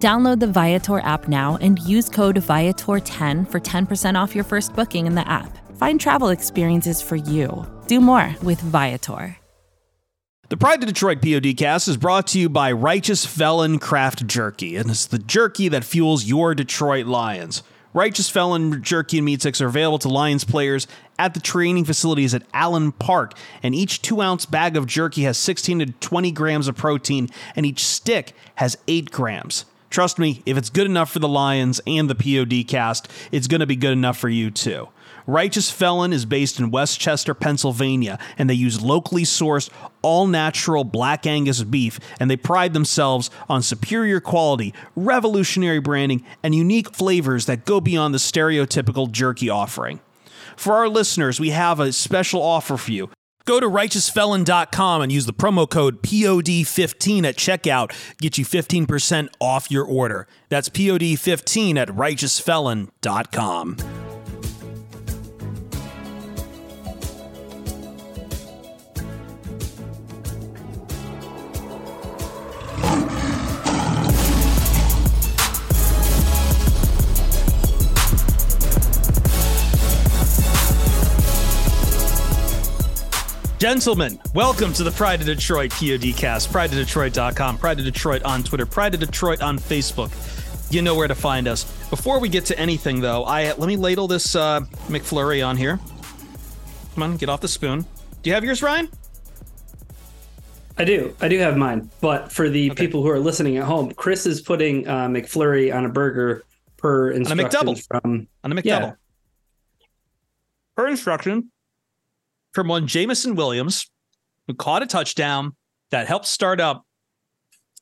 Download 0.00 0.40
the 0.40 0.46
Viator 0.46 1.00
app 1.00 1.28
now 1.28 1.58
and 1.60 1.78
use 1.80 2.08
code 2.08 2.36
Viator10 2.36 3.50
for 3.50 3.60
10% 3.60 4.14
off 4.18 4.34
your 4.34 4.44
first 4.44 4.74
booking 4.74 5.06
in 5.06 5.14
the 5.14 5.28
app. 5.28 5.58
Find 5.76 6.00
travel 6.00 6.30
experiences 6.30 7.02
for 7.02 7.16
you. 7.16 7.66
Do 7.86 8.00
more 8.00 8.34
with 8.42 8.62
Viator. 8.62 9.36
The 10.48 10.56
Pride 10.56 10.82
of 10.82 10.88
Detroit 10.88 11.20
PODcast 11.20 11.86
is 11.86 11.98
brought 11.98 12.28
to 12.28 12.40
you 12.40 12.48
by 12.48 12.72
Righteous 12.72 13.26
Felon 13.26 13.78
Craft 13.78 14.26
Jerky, 14.26 14.76
and 14.76 14.88
it's 14.88 15.04
the 15.04 15.18
jerky 15.18 15.68
that 15.68 15.84
fuels 15.84 16.24
your 16.24 16.54
Detroit 16.54 17.04
Lions. 17.04 17.62
Righteous 17.92 18.30
Felon 18.30 18.82
Jerky 18.82 19.18
and 19.18 19.26
Meat 19.26 19.40
Sticks 19.40 19.60
are 19.60 19.66
available 19.66 19.98
to 19.98 20.08
Lions 20.08 20.44
players 20.44 20.86
at 21.18 21.34
the 21.34 21.40
training 21.40 21.84
facilities 21.84 22.32
at 22.32 22.42
Allen 22.54 22.92
Park, 22.92 23.34
and 23.62 23.74
each 23.74 24.00
two 24.00 24.22
ounce 24.22 24.46
bag 24.46 24.78
of 24.78 24.86
jerky 24.86 25.22
has 25.24 25.36
16 25.36 25.80
to 25.80 25.86
20 25.86 26.32
grams 26.32 26.68
of 26.68 26.76
protein, 26.76 27.28
and 27.54 27.66
each 27.66 27.84
stick 27.84 28.32
has 28.54 28.78
8 28.88 29.10
grams. 29.10 29.66
Trust 29.90 30.20
me, 30.20 30.40
if 30.46 30.56
it's 30.56 30.70
good 30.70 30.86
enough 30.86 31.10
for 31.10 31.18
the 31.18 31.28
Lions 31.28 31.80
and 31.84 32.08
the 32.08 32.14
POD 32.14 32.66
cast, 32.66 33.08
it's 33.32 33.48
going 33.48 33.60
to 33.60 33.66
be 33.66 33.74
good 33.74 33.92
enough 33.92 34.16
for 34.16 34.28
you 34.28 34.50
too. 34.50 34.88
Righteous 35.26 35.70
Felon 35.70 36.12
is 36.12 36.24
based 36.24 36.58
in 36.60 36.70
West 36.70 37.00
Chester, 37.00 37.34
Pennsylvania, 37.34 38.18
and 38.38 38.48
they 38.48 38.54
use 38.54 38.80
locally 38.80 39.24
sourced, 39.24 39.68
all 40.02 40.26
natural 40.26 40.84
black 40.84 41.26
Angus 41.26 41.62
beef, 41.64 41.98
and 42.18 42.30
they 42.30 42.36
pride 42.36 42.72
themselves 42.72 43.30
on 43.48 43.62
superior 43.62 44.20
quality, 44.20 44.72
revolutionary 44.94 45.80
branding, 45.80 46.24
and 46.42 46.54
unique 46.54 46.94
flavors 46.94 47.46
that 47.46 47.64
go 47.64 47.80
beyond 47.80 48.14
the 48.14 48.18
stereotypical 48.18 49.10
jerky 49.10 49.50
offering. 49.50 50.00
For 50.56 50.74
our 50.74 50.88
listeners, 50.88 51.40
we 51.40 51.50
have 51.50 51.80
a 51.80 51.92
special 51.92 52.42
offer 52.42 52.76
for 52.76 52.92
you. 52.92 53.10
Go 53.44 53.60
to 53.60 53.66
righteousfelon.com 53.66 55.02
and 55.02 55.10
use 55.10 55.26
the 55.26 55.32
promo 55.32 55.68
code 55.68 56.02
POD15 56.02 57.24
at 57.24 57.36
checkout. 57.36 57.92
Get 58.18 58.38
you 58.38 58.44
15% 58.44 59.28
off 59.40 59.68
your 59.70 59.84
order. 59.84 60.28
That's 60.48 60.68
POD15 60.68 61.76
at 61.76 61.88
righteousfelon.com. 61.88 64.09
Gentlemen, 83.60 84.18
welcome 84.34 84.72
to 84.72 84.82
the 84.82 84.90
Pride 84.90 85.20
of 85.20 85.26
Detroit 85.26 85.70
PODcast. 85.72 86.48
PrideToDetroit.com, 86.48 87.58
Pride 87.58 87.78
of 87.78 87.84
Detroit 87.84 88.22
on 88.22 88.42
Twitter, 88.42 88.64
Pride 88.64 88.94
of 88.94 89.00
Detroit 89.00 89.42
on 89.42 89.58
Facebook. 89.58 90.10
You 90.72 90.80
know 90.80 90.94
where 90.94 91.06
to 91.06 91.14
find 91.14 91.46
us. 91.46 91.64
Before 91.90 92.20
we 92.20 92.30
get 92.30 92.46
to 92.46 92.58
anything, 92.58 93.02
though, 93.02 93.24
I 93.24 93.52
let 93.52 93.66
me 93.66 93.76
ladle 93.76 94.08
this 94.08 94.34
uh, 94.34 94.60
McFlurry 94.88 95.46
on 95.46 95.58
here. 95.58 95.78
Come 96.94 97.02
on, 97.02 97.16
get 97.18 97.28
off 97.28 97.42
the 97.42 97.48
spoon. 97.48 97.84
Do 98.22 98.30
you 98.30 98.32
have 98.32 98.44
yours, 98.44 98.62
Ryan? 98.62 98.88
I 100.78 100.84
do. 100.86 101.14
I 101.20 101.28
do 101.28 101.38
have 101.40 101.58
mine. 101.58 101.90
But 102.00 102.32
for 102.32 102.48
the 102.48 102.70
okay. 102.70 102.86
people 102.86 103.02
who 103.02 103.10
are 103.10 103.20
listening 103.20 103.58
at 103.58 103.64
home, 103.64 103.92
Chris 103.92 104.24
is 104.24 104.40
putting 104.40 104.88
uh, 104.88 105.08
McFlurry 105.08 105.70
on 105.76 105.84
a 105.84 105.90
burger 105.90 106.44
per 106.78 107.10
instruction 107.10 107.44
on 107.44 107.46
a 107.46 107.74
McDouble. 107.74 107.86
from 107.86 108.28
on 108.42 108.52
a 108.52 108.54
McDouble. 108.54 108.64
Yeah. 108.64 108.92
Per 110.76 110.88
instruction 110.88 111.49
from 112.52 112.68
one 112.68 112.86
Jameson 112.86 113.34
Williams, 113.34 113.90
who 114.46 114.54
caught 114.54 114.82
a 114.82 114.86
touchdown 114.86 115.56
that 115.90 116.06
helped 116.06 116.26
start 116.26 116.60
up 116.60 116.84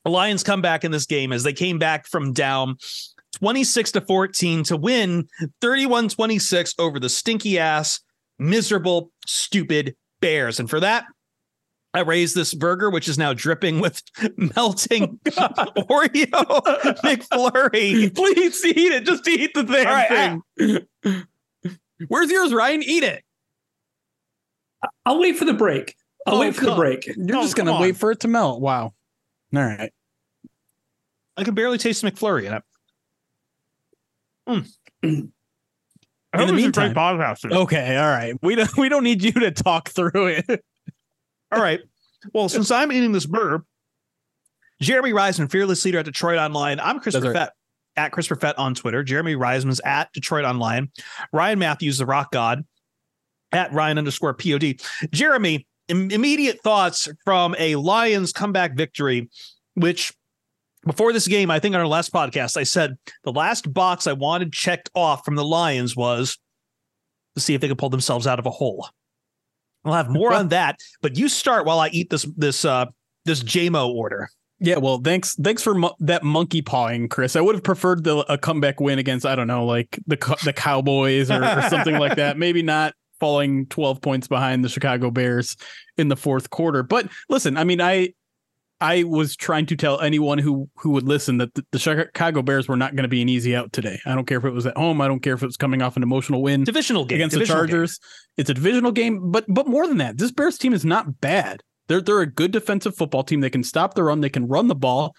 the 0.03 0.11
Lions 0.11 0.43
come 0.43 0.61
back 0.61 0.83
in 0.83 0.91
this 0.91 1.05
game 1.05 1.31
as 1.31 1.43
they 1.43 1.53
came 1.53 1.77
back 1.77 2.07
from 2.07 2.33
down 2.33 2.77
26 3.35 3.91
to 3.93 4.01
14 4.01 4.63
to 4.63 4.77
win 4.77 5.27
31 5.61 6.09
26 6.09 6.75
over 6.79 6.99
the 6.99 7.09
stinky 7.09 7.59
ass, 7.59 7.99
miserable, 8.37 9.11
stupid 9.25 9.95
Bears. 10.21 10.59
And 10.59 10.69
for 10.69 10.79
that, 10.79 11.05
I 11.93 12.01
raised 12.01 12.35
this 12.35 12.53
burger, 12.53 12.89
which 12.89 13.07
is 13.07 13.17
now 13.17 13.33
dripping 13.33 13.79
with 13.79 14.01
melting 14.37 15.19
Oreo 15.25 16.29
McFlurry. 17.03 18.13
Please 18.13 18.65
eat 18.65 18.91
it. 18.91 19.05
Just 19.05 19.27
eat 19.27 19.53
the 19.53 19.63
thing. 19.63 19.85
Right, 19.85 20.41
thing. 20.57 21.25
Where's 22.07 22.31
yours, 22.31 22.53
Ryan? 22.53 22.83
Eat 22.83 23.03
it. 23.03 23.23
I'll 25.05 25.19
wait 25.19 25.37
for 25.37 25.45
the 25.45 25.53
break. 25.53 25.95
I'll 26.25 26.35
oh, 26.35 26.39
wait 26.39 26.55
for 26.55 26.65
the 26.65 26.75
break. 26.75 27.07
You're 27.07 27.37
oh, 27.37 27.41
just 27.41 27.55
gonna 27.55 27.73
on. 27.73 27.81
wait 27.81 27.97
for 27.97 28.11
it 28.11 28.21
to 28.21 28.27
melt. 28.27 28.61
Wow. 28.61 28.93
All 29.55 29.63
right. 29.63 29.91
I 31.37 31.43
can 31.43 31.55
barely 31.55 31.77
taste 31.77 32.03
McFlurry 32.03 32.45
in 32.45 32.53
it. 32.53 32.63
Mm. 34.47 34.67
in 35.03 35.31
the 36.33 36.53
meantime, 36.53 36.93
okay, 36.97 37.97
all 37.97 38.07
right. 38.07 38.35
We 38.41 38.55
don't 38.55 38.77
we 38.77 38.89
don't 38.89 39.03
need 39.03 39.23
you 39.23 39.31
to 39.31 39.51
talk 39.51 39.89
through 39.89 40.27
it. 40.27 40.45
all 41.51 41.61
right. 41.61 41.79
Well, 42.33 42.49
since 42.49 42.71
I'm 42.71 42.91
eating 42.91 43.11
this 43.11 43.25
burger, 43.25 43.63
Jeremy 44.81 45.11
Reisman, 45.11 45.49
fearless 45.49 45.83
leader 45.85 45.99
at 45.99 46.05
DetroitOnLion. 46.05 46.79
I'm 46.81 46.99
Chris 46.99 47.15
Perfett 47.15 47.33
right. 47.33 47.49
at 47.97 48.11
Chris 48.11 48.27
Perfett 48.27 48.55
on 48.57 48.75
Twitter. 48.75 49.03
Jeremy 49.03 49.35
Reisman's 49.35 49.81
at 49.83 50.13
DetroitOnLion. 50.13 50.89
Ryan 51.33 51.59
Matthews, 51.59 51.97
the 51.97 52.05
Rock 52.05 52.31
God, 52.31 52.65
at 53.51 53.73
Ryan 53.73 53.97
underscore 53.97 54.33
POD. 54.33 54.75
Jeremy, 55.11 55.67
Im- 55.87 56.11
immediate 56.11 56.61
thoughts 56.61 57.07
from 57.25 57.55
a 57.57 57.75
Lions 57.75 58.31
comeback 58.31 58.75
victory, 58.75 59.29
which 59.75 60.13
before 60.85 61.11
this 61.11 61.27
game, 61.27 61.51
I 61.51 61.59
think 61.59 61.75
on 61.75 61.81
our 61.81 61.87
last 61.87 62.13
podcast, 62.13 62.57
I 62.57 62.63
said 62.63 62.97
the 63.23 63.31
last 63.31 63.73
box 63.73 64.07
I 64.07 64.13
wanted 64.13 64.53
checked 64.53 64.89
off 64.95 65.25
from 65.25 65.35
the 65.35 65.43
Lions 65.43 65.95
was 65.95 66.37
to 67.35 67.41
see 67.41 67.53
if 67.53 67.61
they 67.61 67.67
could 67.67 67.77
pull 67.77 67.89
themselves 67.89 68.27
out 68.27 68.39
of 68.39 68.45
a 68.45 68.51
hole. 68.51 68.87
I'll 69.83 69.93
have 69.93 70.09
more 70.09 70.33
on 70.33 70.47
that, 70.49 70.77
but 71.01 71.17
you 71.17 71.27
start 71.27 71.65
while 71.65 71.79
I 71.79 71.89
eat 71.89 72.09
this 72.09 72.27
this 72.37 72.65
uh 72.65 72.85
this 73.25 73.43
JMO 73.43 73.89
order. 73.89 74.29
Yeah, 74.61 74.77
well, 74.77 74.99
thanks 75.01 75.35
thanks 75.35 75.63
for 75.63 75.73
mo- 75.73 75.95
that 75.99 76.23
monkey 76.23 76.61
pawing, 76.61 77.07
Chris. 77.07 77.35
I 77.35 77.41
would 77.41 77.55
have 77.55 77.63
preferred 77.63 78.03
the, 78.03 78.17
a 78.31 78.37
comeback 78.37 78.79
win 78.81 78.99
against 78.99 79.25
I 79.25 79.35
don't 79.35 79.47
know, 79.47 79.65
like 79.65 79.99
the 80.05 80.17
the 80.43 80.53
Cowboys 80.53 81.31
or, 81.31 81.43
or 81.43 81.61
something 81.69 81.97
like 81.97 82.17
that. 82.17 82.37
Maybe 82.37 82.61
not 82.61 82.93
falling 83.19 83.65
12 83.67 84.01
points 84.01 84.27
behind 84.27 84.63
the 84.63 84.69
Chicago 84.69 85.11
Bears 85.11 85.55
in 85.97 86.07
the 86.07 86.15
fourth 86.15 86.49
quarter. 86.49 86.83
But 86.83 87.07
listen, 87.29 87.57
I 87.57 87.63
mean, 87.63 87.81
I 87.81 88.13
I 88.81 89.03
was 89.03 89.35
trying 89.35 89.65
to 89.67 89.75
tell 89.75 89.99
anyone 89.99 90.37
who 90.37 90.69
who 90.77 90.91
would 90.91 91.03
listen 91.03 91.37
that 91.39 91.53
the, 91.53 91.65
the 91.71 91.79
Chicago 91.79 92.41
Bears 92.41 92.67
were 92.67 92.77
not 92.77 92.95
going 92.95 93.03
to 93.03 93.09
be 93.09 93.21
an 93.21 93.27
easy 93.27 93.55
out 93.55 93.73
today. 93.73 93.99
I 94.05 94.15
don't 94.15 94.25
care 94.25 94.37
if 94.37 94.45
it 94.45 94.51
was 94.51 94.65
at 94.65 94.77
home. 94.77 95.01
I 95.01 95.07
don't 95.07 95.19
care 95.19 95.33
if 95.33 95.43
it 95.43 95.45
was 95.45 95.57
coming 95.57 95.81
off 95.81 95.97
an 95.97 96.03
emotional 96.03 96.41
win, 96.41 96.63
divisional 96.63 97.05
game 97.05 97.17
against 97.17 97.33
divisional 97.33 97.63
the 97.63 97.67
Chargers. 97.67 97.97
Game. 97.97 98.33
It's 98.37 98.49
a 98.49 98.53
divisional 98.53 98.91
game, 98.91 99.31
but 99.31 99.45
but 99.49 99.67
more 99.67 99.85
than 99.85 99.97
that, 99.97 100.17
this 100.17 100.31
Bears 100.31 100.57
team 100.57 100.73
is 100.73 100.85
not 100.85 101.19
bad. 101.19 101.61
They're 101.87 102.01
they're 102.01 102.21
a 102.21 102.31
good 102.31 102.51
defensive 102.51 102.95
football 102.95 103.23
team. 103.23 103.41
They 103.41 103.49
can 103.49 103.63
stop 103.63 103.95
the 103.95 104.03
run. 104.03 104.21
They 104.21 104.29
can 104.29 104.47
run 104.47 104.67
the 104.67 104.75
ball, 104.75 105.13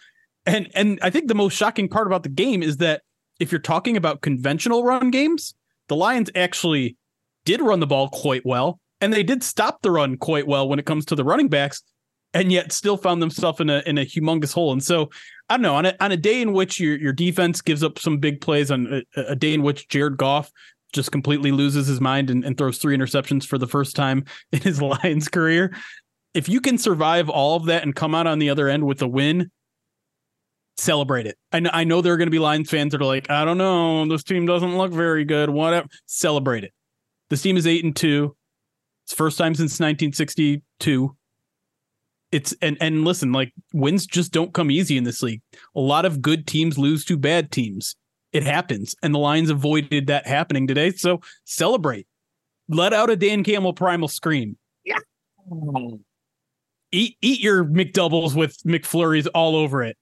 and 0.46 0.68
and 0.74 0.98
I 1.02 1.10
think 1.10 1.28
the 1.28 1.34
most 1.34 1.54
shocking 1.54 1.88
part 1.88 2.06
about 2.06 2.22
the 2.22 2.30
game 2.30 2.62
is 2.62 2.78
that 2.78 3.02
if 3.40 3.52
you're 3.52 3.60
talking 3.60 3.96
about 3.96 4.22
conventional 4.22 4.84
run 4.84 5.10
games, 5.10 5.54
the 5.88 5.96
Lions 5.96 6.30
actually 6.34 6.96
did 7.44 7.60
run 7.60 7.80
the 7.80 7.86
ball 7.86 8.08
quite 8.08 8.44
well, 8.44 8.80
and 9.00 9.12
they 9.12 9.22
did 9.22 9.42
stop 9.42 9.82
the 9.82 9.90
run 9.90 10.16
quite 10.16 10.46
well 10.46 10.68
when 10.68 10.78
it 10.78 10.86
comes 10.86 11.04
to 11.06 11.14
the 11.14 11.24
running 11.24 11.48
backs, 11.48 11.82
and 12.34 12.52
yet 12.52 12.72
still 12.72 12.96
found 12.96 13.22
themselves 13.22 13.60
in 13.60 13.70
a 13.70 13.82
in 13.86 13.98
a 13.98 14.04
humongous 14.04 14.52
hole. 14.52 14.72
And 14.72 14.82
so 14.82 15.10
I 15.48 15.54
don't 15.54 15.62
know 15.62 15.74
on 15.74 15.86
a 15.86 15.96
on 16.00 16.12
a 16.12 16.16
day 16.16 16.40
in 16.42 16.52
which 16.52 16.78
your 16.78 16.98
your 16.98 17.12
defense 17.12 17.60
gives 17.60 17.82
up 17.82 17.98
some 17.98 18.18
big 18.18 18.40
plays, 18.40 18.70
on 18.70 19.04
a, 19.16 19.20
a 19.20 19.36
day 19.36 19.54
in 19.54 19.62
which 19.62 19.88
Jared 19.88 20.16
Goff 20.16 20.50
just 20.92 21.12
completely 21.12 21.52
loses 21.52 21.86
his 21.86 22.00
mind 22.00 22.30
and, 22.30 22.44
and 22.44 22.58
throws 22.58 22.78
three 22.78 22.96
interceptions 22.96 23.46
for 23.46 23.58
the 23.58 23.66
first 23.66 23.96
time 23.96 24.24
in 24.52 24.60
his 24.60 24.82
Lions 24.82 25.28
career. 25.28 25.74
If 26.34 26.48
you 26.48 26.60
can 26.60 26.78
survive 26.78 27.28
all 27.28 27.56
of 27.56 27.66
that 27.66 27.82
and 27.82 27.94
come 27.94 28.14
out 28.14 28.26
on 28.26 28.38
the 28.38 28.50
other 28.50 28.68
end 28.68 28.86
with 28.86 29.02
a 29.02 29.08
win, 29.08 29.50
celebrate 30.76 31.26
it. 31.26 31.36
I 31.52 31.60
know, 31.60 31.70
I 31.72 31.84
know 31.84 32.00
there 32.00 32.12
are 32.12 32.16
going 32.16 32.28
to 32.28 32.32
be 32.32 32.38
Lions 32.38 32.70
fans 32.70 32.92
that 32.92 33.00
are 33.00 33.06
like, 33.06 33.28
I 33.30 33.44
don't 33.44 33.58
know, 33.58 34.06
this 34.06 34.22
team 34.22 34.46
doesn't 34.46 34.76
look 34.76 34.92
very 34.92 35.24
good. 35.24 35.50
Whatever. 35.50 35.88
Celebrate 36.06 36.64
it. 36.64 36.72
This 37.30 37.42
team 37.42 37.56
is 37.56 37.66
eight 37.66 37.84
and 37.84 37.94
two. 37.94 38.36
It's 39.06 39.14
first 39.14 39.38
time 39.38 39.54
since 39.54 39.80
1962. 39.80 41.16
It's 42.32 42.54
and 42.62 42.76
and 42.80 43.04
listen, 43.04 43.32
like 43.32 43.52
wins 43.72 44.06
just 44.06 44.32
don't 44.32 44.52
come 44.52 44.70
easy 44.70 44.96
in 44.96 45.04
this 45.04 45.22
league. 45.22 45.40
A 45.74 45.80
lot 45.80 46.04
of 46.04 46.20
good 46.20 46.46
teams 46.46 46.78
lose 46.78 47.04
to 47.06 47.16
bad 47.16 47.50
teams. 47.50 47.96
it 48.32 48.42
happens. 48.44 48.94
And 49.02 49.14
the 49.14 49.18
Lions 49.18 49.50
avoided 49.50 50.06
that 50.06 50.26
happening 50.26 50.66
today. 50.66 50.92
So 50.92 51.20
celebrate. 51.44 52.06
Let 52.68 52.92
out 52.92 53.10
a 53.10 53.16
Dan 53.16 53.42
Campbell 53.42 53.72
primal 53.72 54.06
scream. 54.08 54.56
Yeah. 54.84 54.98
Eat 56.92 57.16
eat 57.20 57.40
your 57.40 57.64
McDoubles 57.64 58.36
with 58.36 58.56
McFlurries 58.64 59.26
all 59.34 59.56
over 59.56 59.82
it. 59.82 59.96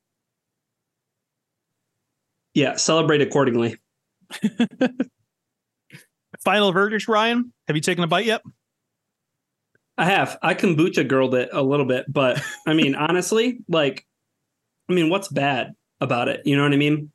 Yeah, 2.55 2.77
celebrate 2.77 3.21
accordingly. 3.23 3.77
Final 6.45 6.73
verdict, 6.73 7.09
Ryan. 7.09 7.53
Have 7.67 7.77
you 7.77 7.83
taken 7.83 8.05
a 8.05 8.07
bite 8.07 8.27
yet? 8.27 8.43
I 9.97 10.05
have. 10.05 10.39
I 10.43 10.55
kombucha 10.55 11.07
girled 11.07 11.35
it 11.35 11.51
a 11.53 11.63
little 11.63 11.87
bit, 11.87 12.07
but 12.09 12.41
I 12.67 12.75
mean, 12.75 12.95
honestly, 12.95 13.59
like, 13.69 14.07
I 14.89 14.95
mean, 14.95 15.11
what's 15.11 15.29
bad 15.29 15.75
about 16.01 16.29
it? 16.29 16.43
You 16.45 16.57
know 16.57 16.63
what 16.63 16.73
I 16.73 16.77
mean? 16.77 17.11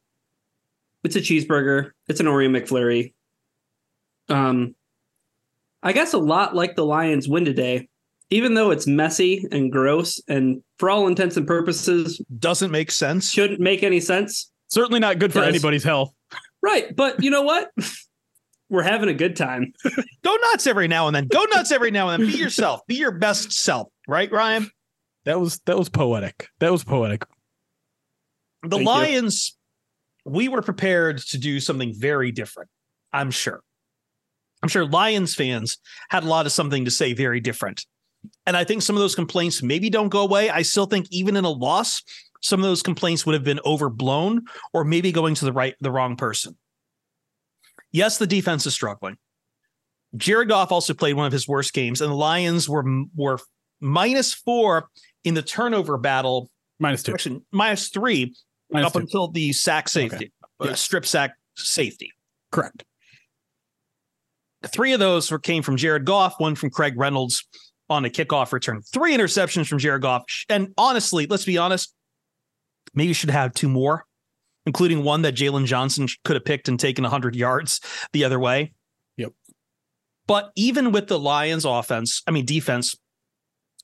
It's 1.03 1.15
a 1.15 1.21
cheeseburger. 1.21 1.91
It's 2.07 2.19
an 2.19 2.25
Oreo 2.27 2.49
McFlurry. 2.49 3.13
Um, 4.29 4.75
I 5.81 5.93
guess 5.93 6.13
a 6.13 6.17
lot 6.17 6.55
like 6.55 6.75
the 6.75 6.85
Lions 6.85 7.27
win 7.27 7.45
today, 7.45 7.89
even 8.29 8.53
though 8.53 8.71
it's 8.71 8.87
messy 8.87 9.45
and 9.51 9.71
gross, 9.71 10.21
and 10.27 10.61
for 10.77 10.89
all 10.89 11.07
intents 11.07 11.35
and 11.35 11.47
purposes, 11.47 12.21
doesn't 12.39 12.71
make 12.71 12.91
sense. 12.91 13.29
Shouldn't 13.29 13.59
make 13.59 13.83
any 13.83 13.99
sense. 13.99 14.51
Certainly 14.67 15.01
not 15.01 15.19
good 15.19 15.31
for 15.31 15.39
Does. 15.39 15.49
anybody's 15.49 15.83
health. 15.83 16.13
Right, 16.61 16.95
but 16.95 17.21
you 17.21 17.29
know 17.29 17.43
what? 17.43 17.71
We're 18.69 18.83
having 18.83 19.09
a 19.09 19.13
good 19.13 19.35
time. 19.35 19.73
Go 20.23 20.35
nuts 20.51 20.67
every 20.67 20.87
now 20.87 21.07
and 21.07 21.15
then. 21.15 21.27
Go 21.27 21.43
nuts 21.51 21.71
every 21.71 21.91
now 21.91 22.09
and 22.09 22.23
then. 22.23 22.31
Be 22.31 22.37
yourself. 22.37 22.81
Be 22.87 22.95
your 22.95 23.11
best 23.11 23.51
self. 23.51 23.89
Right, 24.07 24.31
Ryan? 24.31 24.69
That 25.25 25.39
was 25.39 25.59
that 25.65 25.77
was 25.77 25.89
poetic. 25.89 26.49
That 26.59 26.71
was 26.71 26.83
poetic. 26.83 27.25
The 28.63 28.69
Thank 28.69 28.81
you. 28.81 28.85
Lions, 28.85 29.57
we 30.25 30.47
were 30.47 30.61
prepared 30.61 31.19
to 31.19 31.37
do 31.37 31.59
something 31.59 31.93
very 31.95 32.31
different. 32.31 32.69
I'm 33.11 33.31
sure. 33.31 33.61
I'm 34.61 34.69
sure 34.69 34.85
Lions 34.85 35.35
fans 35.35 35.77
had 36.09 36.23
a 36.23 36.27
lot 36.27 36.45
of 36.45 36.51
something 36.51 36.85
to 36.85 36.91
say 36.91 37.13
very 37.13 37.41
different. 37.41 37.85
And 38.45 38.55
I 38.55 38.63
think 38.63 38.81
some 38.81 38.95
of 38.95 39.01
those 39.01 39.15
complaints 39.15 39.61
maybe 39.61 39.89
don't 39.89 40.07
go 40.07 40.21
away. 40.21 40.49
I 40.49 40.61
still 40.61 40.85
think 40.85 41.07
even 41.11 41.35
in 41.35 41.43
a 41.43 41.49
loss, 41.49 42.01
some 42.41 42.61
of 42.61 42.63
those 42.63 42.81
complaints 42.81 43.25
would 43.25 43.33
have 43.33 43.43
been 43.43 43.59
overblown 43.65 44.43
or 44.73 44.85
maybe 44.85 45.11
going 45.11 45.35
to 45.35 45.45
the 45.45 45.53
right 45.53 45.75
the 45.81 45.91
wrong 45.91 46.15
person. 46.15 46.55
Yes, 47.93 48.17
the 48.17 48.27
defense 48.27 48.65
is 48.65 48.73
struggling. 48.73 49.17
Jared 50.17 50.49
Goff 50.49 50.71
also 50.71 50.93
played 50.93 51.13
one 51.13 51.25
of 51.25 51.31
his 51.31 51.47
worst 51.47 51.73
games, 51.73 52.01
and 52.01 52.11
the 52.11 52.15
Lions 52.15 52.67
were 52.67 52.83
were 53.15 53.39
minus 53.79 54.33
four 54.33 54.89
in 55.23 55.33
the 55.35 55.41
turnover 55.41 55.97
battle. 55.97 56.49
Minus 56.79 57.03
two. 57.03 57.13
Actually, 57.13 57.41
minus 57.51 57.89
three 57.89 58.35
Minus 58.71 58.87
up 58.87 58.93
two. 58.93 58.99
until 58.99 59.27
the 59.29 59.53
sack 59.53 59.87
safety, 59.87 60.31
uh, 60.59 60.65
Yes. 60.65 60.81
strip 60.81 61.05
sack 61.05 61.35
safety. 61.55 62.11
Correct. 62.51 62.83
Three 64.67 64.93
of 64.93 64.99
those 64.99 65.29
were 65.31 65.39
came 65.39 65.61
from 65.61 65.77
Jared 65.77 66.05
Goff, 66.05 66.35
one 66.39 66.55
from 66.55 66.69
Craig 66.69 66.93
Reynolds 66.97 67.45
on 67.89 68.05
a 68.05 68.09
kickoff 68.09 68.53
return. 68.53 68.81
Three 68.81 69.15
interceptions 69.15 69.67
from 69.67 69.77
Jared 69.77 70.01
Goff. 70.01 70.23
And 70.47 70.69
honestly, 70.77 71.27
let's 71.27 71.43
be 71.45 71.57
honest, 71.57 71.93
maybe 72.93 73.09
you 73.09 73.13
should 73.13 73.29
have 73.29 73.53
two 73.53 73.67
more, 73.67 74.05
including 74.65 75.03
one 75.03 75.21
that 75.23 75.35
Jaylon 75.35 75.65
Johnson 75.65 76.07
could 76.23 76.35
have 76.35 76.45
picked 76.45 76.67
and 76.67 76.79
taken 76.79 77.03
100 77.03 77.35
yards 77.35 77.81
the 78.13 78.23
other 78.23 78.39
way. 78.39 78.73
Yep. 79.17 79.33
But 80.27 80.51
even 80.55 80.91
with 80.91 81.07
the 81.07 81.19
Lions 81.19 81.65
offense, 81.65 82.21
I 82.27 82.31
mean, 82.31 82.45
defense, 82.45 82.95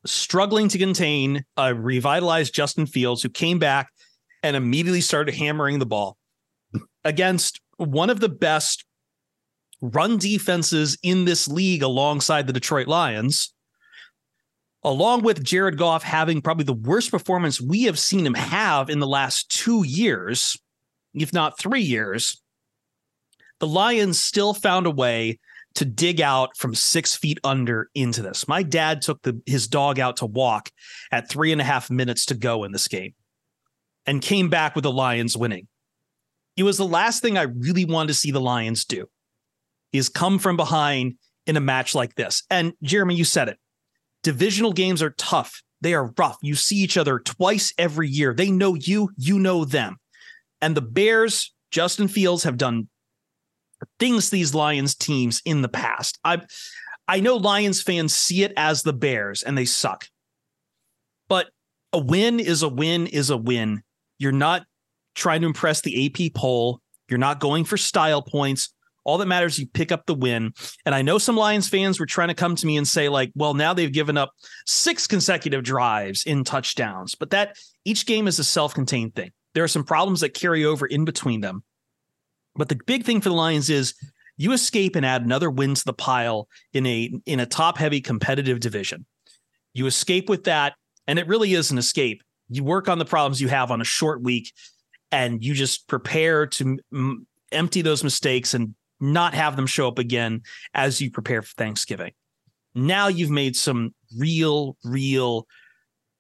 struggling 0.05 0.69
to 0.69 0.77
contain 0.77 1.43
a 1.57 1.75
revitalized 1.75 2.53
Justin 2.53 2.85
Fields, 2.85 3.21
who 3.21 3.29
came 3.29 3.59
back 3.59 3.89
and 4.41 4.55
immediately 4.55 5.01
started 5.01 5.35
hammering 5.35 5.79
the 5.79 5.85
ball 5.85 6.17
against 7.03 7.59
one 7.77 8.09
of 8.09 8.19
the 8.19 8.29
best 8.29 8.85
run 9.81 10.17
defenses 10.17 10.97
in 11.03 11.25
this 11.25 11.47
league 11.47 11.83
alongside 11.83 12.47
the 12.47 12.53
Detroit 12.53 12.87
Lions, 12.87 13.53
along 14.83 15.23
with 15.23 15.43
Jared 15.43 15.77
Goff 15.77 16.03
having 16.03 16.41
probably 16.41 16.65
the 16.65 16.73
worst 16.73 17.11
performance 17.11 17.59
we 17.59 17.83
have 17.83 17.99
seen 17.99 18.25
him 18.25 18.33
have 18.33 18.89
in 18.89 18.99
the 18.99 19.07
last 19.07 19.49
two 19.49 19.85
years, 19.85 20.57
if 21.21 21.33
not 21.33 21.59
three 21.59 21.81
years. 21.81 22.41
The 23.59 23.67
Lions 23.67 24.23
still 24.23 24.53
found 24.53 24.85
a 24.85 24.91
way 24.91 25.39
to 25.75 25.85
dig 25.85 26.19
out 26.19 26.57
from 26.57 26.73
six 26.73 27.15
feet 27.15 27.39
under 27.43 27.89
into 27.93 28.21
this. 28.21 28.47
My 28.47 28.63
dad 28.63 29.01
took 29.01 29.21
the, 29.21 29.41
his 29.45 29.67
dog 29.67 29.99
out 29.99 30.17
to 30.17 30.25
walk 30.25 30.71
at 31.11 31.29
three 31.29 31.51
and 31.51 31.61
a 31.61 31.63
half 31.63 31.89
minutes 31.89 32.25
to 32.27 32.35
go 32.35 32.63
in 32.63 32.71
this 32.71 32.87
game 32.87 33.13
and 34.05 34.21
came 34.21 34.49
back 34.49 34.75
with 34.75 34.83
the 34.83 34.91
Lions 34.91 35.37
winning. 35.37 35.67
It 36.57 36.63
was 36.63 36.77
the 36.77 36.85
last 36.85 37.21
thing 37.21 37.37
I 37.37 37.43
really 37.43 37.85
wanted 37.85 38.07
to 38.07 38.13
see 38.15 38.31
the 38.31 38.41
Lions 38.41 38.83
do 38.83 39.05
is 39.93 40.09
come 40.09 40.39
from 40.39 40.57
behind 40.57 41.15
in 41.45 41.55
a 41.55 41.61
match 41.61 41.95
like 41.95 42.15
this. 42.15 42.43
And 42.49 42.73
Jeremy, 42.83 43.15
you 43.15 43.23
said 43.23 43.47
it. 43.49 43.57
Divisional 44.23 44.73
games 44.73 45.01
are 45.01 45.11
tough. 45.11 45.61
They 45.81 45.93
are 45.93 46.11
rough. 46.17 46.37
You 46.41 46.55
see 46.55 46.77
each 46.77 46.97
other 46.97 47.19
twice 47.19 47.73
every 47.77 48.09
year. 48.09 48.33
They 48.33 48.51
know 48.51 48.73
you, 48.73 49.11
you 49.15 49.39
know 49.39 49.63
them. 49.63 49.97
And 50.61 50.75
the 50.75 50.81
Bears, 50.81 51.53
Justin 51.71 52.07
Fields 52.07 52.43
have 52.43 52.57
done 52.57 52.89
things 53.99 54.29
these 54.29 54.53
Lions 54.53 54.95
teams 54.95 55.41
in 55.45 55.61
the 55.61 55.69
past. 55.69 56.19
I 56.23 56.41
I 57.07 57.21
know 57.21 57.37
Lions 57.37 57.81
fans 57.81 58.13
see 58.13 58.43
it 58.43 58.53
as 58.55 58.83
the 58.83 58.93
Bears 58.93 59.41
and 59.41 59.57
they 59.57 59.65
suck. 59.65 60.05
But 61.27 61.49
a 61.91 61.99
win 61.99 62.39
is 62.39 62.61
a 62.61 62.69
win 62.69 63.07
is 63.07 63.29
a 63.29 63.37
win. 63.37 63.81
You're 64.19 64.31
not 64.31 64.65
trying 65.15 65.41
to 65.41 65.47
impress 65.47 65.81
the 65.81 66.05
AP 66.05 66.33
poll. 66.35 66.81
You're 67.09 67.17
not 67.17 67.39
going 67.39 67.65
for 67.65 67.77
style 67.77 68.21
points. 68.21 68.73
All 69.05 69.17
that 69.17 69.25
matters, 69.25 69.57
you 69.57 69.65
pick 69.65 69.91
up 69.91 70.05
the 70.05 70.13
win. 70.13 70.51
And 70.85 70.93
I 70.93 71.01
know 71.01 71.17
some 71.17 71.35
Lions 71.35 71.67
fans 71.67 71.99
were 71.99 72.05
trying 72.05 72.27
to 72.27 72.35
come 72.35 72.55
to 72.55 72.67
me 72.67 72.77
and 72.77 72.87
say, 72.87 73.09
like, 73.09 73.31
well, 73.33 73.55
now 73.55 73.73
they've 73.73 73.91
given 73.91 74.17
up 74.17 74.31
six 74.67 75.07
consecutive 75.07 75.63
drives 75.63 76.23
in 76.25 76.43
touchdowns, 76.43 77.15
but 77.15 77.31
that 77.31 77.57
each 77.85 78.05
game 78.05 78.27
is 78.27 78.37
a 78.37 78.43
self 78.43 78.73
contained 78.73 79.15
thing. 79.15 79.31
There 79.59 79.65
are 79.65 79.67
some 79.67 79.83
problems 79.83 80.21
that 80.21 80.33
carry 80.33 80.63
over 80.63 80.85
in 80.85 81.03
between 81.03 81.41
them. 81.41 81.65
But 82.55 82.69
the 82.69 82.79
big 82.85 83.03
thing 83.03 83.19
for 83.19 83.27
the 83.27 83.35
Lions 83.35 83.69
is 83.69 83.93
you 84.37 84.53
escape 84.53 84.95
and 84.95 85.05
add 85.05 85.21
another 85.21 85.49
win 85.49 85.75
to 85.75 85.83
the 85.83 85.91
pile 85.91 86.47
in 86.71 86.85
a 86.85 87.11
in 87.25 87.41
a 87.41 87.45
top 87.45 87.77
heavy 87.77 87.99
competitive 87.99 88.61
division. 88.61 89.05
You 89.73 89.85
escape 89.85 90.29
with 90.29 90.45
that, 90.45 90.75
and 91.07 91.19
it 91.19 91.27
really 91.27 91.55
is 91.55 91.71
an 91.71 91.77
escape. 91.77 92.23
You 92.47 92.63
work 92.63 92.87
on 92.87 92.99
the 92.99 93.03
problems 93.03 93.41
you 93.41 93.49
have 93.49 93.69
on 93.69 93.81
a 93.81 93.83
short 93.83 94.21
week, 94.21 94.53
and 95.11 95.43
you 95.43 95.53
just 95.53 95.89
prepare 95.89 96.47
to 96.47 96.77
m- 96.93 97.27
empty 97.51 97.81
those 97.81 98.01
mistakes 98.01 98.53
and 98.53 98.75
not 99.01 99.33
have 99.33 99.57
them 99.57 99.67
show 99.67 99.89
up 99.89 99.99
again 99.99 100.43
as 100.73 101.01
you 101.01 101.11
prepare 101.11 101.41
for 101.41 101.53
Thanksgiving. 101.55 102.13
Now 102.75 103.09
you've 103.09 103.29
made 103.29 103.57
some 103.57 103.93
real, 104.17 104.77
real, 104.85 105.47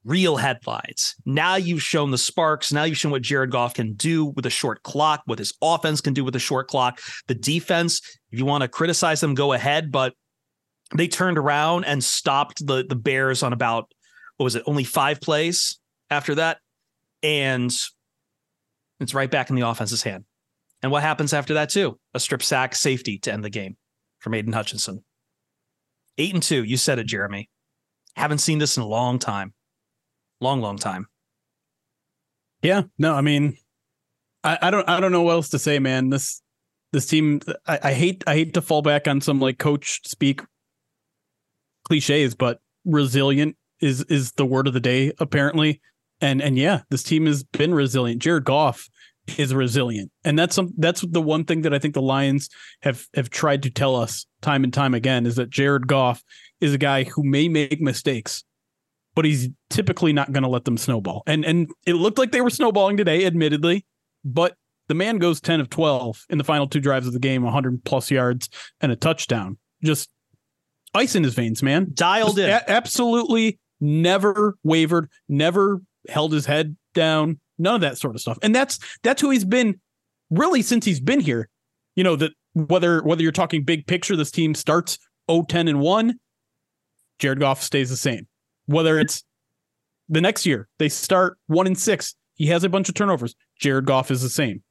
real 0.03 0.37
headlines. 0.37 1.15
Now 1.25 1.55
you've 1.55 1.81
shown 1.83 2.11
the 2.11 2.17
sparks. 2.17 2.71
Now 2.71 2.83
you've 2.83 2.97
shown 2.97 3.11
what 3.11 3.21
Jared 3.21 3.51
Goff 3.51 3.73
can 3.73 3.93
do 3.93 4.25
with 4.25 4.45
a 4.45 4.49
short 4.49 4.83
clock, 4.83 5.21
what 5.25 5.39
his 5.39 5.53
offense 5.61 6.01
can 6.01 6.13
do 6.13 6.23
with 6.23 6.35
a 6.35 6.39
short 6.39 6.67
clock. 6.67 6.99
The 7.27 7.35
defense, 7.35 8.01
if 8.31 8.39
you 8.39 8.45
want 8.45 8.61
to 8.61 8.67
criticize 8.67 9.21
them, 9.21 9.35
go 9.35 9.53
ahead, 9.53 9.91
but 9.91 10.13
they 10.95 11.07
turned 11.07 11.37
around 11.37 11.85
and 11.85 12.03
stopped 12.03 12.65
the 12.65 12.83
the 12.87 12.95
Bears 12.95 13.43
on 13.43 13.53
about 13.53 13.91
what 14.37 14.45
was 14.45 14.55
it, 14.55 14.63
only 14.65 14.83
five 14.83 15.21
plays 15.21 15.79
after 16.09 16.35
that. 16.35 16.59
And 17.21 17.71
it's 18.99 19.13
right 19.13 19.29
back 19.29 19.49
in 19.49 19.55
the 19.55 19.67
offense's 19.67 20.03
hand. 20.03 20.25
And 20.81 20.91
what 20.91 21.03
happens 21.03 21.33
after 21.33 21.55
that, 21.55 21.69
too? 21.69 21.99
A 22.13 22.19
strip 22.19 22.41
sack 22.41 22.73
safety 22.73 23.19
to 23.19 23.33
end 23.33 23.43
the 23.43 23.49
game 23.49 23.75
from 24.19 24.33
Aidan 24.33 24.53
Hutchinson. 24.53 25.03
Eight 26.17 26.33
and 26.33 26.43
two. 26.43 26.63
You 26.63 26.77
said 26.77 26.99
it, 26.99 27.07
Jeremy. 27.07 27.49
Haven't 28.15 28.39
seen 28.39 28.59
this 28.59 28.77
in 28.77 28.83
a 28.83 28.87
long 28.87 29.19
time. 29.19 29.53
Long, 30.41 30.61
long 30.61 30.77
time. 30.77 31.07
Yeah. 32.61 32.83
No, 32.97 33.15
I 33.15 33.21
mean, 33.21 33.57
I, 34.43 34.57
I 34.61 34.71
don't 34.71 34.87
I 34.87 34.99
don't 34.99 35.11
know 35.11 35.21
what 35.21 35.33
else 35.33 35.49
to 35.49 35.59
say, 35.59 35.79
man. 35.79 36.09
This 36.09 36.41
this 36.91 37.05
team 37.05 37.41
I, 37.67 37.79
I 37.83 37.93
hate 37.93 38.23
I 38.27 38.35
hate 38.35 38.53
to 38.53 38.61
fall 38.61 38.81
back 38.81 39.07
on 39.07 39.21
some 39.21 39.39
like 39.39 39.59
coach 39.59 40.01
speak 40.05 40.41
cliches, 41.85 42.35
but 42.35 42.59
resilient 42.85 43.55
is 43.81 44.01
is 44.03 44.33
the 44.33 44.45
word 44.45 44.67
of 44.67 44.73
the 44.73 44.79
day, 44.79 45.11
apparently. 45.19 45.81
And 46.21 46.41
and 46.41 46.57
yeah, 46.57 46.81
this 46.89 47.03
team 47.03 47.25
has 47.25 47.43
been 47.43 47.73
resilient. 47.73 48.21
Jared 48.21 48.45
Goff 48.45 48.89
is 49.37 49.53
resilient. 49.53 50.11
And 50.23 50.37
that's 50.37 50.55
some 50.55 50.73
that's 50.77 51.01
the 51.01 51.21
one 51.21 51.45
thing 51.45 51.61
that 51.61 51.73
I 51.73 51.79
think 51.79 51.93
the 51.93 52.01
Lions 52.01 52.49
have 52.81 53.05
have 53.15 53.29
tried 53.29 53.63
to 53.63 53.69
tell 53.69 53.95
us 53.95 54.25
time 54.41 54.63
and 54.63 54.73
time 54.73 54.93
again 54.93 55.25
is 55.25 55.35
that 55.35 55.49
Jared 55.49 55.87
Goff 55.87 56.23
is 56.61 56.73
a 56.73 56.77
guy 56.77 57.03
who 57.03 57.23
may 57.23 57.47
make 57.47 57.79
mistakes, 57.79 58.43
but 59.15 59.25
he's 59.25 59.49
typically 59.69 60.13
not 60.13 60.31
going 60.31 60.43
to 60.43 60.49
let 60.49 60.65
them 60.65 60.77
snowball. 60.77 61.23
And 61.27 61.43
and 61.45 61.69
it 61.85 61.93
looked 61.93 62.17
like 62.17 62.31
they 62.31 62.41
were 62.41 62.49
snowballing 62.49 62.97
today, 62.97 63.25
admittedly, 63.25 63.85
but 64.23 64.55
the 64.87 64.95
man 64.95 65.17
goes 65.17 65.39
10 65.39 65.59
of 65.61 65.69
12 65.69 66.25
in 66.29 66.37
the 66.37 66.43
final 66.43 66.67
two 66.67 66.79
drives 66.79 67.05
of 67.05 67.13
the 67.13 67.19
game, 67.19 67.43
100 67.43 67.83
plus 67.83 68.09
yards 68.09 68.49
and 68.81 68.91
a 68.91 68.95
touchdown. 68.95 69.57
Just 69.83 70.09
ice 70.93 71.15
in 71.15 71.23
his 71.23 71.35
veins, 71.35 71.61
man. 71.61 71.91
Dialed 71.93 72.37
Just 72.37 72.39
in. 72.39 72.49
a- 72.49 72.71
absolutely 72.71 73.59
never 73.79 74.57
wavered, 74.63 75.09
never 75.27 75.81
held 76.07 76.33
his 76.33 76.45
head 76.45 76.75
down, 76.93 77.39
none 77.57 77.75
of 77.75 77.81
that 77.81 77.97
sort 77.97 78.15
of 78.15 78.21
stuff. 78.21 78.37
And 78.41 78.53
that's 78.55 78.79
that's 79.03 79.21
who 79.21 79.29
he's 79.29 79.45
been 79.45 79.79
really 80.29 80.61
since 80.61 80.85
he's 80.85 80.99
been 80.99 81.19
here. 81.19 81.49
You 81.95 82.03
know 82.03 82.15
that 82.15 82.31
whether 82.53 83.01
whether 83.03 83.21
you're 83.21 83.31
talking 83.31 83.63
big 83.63 83.85
picture, 83.85 84.15
this 84.15 84.31
team 84.31 84.55
starts 84.55 84.97
0-10 85.29 85.69
and 85.69 85.79
one, 85.79 86.15
Jared 87.19 87.39
Goff 87.39 87.61
stays 87.61 87.89
the 87.89 87.97
same. 87.97 88.27
Whether 88.69 88.99
it's 88.99 89.23
the 90.09 90.21
next 90.21 90.45
year 90.45 90.67
they 90.77 90.89
start 90.89 91.39
one 91.47 91.65
and 91.65 91.77
six, 91.77 92.13
he 92.35 92.45
has 92.47 92.63
a 92.63 92.69
bunch 92.69 92.87
of 92.87 92.93
turnovers. 92.93 93.35
Jared 93.59 93.85
Goff 93.85 94.11
is 94.11 94.21
the 94.21 94.29
same. 94.29 94.61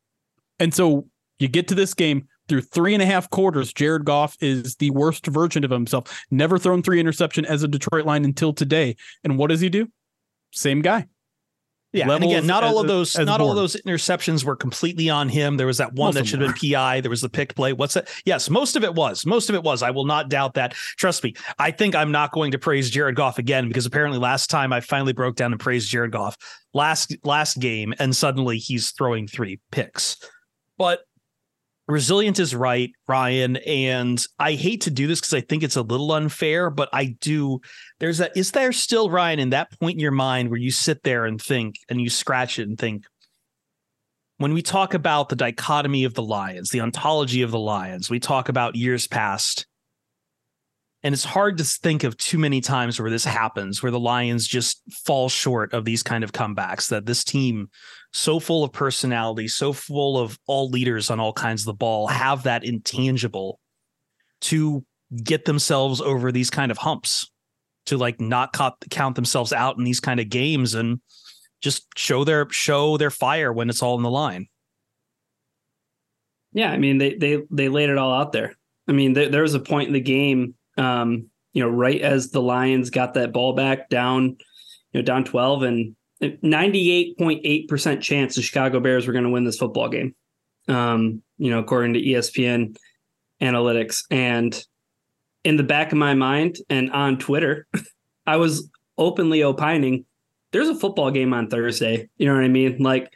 And 0.61 0.73
so 0.73 1.09
you 1.41 1.49
get 1.49 1.67
to 1.69 1.75
this 1.75 1.95
game 1.95 2.29
through 2.49 2.61
three 2.61 2.95
and 2.95 3.03
a 3.03 3.07
half 3.07 3.29
quarters. 3.31 3.73
Jared 3.73 4.05
Goff 4.05 4.37
is 4.41 4.77
the 4.77 4.91
worst 4.91 5.27
version 5.27 5.65
of 5.65 5.73
himself. 5.73 6.25
Never 6.31 6.59
thrown 6.59 6.81
three 6.81 7.01
interception 7.01 7.45
as 7.45 7.65
a 7.65 7.69
Detroit 7.69 8.07
Lion 8.07 8.25
until 8.25 8.53
today. 8.53 8.95
And 9.25 9.37
what 9.37 9.51
does 9.51 9.61
he 9.61 9.69
do? 9.69 9.89
Same 10.53 10.81
guy. 10.81 11.09
Yeah, 11.93 12.11
and 12.11 12.23
again, 12.23 12.47
not 12.47 12.65
all 12.65 12.79
of 12.79 12.87
those, 12.87 13.17
not 13.17 13.27
born. 13.27 13.41
all 13.41 13.51
of 13.51 13.57
those 13.57 13.75
interceptions 13.87 14.45
were 14.45 14.57
completely 14.57 15.09
on 15.09 15.31
him. 15.31 15.57
There 15.57 15.67
was 15.67 15.79
that 15.79 15.95
one 15.95 16.09
most 16.09 16.15
that 16.17 16.27
should 16.27 16.43
have 16.43 16.55
been 16.55 16.73
PI. 16.73 17.01
There 17.01 17.09
was 17.11 17.23
the 17.23 17.31
pick 17.31 17.55
play. 17.55 17.73
What's 17.73 17.95
that? 17.95 18.09
Yes, 18.27 18.51
most 18.51 18.77
of 18.77 18.85
it 18.85 18.95
was. 18.95 19.25
Most 19.25 19.49
of 19.49 19.55
it 19.55 19.63
was. 19.63 19.83
I 19.83 19.91
will 19.91 20.05
not 20.05 20.29
doubt 20.29 20.53
that. 20.55 20.75
Trust 20.99 21.25
me. 21.25 21.35
I 21.59 21.71
think 21.71 21.95
I'm 21.95 22.13
not 22.13 22.33
going 22.33 22.53
to 22.53 22.59
praise 22.59 22.91
Jared 22.91 23.17
Goff 23.17 23.39
again 23.39 23.69
because 23.69 23.87
apparently 23.87 24.19
last 24.19 24.51
time 24.51 24.71
I 24.71 24.81
finally 24.81 25.15
broke 25.15 25.37
down 25.37 25.53
and 25.53 25.61
praised 25.61 25.89
Jared 25.89 26.13
Goff 26.13 26.37
last 26.75 27.17
last 27.25 27.59
game, 27.59 27.95
and 27.99 28.15
suddenly 28.15 28.59
he's 28.59 28.91
throwing 28.91 29.27
three 29.27 29.59
picks. 29.71 30.19
But 30.77 31.01
resilient 31.89 32.39
is 32.39 32.55
right, 32.55 32.93
Ryan. 33.09 33.57
And 33.57 34.23
I 34.39 34.53
hate 34.53 34.83
to 34.83 34.91
do 34.91 35.07
this 35.07 35.21
because 35.21 35.35
I 35.35 35.41
think 35.41 35.63
it's 35.63 35.77
a 35.77 35.83
little 35.83 36.13
unfair, 36.13 36.71
but 36.71 36.89
I 36.93 37.17
do. 37.21 37.61
There's 38.01 38.21
a, 38.21 38.37
is 38.39 38.53
there 38.53 38.73
still, 38.73 39.11
Ryan, 39.11 39.41
in 39.41 39.51
that 39.51 39.79
point 39.79 39.95
in 39.95 40.01
your 40.01 40.13
mind 40.13 40.51
where 40.51 40.61
you 40.61 40.71
sit 40.71 41.03
there 41.03 41.25
and 41.25 41.41
think 41.41 41.77
and 41.89 42.01
you 42.01 42.11
scratch 42.11 42.59
it 42.59 42.69
and 42.69 42.79
think, 42.79 43.05
when 44.37 44.55
we 44.55 44.63
talk 44.63 44.95
about 44.95 45.29
the 45.29 45.37
dichotomy 45.37 46.05
of 46.05 46.15
the 46.15 46.23
Lions, 46.23 46.71
the 46.71 46.81
ontology 46.81 47.43
of 47.43 47.51
the 47.51 47.59
Lions, 47.59 48.09
we 48.09 48.21
talk 48.21 48.49
about 48.49 48.77
years 48.77 49.09
past. 49.09 49.67
And 51.03 51.13
it's 51.13 51.25
hard 51.25 51.59
to 51.59 51.65
think 51.65 52.05
of 52.05 52.17
too 52.17 52.39
many 52.39 52.61
times 52.61 53.01
where 53.01 53.11
this 53.11 53.25
happens, 53.25 53.83
where 53.83 53.91
the 53.91 53.99
Lions 53.99 54.47
just 54.47 54.81
fall 55.05 55.29
short 55.29 55.73
of 55.73 55.85
these 55.85 56.05
kind 56.05 56.23
of 56.23 56.33
comebacks, 56.33 56.89
that 56.91 57.07
this 57.07 57.25
team 57.25 57.69
so 58.13 58.39
full 58.39 58.63
of 58.63 58.73
personality, 58.73 59.49
so 59.49 59.73
full 59.73 60.17
of 60.17 60.39
all 60.47 60.69
leaders 60.71 61.11
on 61.11 61.19
all 61.19 61.33
kinds 61.33 61.63
of 61.63 61.67
the 61.67 61.75
ball, 61.75 62.07
have 62.07 62.45
that 62.45 62.65
intangible 62.65 63.59
to 64.41 64.85
get 65.23 65.47
themselves 65.47 66.01
over 66.01 66.31
these 66.31 66.51
kind 66.51 66.71
of 66.71 66.79
humps, 66.79 67.31
to 67.89 67.99
like 67.99 68.21
not 68.21 68.57
count 68.91 69.17
themselves 69.17 69.53
out 69.53 69.79
in 69.79 69.85
these 69.85 70.01
kind 70.01 70.21
of 70.21 70.29
games 70.29 70.75
and 70.75 71.01
just 71.61 71.87
show 71.97 72.25
their 72.25 72.49
show 72.51 72.97
their 72.97 73.11
fire 73.11 73.53
when 73.53 73.69
it's 73.69 73.83
all 73.83 73.97
in 73.97 74.03
the 74.03 74.11
line. 74.11 74.47
Yeah, 76.53 76.71
I 76.71 76.79
mean 76.79 76.99
they 76.99 77.15
they 77.15 77.43
they 77.51 77.69
laid 77.69 77.91
it 77.91 77.99
all 77.99 78.13
out 78.13 78.33
there. 78.33 78.55
I 78.87 78.93
mean 78.93 79.13
there, 79.13 79.29
there 79.29 79.43
was 79.43 79.55
a 79.55 79.61
point 79.61 79.89
in 79.89 79.95
the 79.95 80.01
game, 80.01 80.55
um, 80.77 81.29
you 81.53 81.63
know, 81.63 81.69
right 81.69 82.01
as 82.01 82.31
the 82.31 82.43
Lions 82.43 82.91
got 82.91 83.15
that 83.15 83.33
ball 83.33 83.55
back 83.55 83.89
down, 83.89 84.37
you 84.93 85.01
know, 85.01 85.03
down 85.03 85.25
twelve, 85.25 85.63
and 85.63 85.95
98.8% 86.21 88.01
chance 88.01 88.35
the 88.35 88.43
Chicago 88.43 88.81
Bears 88.81 89.07
were 89.07 89.13
going 89.13 89.25
to 89.25 89.31
win 89.31 89.45
this 89.45 89.57
football 89.57 89.89
game. 89.89 90.17
Um, 90.67 91.23
you 91.37 91.49
know, 91.49 91.61
according 91.61 91.95
to 91.95 92.03
ESPN 92.03 92.77
analytics. 93.41 94.03
And 94.11 94.61
in 95.49 95.57
the 95.57 95.63
back 95.63 95.93
of 95.93 95.99
my 95.99 96.13
mind 96.13 96.57
and 96.69 96.91
on 96.93 97.19
Twitter, 97.19 97.67
I 98.27 98.37
was 98.37 98.69
openly 98.99 99.43
opining 99.43 100.05
there's 100.53 100.69
a 100.69 100.75
football 100.75 101.11
game 101.11 101.33
on 101.33 101.49
Thursday. 101.49 102.09
You 102.17 102.27
know 102.27 102.35
what 102.35 102.45
I 102.45 102.49
mean? 102.49 102.79
Like, 102.79 103.13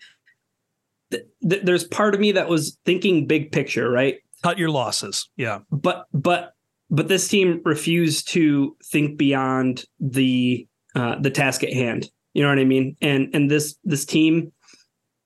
th- 1.11 1.25
th- 1.49 1.63
there's 1.63 1.85
part 1.85 2.15
of 2.15 2.21
me 2.21 2.33
that 2.33 2.49
was 2.49 2.79
thinking 2.85 3.27
big 3.27 3.53
picture, 3.53 3.91
right? 3.91 4.17
Cut 4.43 4.59
your 4.59 4.71
losses. 4.71 5.29
Yeah. 5.37 5.61
But, 5.71 6.07
but, 6.13 6.55
but 6.91 7.09
this 7.09 7.29
team 7.29 7.63
refused 7.65 8.29
to 8.33 8.77
think 8.85 9.17
beyond 9.17 9.85
the 9.99 10.67
uh, 10.95 11.19
the 11.19 11.31
task 11.31 11.65
at 11.65 11.73
hand. 11.73 12.11
You 12.35 12.43
know 12.43 12.51
what 12.51 12.59
I 12.59 12.65
mean? 12.65 12.99
And 13.01 13.31
and 13.35 13.51
this 13.51 13.77
this 13.83 14.05
team, 14.05 14.53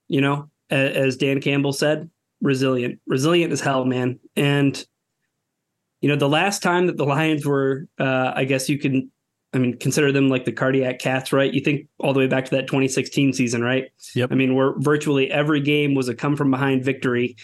you 0.06 0.20
know, 0.20 0.48
as 0.70 1.16
Dan 1.16 1.40
Campbell 1.40 1.72
said, 1.72 2.08
resilient, 2.40 3.00
resilient 3.08 3.52
as 3.52 3.60
hell, 3.60 3.84
man. 3.84 4.20
And 4.36 4.86
you 6.00 6.08
know, 6.08 6.16
the 6.16 6.28
last 6.28 6.62
time 6.62 6.86
that 6.86 6.96
the 6.96 7.04
Lions 7.04 7.46
were, 7.46 7.86
uh, 7.98 8.32
I 8.34 8.44
guess 8.44 8.68
you 8.68 8.78
can, 8.78 9.10
I 9.52 9.58
mean, 9.58 9.78
consider 9.78 10.12
them 10.12 10.28
like 10.28 10.44
the 10.44 10.52
cardiac 10.52 10.98
cats, 10.98 11.32
right? 11.32 11.52
You 11.52 11.60
think 11.60 11.88
all 11.98 12.12
the 12.12 12.20
way 12.20 12.26
back 12.26 12.44
to 12.46 12.50
that 12.52 12.66
2016 12.66 13.32
season, 13.32 13.62
right? 13.62 13.90
Yep. 14.14 14.30
I 14.32 14.34
mean, 14.34 14.54
where 14.54 14.74
virtually 14.78 15.30
every 15.30 15.60
game 15.60 15.94
was 15.94 16.08
a 16.08 16.14
come 16.14 16.36
from 16.36 16.50
behind 16.50 16.84
victory. 16.84 17.36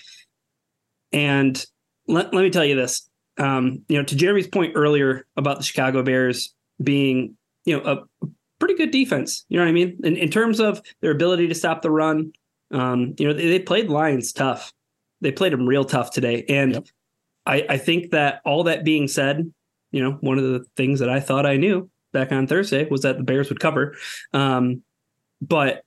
And 1.13 1.65
let, 2.07 2.35
let 2.35 2.43
me 2.43 2.51
tell 2.51 2.65
you 2.65 2.75
this, 2.75 3.09
um, 3.39 3.83
you 3.89 3.97
know, 3.97 4.05
to 4.05 4.17
Jeremy's 4.17 4.49
point 4.49 4.73
earlier 4.75 5.27
about 5.37 5.59
the 5.59 5.65
Chicago 5.65 6.03
Bears 6.03 6.55
being, 6.83 7.37
you 7.65 7.79
know, 7.79 8.07
a 8.23 8.27
pretty 8.59 8.75
good 8.75 8.91
defense. 8.91 9.45
You 9.49 9.59
know 9.59 9.65
what 9.65 9.71
I 9.71 9.73
mean? 9.73 9.99
In, 10.05 10.17
in 10.17 10.31
terms 10.31 10.61
of 10.61 10.83
their 11.01 11.11
ability 11.11 11.49
to 11.49 11.55
stop 11.55 11.83
the 11.83 11.91
run, 11.91 12.33
um, 12.73 13.15
you 13.19 13.27
know, 13.27 13.33
they, 13.33 13.49
they, 13.49 13.59
played 13.59 13.89
Lions 13.91 14.33
tough. 14.33 14.73
They 15.21 15.33
played 15.33 15.53
them 15.53 15.67
real 15.67 15.85
tough 15.85 16.11
today. 16.11 16.45
And 16.49 16.75
yep. 16.75 16.87
I, 17.47 17.65
I 17.69 17.79
think 17.79 18.11
that 18.11 18.41
all 18.45 18.65
that 18.65 18.85
being 18.85 19.09
said, 19.09 19.53
you 19.91 20.03
know, 20.03 20.19
one 20.21 20.39
of 20.39 20.45
the 20.45 20.65
things 20.77 21.01
that 21.01 21.09
I 21.09 21.21
thought 21.21 21.47
I 21.47 21.57
knew 21.57 21.91
back 22.13 22.33
on 22.33 22.47
Thursday 22.47 22.89
was 22.89 23.03
that 23.03 23.17
the 23.19 23.25
Bears 23.25 23.49
would 23.49 23.61
cover. 23.61 23.97
Um, 24.33 24.83
but 25.41 25.85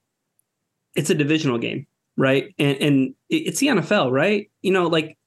it's 0.95 1.09
a 1.09 1.15
divisional 1.15 1.57
game, 1.57 1.87
right? 2.17 2.53
And 2.57 2.77
and 2.77 3.15
it's 3.29 3.59
the 3.59 3.67
NFL, 3.67 4.11
right? 4.11 4.49
You 4.61 4.71
know, 4.71 4.87
like 4.87 5.17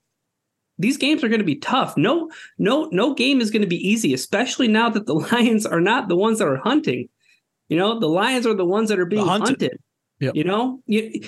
these 0.77 0.97
games 0.97 1.23
are 1.23 1.29
going 1.29 1.41
to 1.41 1.45
be 1.45 1.57
tough. 1.57 1.97
No, 1.97 2.31
no, 2.57 2.89
no 2.91 3.13
game 3.13 3.41
is 3.41 3.51
going 3.51 3.61
to 3.61 3.67
be 3.67 3.87
easy, 3.87 4.13
especially 4.13 4.67
now 4.67 4.89
that 4.89 5.05
the 5.05 5.13
Lions 5.31 5.65
are 5.65 5.81
not 5.81 6.07
the 6.07 6.15
ones 6.15 6.39
that 6.39 6.47
are 6.47 6.57
hunting. 6.57 7.09
You 7.69 7.77
know, 7.77 7.99
the 7.99 8.09
lions 8.09 8.47
are 8.47 8.55
the 8.55 8.65
ones 8.65 8.89
that 8.89 8.99
are 8.99 9.05
being 9.05 9.25
hunted. 9.25 9.47
hunted. 9.61 9.79
Yep. 10.19 10.35
You 10.35 10.43
know, 10.43 10.81
you, 10.87 11.21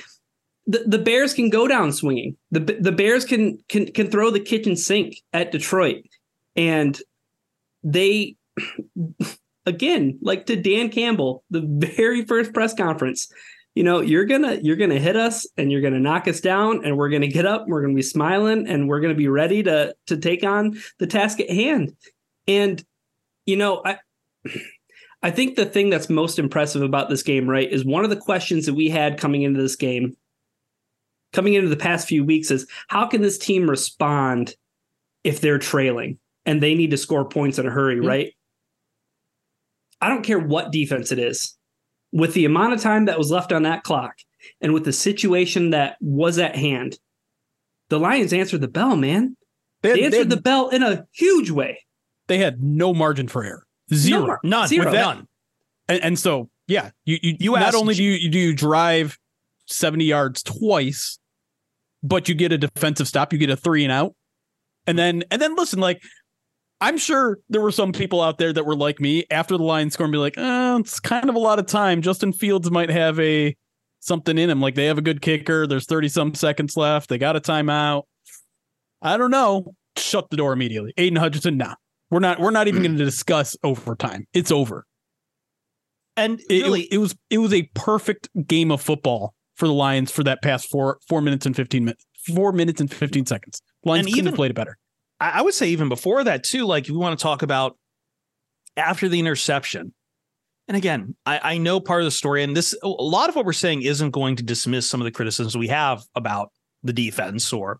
the 0.68 0.84
the 0.86 1.00
Bears 1.00 1.34
can 1.34 1.50
go 1.50 1.68
down 1.68 1.92
swinging. 1.92 2.36
The 2.52 2.60
the 2.60 2.92
Bears 2.92 3.26
can 3.26 3.60
can 3.68 3.88
can 3.88 4.10
throw 4.10 4.30
the 4.30 4.40
kitchen 4.40 4.76
sink 4.76 5.16
at 5.34 5.52
Detroit, 5.52 6.04
and 6.56 7.00
they 7.84 8.36
again, 9.66 10.20
like 10.22 10.46
to 10.48 10.56
Dan 10.56 10.90
Campbell, 10.90 11.44
the 11.50 11.62
very 11.62 12.26
first 12.26 12.54
press 12.54 12.74
conference. 12.74 13.32
You 13.74 13.84
know, 13.84 14.02
you're 14.02 14.26
gonna 14.26 14.60
you're 14.62 14.76
gonna 14.76 15.00
hit 15.00 15.16
us 15.16 15.48
and 15.58 15.72
you're 15.72 15.82
gonna 15.82 16.00
knock 16.00 16.28
us 16.28 16.42
down, 16.42 16.86
and 16.86 16.98
we're 16.98 17.10
gonna 17.10 17.28
get 17.28 17.46
up. 17.46 17.64
and 17.64 17.72
We're 17.72 17.82
gonna 17.82 17.96
be 17.96 18.02
smiling, 18.02 18.68
and 18.68 18.88
we're 18.88 19.00
gonna 19.00 19.16
be 19.16 19.30
ready 19.30 19.64
to 19.64 19.96
to 20.08 20.18
take 20.18 20.44
on 20.44 20.78
the 21.00 21.08
task 21.08 21.40
at 21.40 21.50
hand. 21.50 21.96
And 22.48 22.84
you 23.46 23.56
know, 23.56 23.82
I 23.86 23.98
I 25.24 25.32
think 25.32 25.56
the 25.56 25.66
thing 25.66 25.90
that's 25.90 26.10
most 26.10 26.40
impressive 26.40 26.82
about 26.82 27.10
this 27.10 27.24
game, 27.24 27.48
right, 27.48 27.72
is 27.72 27.86
one 27.86 28.04
of 28.04 28.10
the 28.10 28.16
questions 28.18 28.66
that 28.66 28.74
we 28.74 28.90
had 28.90 29.20
coming 29.20 29.44
into 29.44 29.62
this 29.62 29.76
game, 29.76 30.18
coming 31.34 31.54
into 31.54 31.70
the 31.70 31.76
past 31.76 32.08
few 32.08 32.24
weeks, 32.24 32.52
is 32.52 32.68
how 32.88 33.08
can 33.08 33.22
this 33.22 33.38
team 33.38 33.70
respond 33.70 34.56
if 35.24 35.42
they're 35.42 35.60
trailing 35.60 36.20
and 36.46 36.62
they 36.62 36.76
need 36.76 36.92
to 36.92 36.98
score 36.98 37.26
points 37.26 37.60
in 37.60 37.68
a 37.68 37.72
hurry, 37.72 37.98
mm-hmm. 37.98 38.08
right? 38.08 38.34
I 40.02 40.10
don't 40.10 40.24
care 40.24 40.40
what 40.40 40.72
defense 40.72 41.12
it 41.12 41.20
is. 41.20 41.56
With 42.12 42.34
the 42.34 42.46
amount 42.46 42.74
of 42.74 42.82
time 42.82 43.06
that 43.06 43.18
was 43.18 43.32
left 43.32 43.54
on 43.54 43.64
that 43.64 43.84
clock 43.84 44.16
and 44.60 44.74
with 44.74 44.84
the 44.84 44.92
situation 44.92 45.70
that 45.70 45.98
was 46.02 46.40
at 46.40 46.56
hand, 46.56 46.98
the 47.90 48.00
Lions 48.00 48.34
answered 48.34 48.62
the 48.62 48.68
bell, 48.68 48.96
man. 48.96 49.38
They, 49.82 49.90
had, 49.90 49.98
they 49.98 50.04
answered 50.04 50.12
they 50.12 50.18
had, 50.20 50.30
the 50.30 50.42
bell 50.42 50.70
in 50.70 50.84
a 50.84 51.08
huge 51.12 51.52
way. 51.52 51.86
They 52.28 52.40
had 52.40 52.62
no 52.62 52.94
margin 52.94 53.28
for 53.28 53.44
error. 53.44 53.66
Zero. 53.94 54.40
No, 54.44 54.60
none. 54.60 54.68
Zero. 54.68 54.92
That, 54.92 55.02
none. 55.02 55.28
And, 55.88 56.04
and, 56.04 56.20
so, 56.20 56.50
yeah, 56.68 56.92
you 57.06 57.18
you, 57.22 57.36
you 57.40 57.52
not 57.52 57.76
only 57.76 57.94
do 57.94 58.04
you 58.04 58.30
do 58.30 58.40
you 58.40 58.56
drive 58.56 59.20
70 59.68 60.06
yards 60.06 60.44
twice, 60.44 61.20
but 62.04 62.30
you 62.30 62.36
get 62.36 62.52
a 62.52 62.58
defensive 62.58 63.08
stop, 63.08 63.34
you 63.34 63.40
get 63.40 63.50
a 63.50 63.56
three 63.56 63.84
and 63.84 63.92
out. 63.92 64.16
And 64.88 64.98
then 64.98 65.24
and 65.30 65.42
then 65.42 65.56
listen, 65.56 65.80
like 65.80 66.02
I'm 66.80 66.98
sure 66.98 67.38
there 67.50 67.62
were 67.62 67.72
some 67.72 67.92
people 67.92 68.22
out 68.22 68.40
there 68.40 68.52
that 68.52 68.66
were 68.66 68.76
like 68.76 69.00
me 69.00 69.26
after 69.30 69.56
the 69.56 69.64
line 69.64 69.92
score 69.92 70.06
and 70.06 70.12
be 70.12 70.18
like, 70.18 70.34
oh, 70.38 70.80
it's 70.80 71.00
kind 71.00 71.30
of 71.30 71.36
a 71.36 71.40
lot 71.40 71.60
of 71.60 71.68
time. 71.68 72.02
Justin 72.02 72.34
Fields 72.34 72.72
might 72.72 72.90
have 72.90 73.20
a 73.20 73.56
something 74.00 74.38
in 74.38 74.50
him. 74.50 74.60
Like 74.60 74.74
they 74.74 74.86
have 74.86 74.98
a 74.98 75.04
good 75.04 75.22
kicker. 75.22 75.68
There's 75.68 75.86
30 75.86 76.10
some 76.10 76.34
seconds 76.34 76.76
left. 76.76 77.10
They 77.10 77.20
got 77.20 77.36
a 77.36 77.40
timeout. 77.40 78.04
I 79.02 79.18
don't 79.18 79.32
know. 79.32 79.76
Shut 79.96 80.30
the 80.32 80.38
door 80.38 80.54
immediately. 80.54 80.94
Aidan 80.98 81.18
Hutchinson, 81.18 81.58
nah. 81.58 81.76
We're 82.10 82.20
not 82.20 82.40
we're 82.40 82.52
not 82.52 82.68
even 82.68 82.82
hmm. 82.82 82.88
going 82.88 82.98
to 82.98 83.06
discuss 83.06 83.56
overtime. 83.64 84.26
It's 84.34 84.52
over. 84.52 84.86
And 86.18 86.42
it, 86.50 86.64
really, 86.64 86.82
it, 86.82 86.94
it, 86.94 86.98
was 86.98 87.16
it 87.30 87.38
was 87.38 87.54
a 87.54 87.70
perfect 87.74 88.30
game 88.48 88.72
of 88.72 88.82
football 88.82 89.34
for 89.62 89.68
the 89.68 89.74
Lions 89.76 90.10
for 90.10 90.24
that 90.24 90.42
past 90.42 90.72
four 90.72 90.98
four 91.08 91.22
minutes 91.22 91.46
and 91.46 91.56
fifteen 91.56 91.86
minutes 91.86 92.04
four 92.34 92.52
minutes 92.52 92.82
and 92.82 92.92
fifteen 92.92 93.28
seconds. 93.28 93.62
Lions 93.86 94.08
couldn't 94.08 94.18
even, 94.18 94.26
have 94.26 94.36
played 94.36 94.50
it 94.50 94.56
better. 94.56 94.76
I 95.20 95.44
would 95.44 95.54
say 95.54 95.70
even 95.70 95.88
before 95.88 96.24
that 96.24 96.44
too. 96.44 96.66
Like 96.66 96.88
we 96.88 96.98
want 96.98 97.18
to 97.18 97.22
talk 97.22 97.44
about 97.44 97.78
after 98.76 99.08
the 99.08 99.20
interception. 99.20 99.94
And 100.68 100.76
again, 100.76 101.16
I, 101.28 101.40
I 101.44 101.58
know 101.60 101.80
part 101.80 102.02
of 102.02 102.06
the 102.06 102.12
story, 102.12 102.42
and 102.42 102.58
this 102.58 102.76
a 102.82 102.88
lot 102.88 103.30
of 103.30 103.36
what 103.36 103.46
we're 103.46 103.54
saying 103.54 103.84
isn't 103.84 104.10
going 104.10 104.36
to 104.38 104.44
dismiss 104.44 104.90
some 104.90 105.00
of 105.00 105.06
the 105.06 105.12
criticisms 105.12 105.56
we 105.56 105.68
have 105.68 106.02
about 106.16 106.52
the 106.82 106.94
defense 106.94 107.54
or 107.54 107.80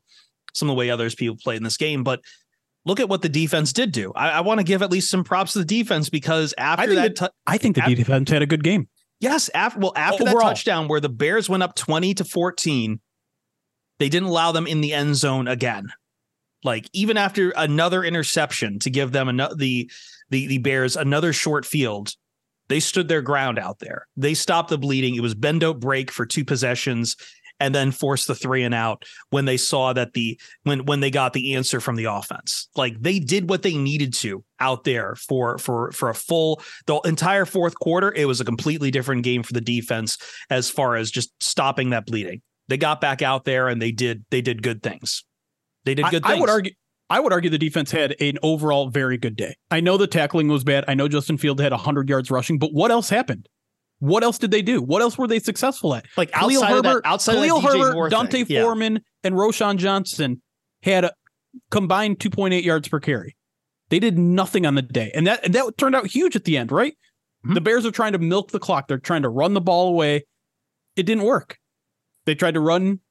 some 0.54 0.70
of 0.70 0.76
the 0.76 0.78
way 0.78 0.92
others 0.92 1.16
people 1.16 1.36
played 1.44 1.58
in 1.58 1.64
this 1.64 1.78
game, 1.78 2.04
but 2.04 2.22
look 2.86 3.00
at 3.00 3.10
what 3.10 3.24
the 3.24 3.30
defense 3.30 3.74
did 3.74 3.92
do. 3.92 4.14
I, 4.14 4.30
I 4.30 4.42
want 4.42 4.60
to 4.60 4.64
give 4.64 4.84
at 4.84 4.92
least 4.92 5.10
some 5.10 5.24
props 5.24 5.54
to 5.54 5.60
the 5.60 5.66
defense 5.66 6.10
because 6.10 6.54
after 6.60 6.94
that, 6.94 7.16
that 7.16 7.32
I 7.48 7.58
think 7.58 7.76
the 7.76 7.82
after, 7.82 7.96
defense 7.96 8.30
had 8.30 8.44
a 8.44 8.46
good 8.46 8.64
game. 8.64 8.88
Yes, 9.22 9.50
oh, 9.54 9.58
after 9.58 9.80
well 9.80 9.94
after 9.96 10.26
that 10.26 10.34
touchdown 10.34 10.88
where 10.88 11.00
the 11.00 11.08
Bears 11.08 11.48
went 11.48 11.64
up 11.64 11.76
twenty 11.76 12.14
to 12.16 12.26
fourteen, 12.26 13.00
they 14.00 14.10
didn't 14.10 14.30
allow 14.30 14.52
them 14.52 14.68
in 14.68 14.82
the 14.82 14.94
end 14.94 15.16
zone 15.16 15.48
again. 15.48 15.88
Like 16.64 16.90
even 16.92 17.18
after 17.18 17.52
another 17.52 18.04
interception 18.04 18.80
to 18.80 18.90
give 18.90 19.12
them 19.12 19.30
another 19.30 19.56
the 19.56 19.90
the 20.32 20.48
the 20.48 20.58
Bears 20.58 20.96
another 20.96 21.34
short 21.34 21.66
field, 21.66 22.16
they 22.68 22.80
stood 22.80 23.08
their 23.08 23.22
ground 23.22 23.60
out 23.60 23.80
there. 23.80 24.08
They 24.18 24.34
stopped 24.34 24.70
the 24.70 24.78
bleeding. 24.78 25.16
It 25.16 25.22
was 25.22 25.36
bend 25.36 25.62
don't 25.62 25.80
break 25.80 26.12
for 26.12 26.26
two 26.26 26.44
possessions 26.44 27.16
and 27.62 27.76
then 27.76 27.92
forced 27.92 28.28
the 28.28 28.34
three 28.34 28.64
and 28.64 28.74
out 28.74 29.06
when 29.30 29.46
they 29.46 29.56
saw 29.56 29.94
that 29.94 30.14
the 30.14 30.40
when 30.64 30.86
when 30.86 31.00
they 31.00 31.12
got 31.12 31.34
the 31.34 31.54
answer 31.54 31.80
from 31.80 31.96
the 31.96 32.06
offense. 32.06 32.68
Like 32.76 33.00
they 33.00 33.20
did 33.20 33.50
what 33.50 33.62
they 33.62 33.78
needed 33.78 34.14
to 34.16 34.44
out 34.60 34.84
there 34.84 35.16
for 35.16 35.60
for 35.60 35.92
for 35.92 36.10
a 36.10 36.16
full 36.16 36.62
the 36.88 37.00
entire 37.06 37.46
fourth 37.46 37.76
quarter. 37.76 38.12
It 38.14 38.26
was 38.26 38.42
a 38.42 38.46
completely 38.46 38.90
different 38.90 39.24
game 39.24 39.44
for 39.44 39.54
the 39.54 39.62
defense 39.62 40.18
as 40.50 40.70
far 40.70 40.96
as 40.96 41.12
just 41.12 41.32
stopping 41.42 41.92
that 41.92 42.08
bleeding. 42.08 42.42
They 42.68 42.78
got 42.78 43.00
back 43.00 43.22
out 43.22 43.46
there 43.46 43.68
and 43.68 43.80
they 43.80 43.92
did 43.92 44.26
they 44.32 44.42
did 44.42 44.64
good 44.64 44.82
things. 44.82 45.24
They 45.86 45.94
did 45.94 46.06
good 46.10 46.26
I, 46.26 46.30
things. 46.30 46.38
I 46.38 46.42
would 46.42 46.50
argue 46.50 46.72
I 47.12 47.20
would 47.20 47.32
argue 47.32 47.52
the 47.52 47.60
defense 47.60 47.92
had 47.92 48.16
an 48.20 48.40
overall 48.42 48.90
very 48.90 49.18
good 49.18 49.36
day. 49.36 49.56
I 49.70 49.82
know 49.82 49.98
the 49.98 50.08
tackling 50.08 50.48
was 50.48 50.64
bad. 50.64 50.86
I 50.88 50.96
know 50.96 51.08
Justin 51.08 51.38
Field 51.38 51.60
had 51.60 51.74
100 51.74 52.10
yards 52.10 52.32
rushing, 52.32 52.58
but 52.58 52.74
what 52.74 52.90
else 52.90 53.10
happened? 53.10 53.48
What 54.02 54.24
else 54.24 54.40
did 54.40 54.50
they 54.50 54.64
do? 54.64 54.82
What 54.82 55.04
else 55.04 55.16
were 55.16 55.28
they 55.28 55.38
successful 55.38 55.94
at? 55.94 56.08
Like 56.18 56.32
outside 56.34 56.50
Khalil 56.50 56.66
Herbert, 56.66 57.04
that, 57.04 57.10
outside 57.10 57.34
Khalil 57.34 57.58
of 57.58 57.64
Herbert, 57.64 58.10
D'Onta 58.10 58.32
thing. 58.32 58.46
Foreman, 58.48 58.94
yeah. 58.94 59.00
and 59.24 59.36
Roschon 59.36 59.78
Johnson 59.78 60.42
had 60.82 61.06
a 61.06 61.14
combined 61.70 62.18
2.8 62.18 62.64
yards 62.64 62.88
per 62.88 63.00
carry. 63.00 63.38
They 63.90 64.00
did 64.00 64.18
nothing 64.18 64.66
on 64.66 64.74
the 64.74 64.82
day, 64.82 65.12
and 65.14 65.28
that 65.28 65.46
and 65.46 65.54
that 65.54 65.78
turned 65.78 65.96
out 65.96 66.08
huge 66.08 66.36
at 66.36 66.46
the 66.46 66.58
end, 66.58 66.72
right? 66.72 66.94
Mm-hmm. 67.46 67.54
The 67.54 67.62
Bears 67.62 67.86
are 67.86 67.92
trying 67.92 68.14
to 68.14 68.18
milk 68.18 68.50
the 68.50 68.60
clock. 68.60 68.88
They're 68.88 68.98
trying 68.98 69.22
to 69.22 69.30
run 69.30 69.54
the 69.54 69.62
ball 69.62 69.90
away. 69.90 70.26
It 70.96 71.04
didn't 71.04 71.24
work. 71.24 71.60
They 72.26 72.34
tried 72.34 72.56
to 72.56 72.60
run, 72.60 73.02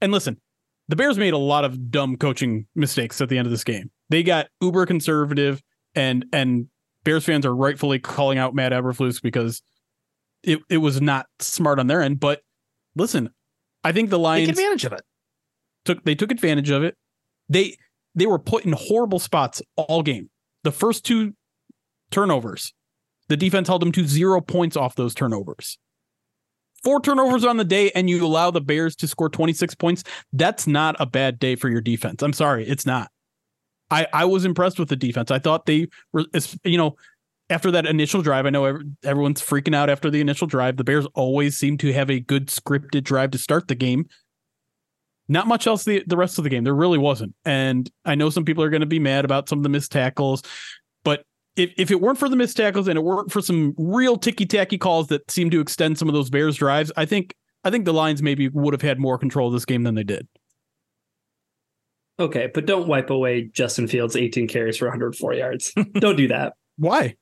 and 0.00 0.10
listen, 0.10 0.40
the 0.88 0.96
Bears 0.96 1.16
made 1.16 1.32
a 1.32 1.38
lot 1.38 1.64
of 1.64 1.92
dumb 1.92 2.16
coaching 2.16 2.66
mistakes 2.74 3.20
at 3.20 3.28
the 3.28 3.38
end 3.38 3.46
of 3.46 3.52
this 3.52 3.62
game. 3.62 3.92
They 4.08 4.24
got 4.24 4.48
uber 4.60 4.84
conservative, 4.84 5.62
and 5.94 6.24
and 6.32 6.66
Bears 7.04 7.24
fans 7.24 7.46
are 7.46 7.54
rightfully 7.54 8.00
calling 8.00 8.38
out 8.38 8.52
Matt 8.52 8.72
Eberflus 8.72 9.22
because 9.22 9.62
it 10.46 10.60
it 10.68 10.78
was 10.78 11.00
not 11.00 11.26
smart 11.38 11.78
on 11.78 11.86
their 11.86 12.02
end. 12.02 12.20
But 12.20 12.40
listen, 12.96 13.30
I 13.82 13.92
think 13.92 14.10
the 14.10 14.18
Lions 14.18 14.48
took 14.48 14.56
advantage 14.58 14.84
of 14.84 14.92
it. 14.92 15.02
Took 15.84 16.04
they 16.04 16.14
took 16.14 16.30
advantage 16.30 16.70
of 16.70 16.82
it. 16.82 16.96
They 17.48 17.76
they 18.14 18.26
were 18.26 18.38
put 18.38 18.64
in 18.64 18.72
horrible 18.72 19.18
spots 19.18 19.62
all 19.76 20.02
game. 20.02 20.30
The 20.62 20.72
first 20.72 21.04
two 21.04 21.34
turnovers, 22.10 22.72
the 23.28 23.36
defense 23.36 23.68
held 23.68 23.82
them 23.82 23.92
to 23.92 24.06
zero 24.06 24.40
points 24.40 24.76
off 24.76 24.94
those 24.94 25.14
turnovers 25.14 25.78
four 26.84 27.00
turnovers 27.00 27.44
on 27.44 27.56
the 27.56 27.64
day 27.64 27.90
and 27.94 28.08
you 28.08 28.24
allow 28.24 28.50
the 28.50 28.60
Bears 28.60 28.94
to 28.96 29.08
score 29.08 29.30
26 29.30 29.74
points, 29.74 30.04
that's 30.32 30.66
not 30.66 30.94
a 31.00 31.06
bad 31.06 31.38
day 31.38 31.56
for 31.56 31.68
your 31.68 31.80
defense. 31.80 32.22
I'm 32.22 32.34
sorry, 32.34 32.68
it's 32.68 32.86
not. 32.86 33.10
I 33.90 34.06
I 34.12 34.24
was 34.26 34.44
impressed 34.44 34.78
with 34.78 34.88
the 34.88 34.96
defense. 34.96 35.30
I 35.30 35.38
thought 35.38 35.66
they 35.66 35.88
were, 36.12 36.24
you 36.62 36.78
know, 36.78 36.94
after 37.50 37.70
that 37.70 37.86
initial 37.86 38.22
drive, 38.22 38.46
I 38.46 38.50
know 38.50 38.80
everyone's 39.04 39.42
freaking 39.42 39.74
out 39.74 39.90
after 39.90 40.10
the 40.10 40.20
initial 40.20 40.46
drive. 40.46 40.76
The 40.76 40.84
Bears 40.84 41.06
always 41.14 41.58
seem 41.58 41.76
to 41.78 41.92
have 41.92 42.10
a 42.10 42.20
good 42.20 42.48
scripted 42.48 43.04
drive 43.04 43.32
to 43.32 43.38
start 43.38 43.68
the 43.68 43.74
game. 43.74 44.06
Not 45.28 45.46
much 45.46 45.66
else 45.66 45.84
the, 45.84 46.02
the 46.06 46.16
rest 46.16 46.38
of 46.38 46.44
the 46.44 46.50
game. 46.50 46.64
There 46.64 46.74
really 46.74 46.98
wasn't. 46.98 47.34
And 47.44 47.90
I 48.04 48.14
know 48.14 48.30
some 48.30 48.44
people 48.44 48.62
are 48.62 48.70
going 48.70 48.80
to 48.80 48.86
be 48.86 48.98
mad 48.98 49.24
about 49.24 49.48
some 49.48 49.58
of 49.58 49.62
the 49.62 49.68
missed 49.68 49.92
tackles, 49.92 50.42
but 51.02 51.24
if, 51.56 51.72
if 51.76 51.90
it 51.90 52.00
weren't 52.00 52.18
for 52.18 52.28
the 52.28 52.36
missed 52.36 52.56
tackles 52.56 52.88
and 52.88 52.98
it 52.98 53.02
weren't 53.02 53.30
for 53.30 53.40
some 53.40 53.74
real 53.78 54.16
ticky 54.16 54.46
tacky 54.46 54.78
calls 54.78 55.08
that 55.08 55.30
seem 55.30 55.50
to 55.50 55.60
extend 55.60 55.98
some 55.98 56.08
of 56.08 56.14
those 56.14 56.30
Bears 56.30 56.56
drives, 56.56 56.92
I 56.96 57.04
think 57.04 57.34
I 57.62 57.70
think 57.70 57.86
the 57.86 57.94
Lions 57.94 58.22
maybe 58.22 58.48
would 58.48 58.74
have 58.74 58.82
had 58.82 58.98
more 58.98 59.16
control 59.16 59.48
of 59.48 59.54
this 59.54 59.64
game 59.64 59.84
than 59.84 59.94
they 59.94 60.04
did. 60.04 60.28
Okay, 62.18 62.50
but 62.52 62.66
don't 62.66 62.86
wipe 62.86 63.10
away 63.10 63.44
Justin 63.52 63.88
Fields' 63.88 64.14
18 64.14 64.46
carries 64.46 64.76
for 64.76 64.86
104 64.86 65.34
yards. 65.34 65.72
don't 65.94 66.16
do 66.16 66.28
that. 66.28 66.52
Why? 66.76 67.16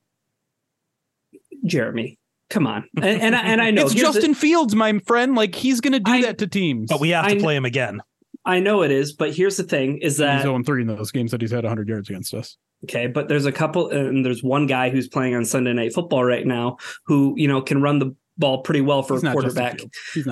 Jeremy, 1.65 2.19
come 2.51 2.67
on. 2.67 2.89
And 2.97 3.05
and, 3.23 3.35
and 3.35 3.61
I 3.61 3.71
know 3.73 3.83
it's 3.83 3.95
Justin 3.95 4.33
the, 4.33 4.39
Fields, 4.39 4.75
my 4.75 4.99
friend. 5.01 5.35
Like 5.35 5.55
he's 5.55 5.81
going 5.81 5.93
to 5.93 6.01
do 6.01 6.11
I, 6.11 6.23
that 6.23 6.39
to 6.39 6.47
teams. 6.47 6.89
But 6.91 7.01
we 7.01 7.11
have 7.11 7.27
to 7.27 7.37
I, 7.37 7.39
play 7.39 7.57
him 7.57 7.65
again. 7.65 8.01
I 8.45 8.59
know 8.61 8.83
it 8.83 8.91
is, 8.91 9.13
but 9.13 9.35
here's 9.35 9.57
the 9.57 9.63
thing: 9.63 9.99
is 9.99 10.17
that 10.19 10.37
he's 10.37 10.43
0 10.43 10.63
3 10.63 10.83
in 10.83 10.89
those 10.89 11.13
games 11.13 11.31
that 11.31 11.41
he's 11.41 11.53
had 11.53 11.65
100 11.65 11.89
yards 11.89 12.09
against 12.09 12.35
us. 12.35 12.57
Okay, 12.85 13.07
but 13.07 13.29
there's 13.29 13.47
a 13.47 13.53
couple, 13.53 13.91
and 13.91 14.25
there's 14.25 14.43
one 14.43 14.67
guy 14.67 14.91
who's 14.91 15.07
playing 15.07 15.37
on 15.37 15.45
Sunday 15.45 15.73
Night 15.73 15.93
Football 15.95 16.25
right 16.25 16.47
now 16.47 16.79
who 17.07 17.35
you 17.37 17.47
know 17.47 17.63
can 17.63 17.81
run 17.81 18.01
the 18.01 18.15
ball 18.39 18.63
pretty 18.63 18.81
well 18.81 19.03
for 19.03 19.15
he's 19.15 19.25
a 19.25 19.33
quarterback. 19.33 19.81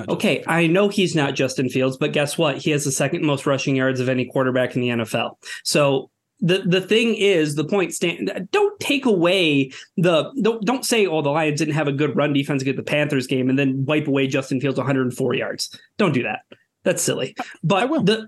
okay, 0.09 0.43
I 0.47 0.67
know 0.67 0.89
he's 0.89 1.15
not 1.15 1.35
Justin 1.35 1.69
Fields, 1.69 1.97
but 1.97 2.11
guess 2.11 2.37
what? 2.37 2.57
He 2.57 2.71
has 2.71 2.83
the 2.83 2.91
second 2.91 3.23
most 3.23 3.45
rushing 3.45 3.75
yards 3.75 3.99
of 3.99 4.09
any 4.09 4.25
quarterback 4.25 4.75
in 4.75 4.81
the 4.81 4.89
NFL. 4.89 5.35
So 5.63 6.09
the 6.41 6.59
the 6.65 6.81
thing 6.81 7.15
is, 7.15 7.55
the 7.55 7.63
point 7.63 7.93
stand. 7.93 8.47
Don't 8.51 8.79
take 8.79 9.05
away 9.05 9.71
the 9.97 10.31
don't 10.41 10.63
don't 10.65 10.85
say, 10.85 11.05
oh, 11.05 11.21
the 11.21 11.29
Lions 11.29 11.59
didn't 11.59 11.75
have 11.75 11.87
a 11.87 11.91
good 11.91 12.15
run 12.15 12.33
defense 12.33 12.61
against 12.61 12.77
the 12.77 12.83
Panthers 12.83 13.27
game, 13.27 13.49
and 13.49 13.57
then 13.57 13.85
wipe 13.85 14.07
away 14.07 14.27
Justin 14.27 14.59
Fields 14.59 14.77
104 14.77 15.33
yards. 15.35 15.77
Don't 15.97 16.13
do 16.13 16.23
that. 16.23 16.39
That's 16.83 17.01
silly. 17.01 17.35
But 17.63 17.87
the 18.05 18.27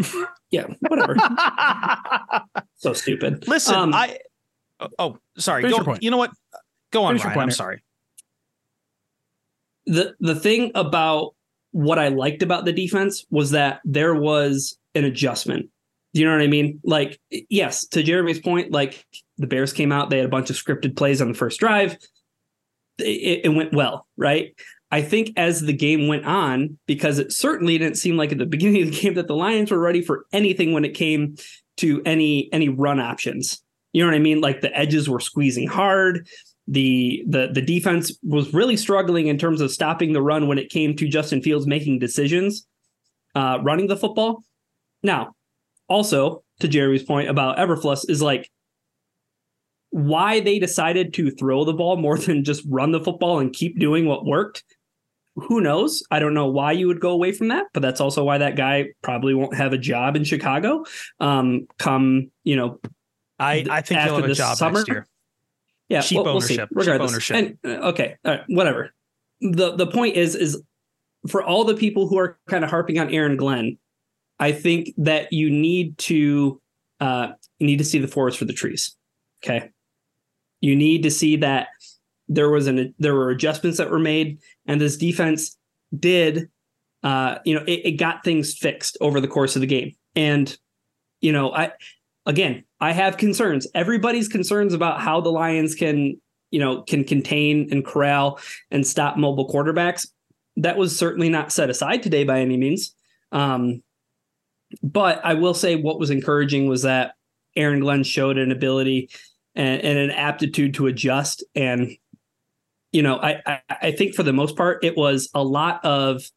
yeah, 0.50 0.66
whatever. 0.80 1.16
so 2.74 2.92
stupid. 2.92 3.46
Listen, 3.48 3.74
um, 3.74 3.94
I. 3.94 4.18
Oh, 4.98 5.18
sorry. 5.38 5.70
Go, 5.70 5.96
you 6.00 6.10
know 6.10 6.16
what? 6.16 6.32
Go 6.90 7.04
on, 7.04 7.16
Ryan. 7.16 7.38
I'm 7.38 7.50
sorry. 7.50 7.82
The 9.86 10.14
the 10.20 10.34
thing 10.34 10.72
about 10.74 11.34
what 11.70 11.98
I 11.98 12.08
liked 12.08 12.42
about 12.42 12.64
the 12.64 12.72
defense 12.72 13.24
was 13.30 13.52
that 13.52 13.80
there 13.84 14.14
was 14.14 14.78
an 14.94 15.04
adjustment. 15.04 15.70
You 16.12 16.26
know 16.26 16.32
what 16.32 16.42
I 16.42 16.46
mean? 16.46 16.80
Like, 16.84 17.18
yes, 17.30 17.86
to 17.88 18.02
Jeremy's 18.02 18.40
point, 18.40 18.70
like 18.70 19.04
the 19.38 19.46
Bears 19.46 19.72
came 19.72 19.92
out, 19.92 20.10
they 20.10 20.18
had 20.18 20.26
a 20.26 20.30
bunch 20.30 20.50
of 20.50 20.56
scripted 20.56 20.96
plays 20.96 21.22
on 21.22 21.28
the 21.28 21.38
first 21.38 21.58
drive. 21.58 21.96
It, 22.98 23.40
it 23.44 23.48
went 23.48 23.72
well, 23.72 24.06
right? 24.16 24.54
I 24.90 25.00
think 25.00 25.32
as 25.38 25.62
the 25.62 25.72
game 25.72 26.06
went 26.06 26.26
on, 26.26 26.78
because 26.86 27.18
it 27.18 27.32
certainly 27.32 27.78
didn't 27.78 27.96
seem 27.96 28.18
like 28.18 28.30
at 28.30 28.38
the 28.38 28.46
beginning 28.56 28.82
of 28.82 28.90
the 28.90 29.00
game 29.00 29.14
that 29.14 29.26
the 29.26 29.34
Lions 29.34 29.70
were 29.70 29.78
ready 29.78 30.02
for 30.02 30.26
anything 30.32 30.72
when 30.72 30.84
it 30.84 30.94
came 30.94 31.36
to 31.78 32.02
any 32.04 32.52
any 32.52 32.68
run 32.68 33.00
options. 33.00 33.62
You 33.92 34.02
know 34.02 34.10
what 34.10 34.16
I 34.16 34.20
mean? 34.20 34.40
Like 34.40 34.60
the 34.60 34.76
edges 34.76 35.08
were 35.08 35.20
squeezing 35.20 35.66
hard. 35.66 36.28
The 36.68 37.24
the 37.26 37.48
the 37.52 37.62
defense 37.62 38.16
was 38.22 38.52
really 38.52 38.76
struggling 38.76 39.26
in 39.26 39.38
terms 39.38 39.62
of 39.62 39.72
stopping 39.72 40.12
the 40.12 40.22
run 40.22 40.46
when 40.46 40.58
it 40.58 40.70
came 40.70 40.94
to 40.96 41.08
Justin 41.08 41.42
Fields 41.42 41.66
making 41.66 41.98
decisions, 41.98 42.66
uh, 43.34 43.58
running 43.62 43.86
the 43.86 43.96
football. 43.96 44.44
Now, 45.02 45.34
also 45.92 46.42
to 46.60 46.68
Jerry's 46.68 47.02
point 47.02 47.28
about 47.28 47.58
Eberflus 47.58 48.08
is 48.08 48.22
like 48.22 48.50
why 49.90 50.40
they 50.40 50.58
decided 50.58 51.12
to 51.14 51.30
throw 51.30 51.64
the 51.64 51.74
ball 51.74 51.96
more 51.96 52.18
than 52.26 52.44
just 52.44 52.64
run 52.68 52.92
the 52.92 53.00
football 53.00 53.38
and 53.38 53.52
keep 53.52 53.78
doing 53.78 54.06
what 54.06 54.24
worked 54.24 54.64
who 55.36 55.60
knows? 55.60 56.02
I 56.10 56.18
don't 56.18 56.34
know 56.34 56.46
why 56.46 56.72
you 56.72 56.86
would 56.88 57.00
go 57.00 57.10
away 57.10 57.32
from 57.32 57.48
that, 57.48 57.66
but 57.72 57.80
that's 57.80 58.00
also 58.00 58.22
why 58.24 58.38
that 58.38 58.56
guy 58.56 58.88
probably 59.02 59.34
won't 59.34 59.54
have 59.54 59.72
a 59.72 59.78
job 59.78 60.14
in 60.16 60.24
Chicago. 60.24 60.84
Um, 61.20 61.66
come 61.78 62.30
you 62.44 62.56
know, 62.56 62.80
I 63.38 63.64
I 63.70 63.80
think 63.80 64.00
he'll 64.00 64.16
have 64.16 64.24
a 64.24 64.34
job 64.34 64.56
summer. 64.56 64.80
next 64.80 64.88
year. 64.88 65.06
Yeah, 65.88 66.00
cheap 66.00 66.18
we'll, 66.18 66.28
ownership. 66.28 66.68
We'll 66.72 66.84
cheap 66.84 67.00
ownership. 67.00 67.36
And, 67.36 67.58
uh, 67.64 67.88
okay, 67.88 68.16
whatever. 68.48 68.92
the 69.40 69.74
The 69.74 69.86
point 69.86 70.16
is, 70.16 70.34
is 70.34 70.62
for 71.28 71.42
all 71.42 71.64
the 71.64 71.74
people 71.74 72.08
who 72.08 72.18
are 72.18 72.38
kind 72.48 72.64
of 72.64 72.70
harping 72.70 72.98
on 72.98 73.10
Aaron 73.10 73.36
Glenn, 73.36 73.78
I 74.38 74.52
think 74.52 74.90
that 74.98 75.32
you 75.32 75.50
need 75.50 75.98
to 75.98 76.60
uh, 77.00 77.32
you 77.58 77.66
need 77.66 77.78
to 77.78 77.84
see 77.84 77.98
the 77.98 78.08
forest 78.08 78.38
for 78.38 78.44
the 78.44 78.52
trees. 78.52 78.96
Okay, 79.44 79.70
you 80.60 80.76
need 80.76 81.02
to 81.02 81.10
see 81.10 81.36
that 81.36 81.68
there 82.28 82.50
was 82.50 82.66
an 82.66 82.94
there 82.98 83.14
were 83.14 83.30
adjustments 83.30 83.78
that 83.78 83.90
were 83.90 83.98
made, 83.98 84.38
and 84.66 84.80
this 84.80 84.96
defense 84.96 85.56
did, 85.96 86.48
uh, 87.02 87.38
you 87.44 87.54
know, 87.54 87.64
it, 87.66 87.80
it 87.84 87.92
got 87.92 88.24
things 88.24 88.54
fixed 88.54 88.96
over 89.00 89.20
the 89.20 89.28
course 89.28 89.56
of 89.56 89.60
the 89.60 89.66
game. 89.66 89.92
And 90.14 90.56
you 91.20 91.32
know, 91.32 91.52
I 91.52 91.72
again, 92.26 92.64
I 92.80 92.92
have 92.92 93.16
concerns. 93.16 93.66
Everybody's 93.74 94.28
concerns 94.28 94.74
about 94.74 95.00
how 95.00 95.20
the 95.20 95.30
Lions 95.30 95.74
can, 95.74 96.20
you 96.50 96.60
know, 96.60 96.82
can 96.82 97.04
contain 97.04 97.68
and 97.70 97.84
corral 97.84 98.40
and 98.70 98.86
stop 98.86 99.16
mobile 99.16 99.48
quarterbacks. 99.48 100.06
That 100.56 100.76
was 100.76 100.96
certainly 100.96 101.28
not 101.28 101.52
set 101.52 101.70
aside 101.70 102.02
today 102.02 102.24
by 102.24 102.40
any 102.40 102.56
means. 102.56 102.94
Um, 103.30 103.82
but 104.82 105.20
I 105.24 105.34
will 105.34 105.54
say 105.54 105.76
what 105.76 105.98
was 105.98 106.10
encouraging 106.10 106.68
was 106.68 106.82
that 106.82 107.14
Aaron 107.56 107.80
Glenn 107.80 108.02
showed 108.02 108.38
an 108.38 108.50
ability 108.50 109.10
and, 109.54 109.80
and 109.82 109.98
an 109.98 110.10
aptitude 110.10 110.74
to 110.74 110.86
adjust 110.86 111.44
and 111.54 111.96
you 112.92 113.02
know, 113.02 113.16
I, 113.16 113.40
I, 113.46 113.60
I 113.70 113.92
think 113.92 114.14
for 114.14 114.22
the 114.22 114.34
most 114.34 114.56
part, 114.56 114.84
it 114.84 114.96
was 114.96 115.30
a 115.34 115.42
lot 115.42 115.82
of 115.84 116.30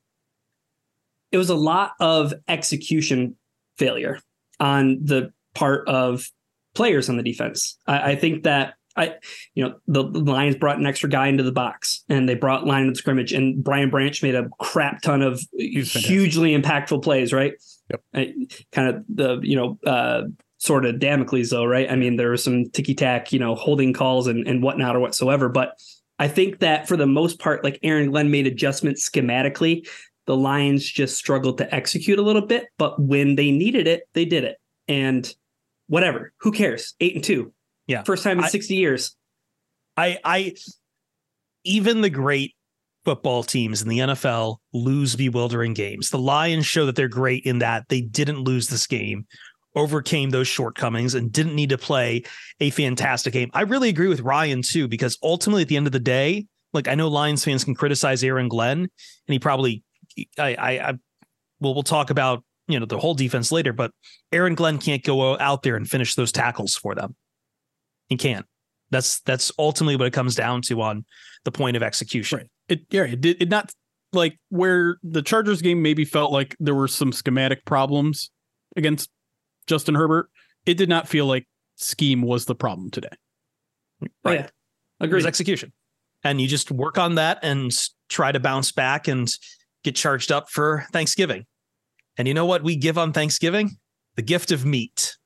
it 1.32 1.38
was 1.38 1.50
a 1.50 1.56
lot 1.56 1.92
of 2.00 2.34
execution 2.48 3.36
failure 3.78 4.20
on 4.60 5.00
the 5.04 5.34
part 5.54 5.88
of 5.90 6.30
players 6.74 7.10
on 7.10 7.18
the 7.18 7.24
defense. 7.24 7.78
I, 7.88 8.12
I 8.12 8.16
think 8.16 8.44
that 8.44 8.76
I, 8.96 9.16
you 9.54 9.64
know, 9.64 9.76
the, 9.88 10.04
Lions 10.04 10.56
brought 10.56 10.78
an 10.78 10.86
extra 10.86 11.10
guy 11.10 11.28
into 11.28 11.44
the 11.44 11.52
box 11.52 12.04
and 12.08 12.30
they 12.30 12.36
brought 12.36 12.66
line 12.66 12.88
of 12.88 12.98
scrimmage 12.98 13.34
and 13.34 13.64
Brian 13.64 13.90
Branch 13.90 14.22
made 14.24 14.36
a 14.36 14.48
crap 14.60 15.02
ton 15.02 15.22
of 15.22 15.42
hugely 15.54 16.58
impactful 16.58 17.04
plays, 17.04 17.34
right? 17.34 17.54
Yep. 17.92 18.04
I, 18.14 18.34
kind 18.72 18.90
of 18.90 19.04
the, 19.10 19.40
you 19.42 19.56
know, 19.56 19.80
uh, 19.86 20.24
sword 20.58 20.86
of 20.86 21.00
Damocles 21.00 21.50
though, 21.50 21.66
right? 21.66 21.92
I 21.92 21.96
mean, 21.96 22.16
there 22.16 22.32
was 22.32 22.44
some 22.44 22.70
ticky 22.70 22.96
tack, 22.96 23.34
you 23.34 23.40
know, 23.40 23.56
holding 23.56 23.94
calls 23.94 24.28
and, 24.28 24.48
and 24.48 24.64
whatnot 24.64 24.96
or 24.96 25.00
whatsoever. 25.00 25.50
But 25.50 25.78
I 26.18 26.28
think 26.28 26.60
that 26.60 26.88
for 26.88 26.96
the 26.96 27.06
most 27.08 27.40
part, 27.40 27.64
like 27.64 27.80
Aaron 27.84 28.12
Glenn 28.12 28.32
made 28.32 28.48
adjustments 28.48 29.10
schematically. 29.10 29.88
The 30.26 30.36
Lions 30.36 30.90
just 30.90 31.18
struggled 31.18 31.60
to 31.60 31.76
execute 31.76 32.18
a 32.18 32.24
little 32.24 32.46
bit, 32.46 32.66
but 32.78 33.00
when 33.00 33.36
they 33.36 33.52
needed 33.52 33.88
it, 33.88 34.04
they 34.14 34.26
did 34.26 34.44
it. 34.44 34.58
And 34.88 35.32
whatever, 35.88 36.34
who 36.40 36.52
cares? 36.52 36.96
Eight 37.00 37.16
and 37.16 37.24
two. 37.24 37.54
Yeah. 37.88 38.04
First 38.04 38.24
time 38.24 38.40
in 38.40 38.46
I, 38.46 38.50
60 38.50 38.76
years. 38.76 39.16
I 39.98 40.18
I 40.24 40.54
even 41.64 42.02
the 42.02 42.10
great 42.10 42.56
football 43.06 43.44
teams 43.44 43.82
in 43.82 43.88
the 43.88 44.00
NFL 44.00 44.58
lose 44.74 45.16
bewildering 45.16 45.74
games. 45.74 46.10
The 46.10 46.18
Lions 46.18 46.66
show 46.66 46.86
that 46.88 46.96
they're 46.96 47.08
great 47.08 47.46
in 47.46 47.60
that 47.60 47.88
they 47.88 48.02
didn't 48.02 48.40
lose 48.40 48.68
this 48.68 48.88
game, 48.88 49.28
overcame 49.76 50.32
those 50.32 50.48
shortcomings, 50.48 51.14
and 51.14 51.32
didn't 51.32 51.56
need 51.56 51.70
to 51.70 51.78
play 51.78 52.24
a 52.60 52.72
fantastic 52.72 53.34
game. 53.34 53.52
I 53.54 53.62
really 53.62 53.90
agree 53.90 54.08
with 54.08 54.22
Ryan 54.22 54.62
too, 54.64 54.88
because 54.88 55.18
ultimately 55.22 55.62
at 55.62 55.68
the 55.68 55.78
end 55.78 55.86
of 55.86 55.94
the 55.94 56.00
day, 56.00 56.48
like 56.74 56.88
I 56.88 56.96
know 56.96 57.08
Lions 57.08 57.46
fans 57.46 57.64
can 57.64 57.76
criticize 57.76 58.24
Aaron 58.24 58.50
Glenn, 58.50 58.80
and 58.80 58.90
he 59.28 59.40
probably 59.40 59.84
I 60.38 60.56
I, 60.56 60.72
I 60.72 60.94
well 61.60 61.74
we'll 61.74 61.84
talk 61.84 62.10
about 62.10 62.44
you 62.68 62.80
know 62.80 62.86
the 62.86 63.00
whole 63.00 63.14
defense 63.14 63.52
later, 63.52 63.72
but 63.72 63.92
Aaron 64.32 64.56
Glenn 64.56 64.80
can't 64.80 65.04
go 65.04 65.38
out 65.38 65.64
there 65.64 65.76
and 65.76 65.88
finish 65.88 66.16
those 66.16 66.32
tackles 66.32 66.76
for 66.76 66.96
them. 66.96 67.16
He 68.10 68.18
can't. 68.18 68.46
That's 68.92 69.22
that's 69.22 69.52
ultimately 69.58 69.96
what 69.96 70.08
it 70.08 70.14
comes 70.14 70.36
down 70.36 70.62
to 70.64 70.82
on 70.82 71.06
the 71.44 71.52
point 71.52 71.76
of 71.76 71.84
execution. 71.84 72.40
Right. 72.40 72.48
It 72.70 72.82
yeah, 72.90 73.04
it 73.04 73.22
did 73.22 73.42
it 73.42 73.50
not 73.50 73.72
like 74.14 74.40
where 74.50 74.98
the 75.04 75.22
Chargers 75.22 75.62
game 75.62 75.82
maybe 75.82 76.06
felt 76.06 76.32
like 76.32 76.56
there 76.60 76.76
were 76.76 76.88
some 76.88 77.12
schematic 77.12 77.66
problems 77.66 78.32
against 78.76 79.10
Justin 79.68 79.96
Herbert. 79.96 80.30
It 80.66 80.76
did 80.76 80.90
not 80.90 81.08
feel 81.08 81.26
like 81.26 81.48
scheme 81.76 82.22
was 82.22 82.46
the 82.46 82.56
problem 82.56 82.90
today. 82.90 83.10
Right. 84.24 84.40
Yeah. 84.40 84.48
Agreed. 85.00 85.12
It 85.12 85.16
was 85.16 85.26
execution. 85.26 85.74
And 86.24 86.42
you 86.42 86.48
just 86.48 86.72
work 86.72 86.98
on 86.98 87.16
that 87.16 87.40
and 87.44 87.72
try 88.10 88.32
to 88.32 88.40
bounce 88.40 88.72
back 88.72 89.08
and 89.08 89.32
get 89.84 89.96
charged 89.96 90.32
up 90.32 90.50
for 90.50 90.86
Thanksgiving. 90.92 91.46
And 92.18 92.28
you 92.28 92.34
know 92.34 92.46
what 92.46 92.64
we 92.64 92.76
give 92.76 92.98
on 92.98 93.14
Thanksgiving? 93.14 93.78
The 94.16 94.22
gift 94.22 94.52
of 94.52 94.66
meat. 94.66 95.18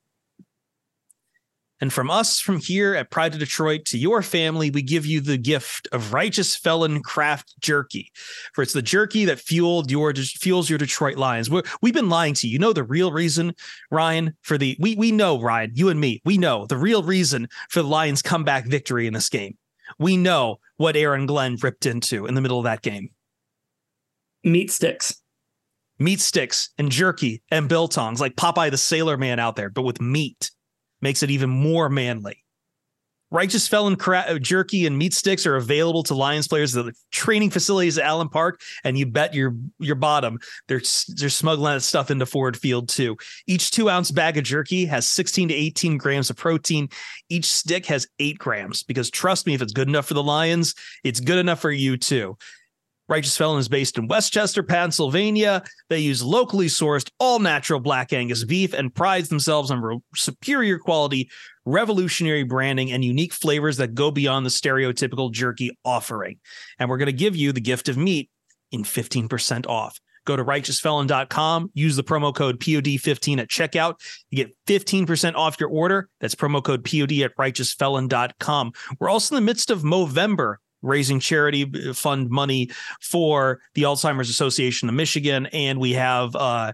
And 1.81 1.93
from 1.93 2.11
us, 2.11 2.39
from 2.39 2.59
here 2.59 2.93
at 2.93 3.09
Pride 3.09 3.33
of 3.33 3.39
Detroit 3.39 3.85
to 3.85 3.97
your 3.97 4.21
family, 4.21 4.69
we 4.69 4.81
give 4.81 5.05
you 5.05 5.21
the 5.21 5.37
gift 5.37 5.87
of 5.91 6.13
Righteous 6.13 6.55
Felon 6.55 7.01
Craft 7.01 7.55
Jerky. 7.59 8.11
For 8.53 8.61
it's 8.61 8.73
the 8.73 8.81
jerky 8.81 9.25
that 9.25 9.39
fueled 9.39 9.89
your 9.89 10.13
fuels 10.13 10.69
your 10.69 10.77
Detroit 10.77 11.17
Lions. 11.17 11.49
we 11.49 11.61
have 11.83 11.93
been 11.93 12.09
lying 12.09 12.33
to 12.35 12.47
you. 12.47 12.53
You 12.53 12.59
know 12.59 12.73
the 12.73 12.83
real 12.83 13.11
reason, 13.11 13.53
Ryan, 13.91 14.35
for 14.41 14.57
the 14.57 14.75
we 14.79 14.95
we 14.95 15.11
know 15.11 15.39
Ryan, 15.39 15.71
you 15.73 15.89
and 15.89 15.99
me, 15.99 16.21
we 16.25 16.37
know 16.37 16.65
the 16.65 16.77
real 16.77 17.03
reason 17.03 17.47
for 17.69 17.81
the 17.81 17.87
Lions' 17.87 18.21
comeback 18.21 18.65
victory 18.65 19.07
in 19.07 19.13
this 19.13 19.29
game. 19.29 19.57
We 19.97 20.17
know 20.17 20.59
what 20.77 20.95
Aaron 20.95 21.25
Glenn 21.25 21.57
ripped 21.61 21.85
into 21.85 22.25
in 22.25 22.33
the 22.33 22.41
middle 22.41 22.59
of 22.59 22.65
that 22.65 22.81
game. 22.81 23.09
Meat 24.43 24.71
sticks 24.71 25.21
meat 25.99 26.21
sticks 26.21 26.69
and 26.77 26.89
jerky 26.89 27.43
and 27.51 27.69
biltongs 27.69 28.19
like 28.19 28.35
Popeye 28.35 28.71
the 28.71 28.77
Sailor 28.77 29.17
Man 29.17 29.37
out 29.37 29.55
there, 29.55 29.69
but 29.69 29.81
with 29.81 30.01
meat 30.01 30.49
makes 31.01 31.23
it 31.23 31.31
even 31.31 31.49
more 31.49 31.89
manly. 31.89 32.43
Righteous 33.31 33.67
Felon 33.67 33.95
cra- 33.95 34.25
uh, 34.27 34.39
jerky 34.39 34.87
and 34.87 34.97
meat 34.97 35.13
sticks 35.13 35.45
are 35.45 35.55
available 35.55 36.01
to 36.03 36.15
Lions 36.15 36.47
players 36.47 36.75
at 36.75 36.85
the 36.85 36.93
training 37.11 37.51
facilities 37.51 37.97
at 37.99 38.05
Allen 38.05 38.29
Park, 38.29 38.59
and 38.83 38.97
you 38.97 39.05
bet 39.05 39.35
your 39.35 39.55
your 39.77 39.95
bottom 39.95 40.39
they're 40.67 40.81
they're 41.09 41.29
smuggling 41.29 41.75
that 41.75 41.81
stuff 41.81 42.09
into 42.09 42.25
Ford 42.25 42.57
Field 42.57 42.89
too. 42.89 43.17
Each 43.45 43.69
two 43.69 43.89
ounce 43.89 44.09
bag 44.09 44.37
of 44.37 44.45
jerky 44.45 44.85
has 44.85 45.07
16 45.07 45.49
to 45.49 45.53
18 45.53 45.97
grams 45.97 46.29
of 46.31 46.37
protein. 46.37 46.89
Each 47.29 47.45
stick 47.45 47.85
has 47.85 48.07
eight 48.17 48.39
grams. 48.39 48.81
Because 48.81 49.11
trust 49.11 49.45
me, 49.45 49.53
if 49.53 49.61
it's 49.61 49.73
good 49.73 49.87
enough 49.87 50.07
for 50.07 50.15
the 50.15 50.23
Lions, 50.23 50.73
it's 51.03 51.19
good 51.19 51.37
enough 51.37 51.59
for 51.59 51.71
you 51.71 51.97
too. 51.97 52.35
Righteous 53.09 53.35
Felon 53.35 53.59
is 53.59 53.67
based 53.67 53.97
in 53.97 54.07
West 54.07 54.31
Chester, 54.31 54.61
Pennsylvania. 54.61 55.63
They 55.89 55.97
use 55.97 56.21
locally 56.21 56.67
sourced, 56.67 57.09
all 57.19 57.39
natural 57.39 57.79
black 57.79 58.13
Angus 58.13 58.43
beef 58.43 58.71
and 58.73 58.93
prides 58.93 59.29
themselves 59.29 59.71
on 59.71 60.01
superior 60.15 60.77
quality, 60.77 61.31
revolutionary 61.65 62.43
branding, 62.43 62.91
and 62.91 63.03
unique 63.03 63.33
flavors 63.33 63.77
that 63.77 63.95
go 63.95 64.11
beyond 64.11 64.45
the 64.45 64.51
stereotypical 64.51 65.31
jerky 65.31 65.75
offering. 65.83 66.37
And 66.77 66.87
we're 66.87 66.99
going 66.99 67.07
to 67.07 67.11
give 67.11 67.35
you 67.35 67.51
the 67.51 67.59
gift 67.59 67.89
of 67.89 67.97
meat 67.97 68.29
in 68.71 68.83
15% 68.83 69.65
off. 69.65 69.99
Go 70.25 70.35
to 70.35 70.45
righteousfelon.com, 70.45 71.71
use 71.73 71.95
the 71.95 72.03
promo 72.03 72.35
code 72.35 72.59
POD15 72.59 73.39
at 73.39 73.47
checkout. 73.47 73.95
You 74.29 74.45
get 74.45 74.55
15% 74.67 75.33
off 75.33 75.59
your 75.59 75.69
order. 75.69 76.09
That's 76.19 76.35
promo 76.35 76.63
code 76.63 76.83
POD 76.83 77.23
at 77.23 77.35
righteousfelon.com. 77.37 78.73
We're 78.99 79.09
also 79.09 79.35
in 79.35 79.43
the 79.43 79.45
midst 79.49 79.71
of 79.71 79.81
Movember 79.81 80.57
raising 80.81 81.19
charity 81.19 81.65
fund 81.93 82.29
money 82.29 82.69
for 83.01 83.59
the 83.73 83.83
Alzheimer's 83.83 84.29
Association 84.29 84.89
of 84.89 84.95
Michigan. 84.95 85.47
And 85.47 85.79
we 85.79 85.93
have 85.93 86.35
uh, 86.35 86.73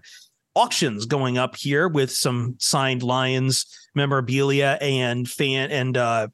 auctions 0.54 1.06
going 1.06 1.38
up 1.38 1.56
here 1.56 1.88
with 1.88 2.10
some 2.10 2.56
signed 2.58 3.02
Lions 3.02 3.66
memorabilia 3.94 4.78
and 4.80 5.28
fan 5.28 5.70
and 5.70 5.96
uh, 5.96 6.28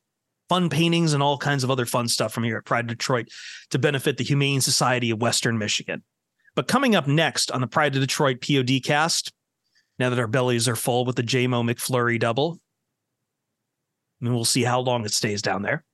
fun 0.48 0.68
paintings 0.68 1.12
and 1.14 1.22
all 1.22 1.38
kinds 1.38 1.64
of 1.64 1.70
other 1.70 1.86
fun 1.86 2.08
stuff 2.08 2.32
from 2.32 2.44
here 2.44 2.58
at 2.58 2.64
Pride 2.64 2.86
Detroit 2.86 3.28
to 3.70 3.78
benefit 3.78 4.16
the 4.16 4.24
Humane 4.24 4.60
Society 4.60 5.10
of 5.10 5.22
Western 5.22 5.56
Michigan. 5.56 6.02
But 6.54 6.68
coming 6.68 6.94
up 6.94 7.06
next 7.06 7.50
on 7.50 7.62
the 7.62 7.66
Pride 7.66 7.94
of 7.94 8.02
Detroit 8.02 8.42
POD 8.46 8.82
cast, 8.84 9.32
now 9.98 10.10
that 10.10 10.18
our 10.18 10.26
bellies 10.26 10.68
are 10.68 10.76
full 10.76 11.04
with 11.04 11.16
the 11.16 11.22
JMO 11.22 11.64
McFlurry 11.64 12.18
double, 12.18 12.58
and 14.20 14.34
we'll 14.34 14.44
see 14.44 14.62
how 14.62 14.80
long 14.80 15.04
it 15.04 15.12
stays 15.12 15.42
down 15.42 15.62
there. 15.62 15.84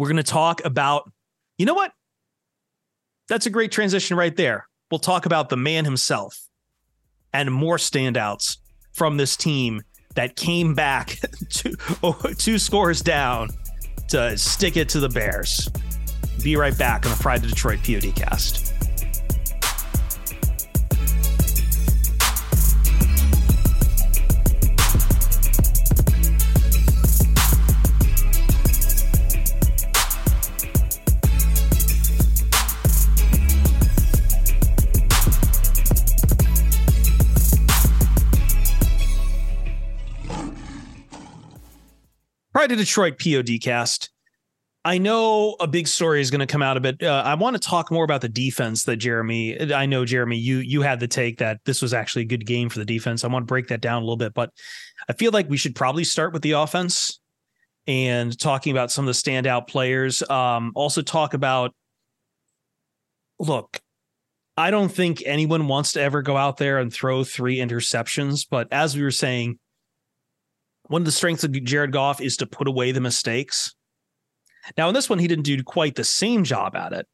We're 0.00 0.06
going 0.06 0.16
to 0.16 0.22
talk 0.22 0.64
about, 0.64 1.12
you 1.58 1.66
know 1.66 1.74
what? 1.74 1.92
That's 3.28 3.44
a 3.44 3.50
great 3.50 3.70
transition 3.70 4.16
right 4.16 4.34
there. 4.34 4.66
We'll 4.90 4.98
talk 4.98 5.26
about 5.26 5.50
the 5.50 5.58
man 5.58 5.84
himself 5.84 6.48
and 7.34 7.52
more 7.52 7.76
standouts 7.76 8.56
from 8.94 9.18
this 9.18 9.36
team 9.36 9.82
that 10.14 10.36
came 10.36 10.74
back 10.74 11.18
two, 11.50 11.74
oh, 12.02 12.18
two 12.38 12.58
scores 12.58 13.02
down 13.02 13.50
to 14.08 14.38
stick 14.38 14.78
it 14.78 14.88
to 14.88 15.00
the 15.00 15.10
Bears. 15.10 15.68
Be 16.42 16.56
right 16.56 16.78
back 16.78 17.04
on 17.04 17.12
the 17.12 17.18
Pride 17.18 17.42
Detroit 17.42 17.80
POD 17.84 18.16
cast. 18.16 18.72
Pride 42.60 42.72
of 42.72 42.76
Detroit 42.78 43.16
PODcast. 43.16 44.10
I 44.84 44.98
know 44.98 45.56
a 45.60 45.66
big 45.66 45.88
story 45.88 46.20
is 46.20 46.30
going 46.30 46.40
to 46.40 46.46
come 46.46 46.60
out 46.60 46.76
of 46.76 46.84
it. 46.84 47.02
Uh, 47.02 47.22
I 47.24 47.32
want 47.32 47.56
to 47.56 47.58
talk 47.58 47.90
more 47.90 48.04
about 48.04 48.20
the 48.20 48.28
defense 48.28 48.84
that 48.84 48.98
Jeremy. 48.98 49.72
I 49.72 49.86
know 49.86 50.04
Jeremy, 50.04 50.36
you 50.36 50.58
you 50.58 50.82
had 50.82 51.00
the 51.00 51.08
take 51.08 51.38
that 51.38 51.60
this 51.64 51.80
was 51.80 51.94
actually 51.94 52.20
a 52.20 52.26
good 52.26 52.44
game 52.44 52.68
for 52.68 52.78
the 52.78 52.84
defense. 52.84 53.24
I 53.24 53.28
want 53.28 53.44
to 53.44 53.46
break 53.46 53.68
that 53.68 53.80
down 53.80 54.02
a 54.02 54.04
little 54.04 54.18
bit, 54.18 54.34
but 54.34 54.50
I 55.08 55.14
feel 55.14 55.32
like 55.32 55.48
we 55.48 55.56
should 55.56 55.74
probably 55.74 56.04
start 56.04 56.34
with 56.34 56.42
the 56.42 56.50
offense 56.50 57.18
and 57.86 58.38
talking 58.38 58.72
about 58.72 58.90
some 58.90 59.08
of 59.08 59.14
the 59.14 59.18
standout 59.18 59.66
players. 59.66 60.22
Um, 60.28 60.72
also 60.74 61.00
talk 61.00 61.32
about. 61.32 61.74
Look, 63.38 63.80
I 64.58 64.70
don't 64.70 64.92
think 64.92 65.22
anyone 65.24 65.66
wants 65.66 65.92
to 65.92 66.02
ever 66.02 66.20
go 66.20 66.36
out 66.36 66.58
there 66.58 66.76
and 66.78 66.92
throw 66.92 67.24
three 67.24 67.56
interceptions, 67.56 68.46
but 68.50 68.68
as 68.70 68.94
we 68.94 69.02
were 69.02 69.10
saying, 69.10 69.58
one 70.90 71.02
of 71.02 71.06
the 71.06 71.12
strengths 71.12 71.44
of 71.44 71.52
Jared 71.52 71.92
Goff 71.92 72.20
is 72.20 72.36
to 72.38 72.46
put 72.46 72.66
away 72.66 72.90
the 72.90 73.00
mistakes. 73.00 73.72
Now, 74.76 74.88
in 74.88 74.94
this 74.94 75.08
one, 75.08 75.20
he 75.20 75.28
didn't 75.28 75.44
do 75.44 75.62
quite 75.62 75.94
the 75.94 76.02
same 76.02 76.42
job 76.42 76.74
at 76.74 76.92
it, 76.92 77.06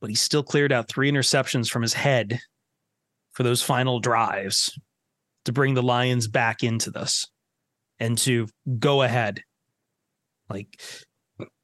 but 0.00 0.08
he 0.08 0.14
still 0.14 0.44
cleared 0.44 0.72
out 0.72 0.88
three 0.88 1.10
interceptions 1.10 1.68
from 1.68 1.82
his 1.82 1.94
head 1.94 2.38
for 3.32 3.42
those 3.42 3.60
final 3.60 3.98
drives 3.98 4.78
to 5.46 5.52
bring 5.52 5.74
the 5.74 5.82
Lions 5.82 6.28
back 6.28 6.62
into 6.62 6.92
this 6.92 7.26
and 7.98 8.16
to 8.18 8.46
go 8.78 9.02
ahead. 9.02 9.42
Like 10.48 10.80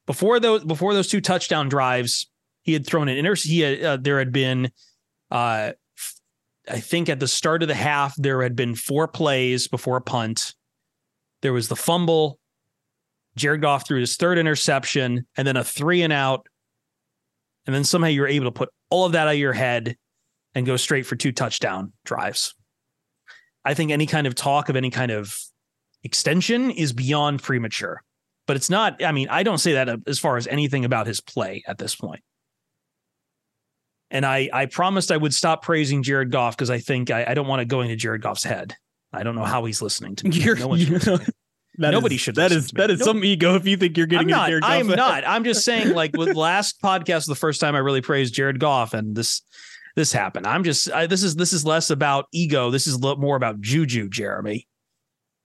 before 0.07 0.41
those 0.41 0.65
before 0.65 0.93
those 0.93 1.09
two 1.09 1.21
touchdown 1.21 1.69
drives, 1.69 2.29
he 2.63 2.73
had 2.73 2.85
thrown 2.85 3.09
an 3.09 3.17
inter. 3.17 3.37
He 3.37 3.61
had, 3.61 3.83
uh, 3.83 3.97
there 3.97 4.19
had 4.19 4.33
been 4.33 4.73
Uh, 5.31 5.73
I 6.73 6.81
think 6.81 7.11
at 7.11 7.21
the 7.21 7.29
start 7.29 7.61
of 7.61 7.69
the 7.69 7.75
half, 7.75 8.15
there 8.17 8.43
had 8.43 8.57
been 8.57 8.75
four 8.75 9.07
plays 9.07 9.69
before 9.69 9.99
a 9.99 10.01
punt. 10.01 10.55
There 11.43 11.53
was 11.53 11.69
the 11.69 11.77
fumble. 11.77 12.39
Jared 13.37 13.61
Goff 13.61 13.87
threw 13.87 14.01
his 14.01 14.17
third 14.17 14.39
interception 14.39 15.27
and 15.37 15.47
then 15.47 15.59
a 15.59 15.65
three 15.65 16.01
and 16.01 16.15
out. 16.15 16.47
And 17.67 17.75
then 17.75 17.85
somehow 17.85 18.09
you're 18.09 18.27
able 18.27 18.47
to 18.47 18.53
put 18.53 18.71
all 18.89 19.05
of 19.05 19.13
that 19.13 19.29
out 19.29 19.35
of 19.35 19.39
your 19.39 19.53
head 19.53 19.97
and 20.55 20.65
go 20.65 20.79
straight 20.79 21.05
for 21.05 21.15
two 21.15 21.31
touchdown 21.31 21.93
drives. 22.07 22.55
I 23.67 23.75
think 23.75 23.91
any 23.91 24.07
kind 24.07 24.27
of 24.27 24.35
talk 24.35 24.71
of 24.71 24.77
any 24.77 24.91
kind 24.91 25.13
of 25.13 25.39
extension 26.03 26.71
is 26.71 26.95
beyond 26.95 27.43
premature. 27.43 28.03
But 28.47 28.57
it's 28.57 28.71
not, 28.71 29.05
I 29.05 29.13
mean, 29.13 29.29
I 29.29 29.43
don't 29.43 29.59
say 29.59 29.75
that 29.75 29.91
as 30.07 30.19
far 30.19 30.39
as 30.39 30.47
anything 30.47 30.87
about 30.87 31.07
his 31.07 31.21
play 31.21 31.63
at 31.67 31.77
this 31.77 31.95
point. 31.95 32.23
And 34.13 34.25
I, 34.25 34.49
I 34.53 34.67
promised 34.67 35.11
I 35.11 35.17
would 35.17 35.35
stop 35.35 35.63
praising 35.63 36.03
Jared 36.05 36.31
Goff 36.31 36.55
because 36.57 36.71
I 36.71 36.79
think 36.79 37.11
I, 37.11 37.25
I 37.29 37.35
don't 37.35 37.47
want 37.49 37.61
to 37.61 37.65
go 37.65 37.81
into 37.81 37.97
Jared 37.97 38.21
Goff's 38.23 38.45
head. 38.45 38.77
I 39.13 39.23
don't 39.25 39.35
know 39.35 39.45
how 39.45 39.65
he's 39.65 39.83
listening 39.83 40.15
to 40.17 40.29
me. 40.29 40.37
You're, 40.37 40.55
no 40.57 40.69
one 40.69 40.79
should 40.79 40.89
you 41.07 41.13
know, 41.13 41.17
that 41.79 41.91
Nobody 41.93 42.15
is- 42.17 42.21
should 42.21 42.35
That 42.37 42.53
is 42.53 42.69
to 42.69 42.75
me. 42.75 42.79
that 42.83 42.91
is 42.91 43.01
some 43.01 43.25
ego 43.25 43.55
if 43.57 43.67
you 43.67 43.77
think 43.79 43.97
you're 43.97 44.07
getting 44.07 44.27
I'm 44.27 44.29
into 44.29 44.37
not. 44.39 44.49
Jared 44.49 44.65
I'm 44.65 44.89
head. 44.89 44.97
not. 44.97 45.25
I'm 45.27 45.43
just 45.45 45.65
saying, 45.65 45.95
like 45.95 46.15
with 46.17 46.37
last 46.37 46.81
podcast, 46.83 47.27
the 47.27 47.35
first 47.35 47.59
time 47.61 47.75
I 47.75 47.79
really 47.79 48.03
praised 48.03 48.35
Jared 48.35 48.61
Goff, 48.61 48.93
and 48.95 49.17
this 49.17 49.41
this 49.97 50.13
happened. 50.13 50.47
I'm 50.47 50.63
just 50.63 50.93
I, 50.93 51.07
this 51.07 51.23
is 51.23 51.35
this 51.37 51.53
is 51.55 51.65
less 51.65 51.89
about 51.91 52.27
ego. 52.33 52.71
This 52.71 52.87
is 52.87 53.01
more 53.01 53.37
about 53.37 53.61
juju, 53.63 54.09
Jeremy. 54.11 54.69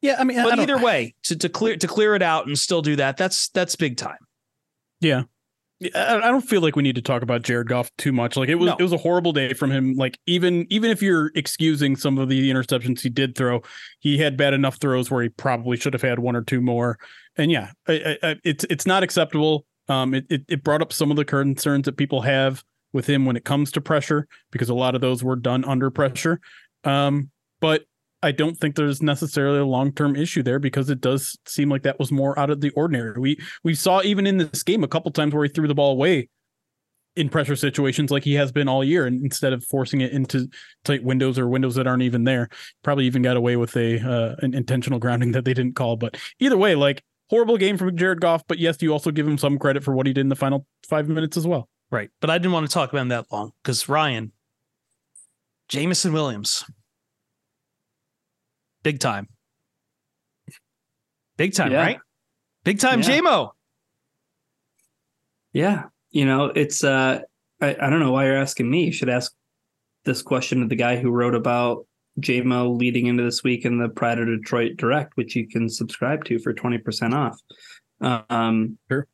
Yeah, 0.02 0.18
I 0.20 0.26
mean, 0.26 0.44
But 0.44 0.52
don't- 0.52 0.60
either 0.60 0.78
way, 0.78 1.16
to, 1.24 1.36
to 1.38 1.48
clear 1.50 1.78
to 1.78 1.88
clear 1.88 2.16
it 2.16 2.22
out 2.22 2.48
and 2.48 2.60
still 2.60 2.82
do 2.82 2.98
that, 2.98 3.16
that's 3.18 3.48
that's 3.50 3.76
big 3.78 3.96
time. 3.98 4.20
Yeah. 5.00 5.24
I 5.96 6.18
I 6.18 6.32
don't 6.32 6.42
feel 6.42 6.62
like 6.62 6.76
we 6.76 6.84
need 6.84 6.96
to 6.96 7.02
talk 7.02 7.22
about 7.22 7.44
Jared 7.44 7.68
Goff 7.68 7.92
too 7.98 8.12
much. 8.12 8.36
Like 8.36 8.50
it 8.50 8.56
was, 8.56 8.68
No. 8.68 8.76
it 8.80 8.84
was 8.84 8.94
a 8.94 8.98
horrible 8.98 9.32
day 9.32 9.54
from 9.54 9.72
him. 9.72 9.94
Like 9.94 10.20
even, 10.26 10.66
even 10.70 10.90
if 10.90 11.02
you're 11.02 11.32
excusing 11.36 11.96
some 11.96 12.18
of 12.18 12.30
the 12.30 12.50
interceptions 12.52 13.02
he 13.02 13.10
did 13.10 13.36
throw, 13.36 13.62
he 14.00 14.18
had 14.18 14.38
bad 14.38 14.54
enough 14.54 14.78
throws 14.78 15.12
where 15.12 15.22
he 15.22 15.30
probably 15.30 15.78
should 15.78 15.94
have 15.94 16.02
had 16.02 16.20
one 16.20 16.36
or 16.36 16.42
two 16.44 16.62
more. 16.62 16.98
And 17.38 17.52
yeah, 17.52 17.72
I, 17.88 18.18
I, 18.24 18.30
I, 18.30 18.36
it's 18.44 18.66
it's 18.70 18.86
not 18.88 19.04
acceptable. 19.04 19.66
Um, 19.88 20.13
it, 20.13 20.26
it 20.30 20.44
it 20.48 20.63
brought 20.63 20.82
up 20.82 20.92
some 20.92 21.12
of 21.12 21.18
the 21.18 21.26
concerns 21.26 21.86
that 21.86 21.96
people 21.98 22.22
have 22.22 22.63
with 22.94 23.08
him 23.08 23.26
when 23.26 23.36
it 23.36 23.46
comes 23.46 23.72
to 23.74 23.82
pressure 23.82 24.28
because 24.52 24.70
a 24.70 24.74
lot 24.74 24.96
of 24.96 25.02
those 25.02 25.24
were 25.24 25.36
done 25.36 25.63
under 25.66 25.92
pressure. 25.92 26.40
Um, 26.84 27.30
but 27.60 27.84
I 28.24 28.32
don't 28.32 28.58
think 28.58 28.76
there's 28.76 29.02
necessarily 29.02 29.60
a 29.60 29.66
long 29.66 29.92
term 29.92 30.16
issue 30.16 30.44
there 30.44 30.60
because 30.60 30.90
it 30.90 31.02
does 31.02 31.38
seem 31.46 31.70
like 31.70 31.84
that 31.84 32.00
was 32.00 32.12
more 32.12 32.38
out 32.38 32.50
of 32.50 32.62
the 32.62 32.72
ordinary. 32.72 33.20
We 33.20 33.38
we 33.64 33.76
saw 33.76 34.02
even 34.02 34.26
in 34.26 34.38
this 34.38 34.64
game 34.64 34.84
a 34.84 34.88
couple 34.88 35.12
times 35.12 35.34
where 35.34 35.44
he 35.44 35.50
threw 35.50 35.68
the 35.68 35.76
ball 35.76 35.92
away 35.92 36.30
in 37.16 37.30
pressure 37.30 37.56
situations 37.56 38.12
like 38.12 38.24
he 38.24 38.36
has 38.36 38.52
been 38.52 38.68
all 38.68 38.84
year, 38.84 39.06
and 39.06 39.24
instead 39.24 39.54
of 39.54 39.64
forcing 39.64 40.02
it 40.02 40.12
into 40.12 40.48
tight 40.84 41.04
windows 41.04 41.38
or 41.38 41.48
windows 41.48 41.76
that 41.76 41.88
aren't 41.88 42.04
even 42.04 42.24
there, 42.24 42.50
probably 42.84 43.06
even 43.06 43.22
got 43.22 43.38
away 43.38 43.56
with 43.56 43.76
a 43.76 44.00
uh, 44.00 44.36
an 44.40 44.54
intentional 44.54 45.00
grounding 45.00 45.32
that 45.32 45.46
they 45.46 45.54
didn't 45.54 45.76
call. 45.76 45.96
But 45.96 46.18
either 46.40 46.58
way, 46.58 46.76
like 46.76 47.04
horrible 47.30 47.58
game 47.58 47.78
from 47.78 47.96
Jared 47.96 48.22
Goff. 48.22 48.44
But 48.48 48.60
yes, 48.60 48.82
you 48.82 48.92
also 48.92 49.12
give 49.12 49.28
him 49.28 49.38
some 49.38 49.60
credit 49.60 49.84
for 49.84 49.94
what 49.94 50.08
he 50.08 50.14
did 50.14 50.22
in 50.22 50.30
the 50.30 50.36
final 50.36 50.66
five 50.88 51.08
minutes 51.08 51.38
as 51.38 51.46
well. 51.46 51.70
Right. 51.92 52.10
But 52.20 52.30
I 52.30 52.38
didn't 52.38 52.52
want 52.52 52.68
to 52.68 52.74
talk 52.74 52.90
about 52.90 53.02
him 53.02 53.10
that 53.10 53.32
long 53.32 53.52
because 53.64 53.88
Ryan, 53.88 54.32
Jameson 55.70 56.14
Williams, 56.14 56.66
big 58.88 59.00
time. 59.02 59.28
Big 61.36 61.54
time, 61.54 61.73
Yeah. 61.73 61.82
right? 61.82 62.00
Big 62.63 62.80
time, 62.80 63.02
Yeah. 63.02 63.08
JMO. 63.10 63.52
Yeah. 65.52 65.84
You 66.12 66.26
know, 66.26 66.45
it's 66.45 66.86
uh 66.86 67.19
I, 67.60 67.76
I 67.82 67.89
don't 67.89 68.00
know 68.00 68.13
why 68.13 68.26
you're 68.26 68.38
asking 68.38 68.69
me. 68.69 68.86
You 68.86 68.93
should 68.93 69.10
ask 69.10 69.34
this 70.06 70.21
question 70.21 70.62
to 70.62 70.67
the 70.67 70.78
guy 70.78 70.95
who 70.95 71.10
wrote 71.12 71.36
about 71.36 71.86
JMO 72.21 72.78
leading 72.78 73.08
into 73.08 73.23
this 73.23 73.43
week 73.43 73.65
in 73.65 73.78
the 73.78 73.89
Pride 73.89 74.19
of 74.19 74.28
Detroit 74.28 74.78
Direct, 74.78 75.12
which 75.17 75.36
you 75.36 75.50
can 75.50 75.67
subscribe 75.67 76.23
to 76.26 76.39
for 76.39 76.54
20% 76.54 77.13
off. 77.13 77.38
Um 78.30 78.78
Sure. 78.89 79.06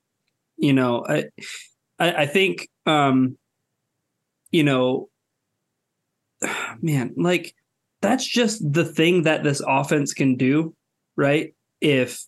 you 0.58 0.74
know, 0.74 1.04
I 1.10 1.26
I, 1.98 2.14
I 2.24 2.26
think 2.28 2.70
um 2.86 3.40
you 4.52 4.64
know 4.64 5.10
man, 6.80 7.16
like 7.18 7.56
that's 8.04 8.28
just 8.28 8.62
the 8.72 8.86
thing 8.86 9.24
that 9.24 9.44
this 9.44 9.62
offense 9.68 10.14
can 10.14 10.36
do, 10.36 10.76
right? 11.18 11.56
If 11.82 12.24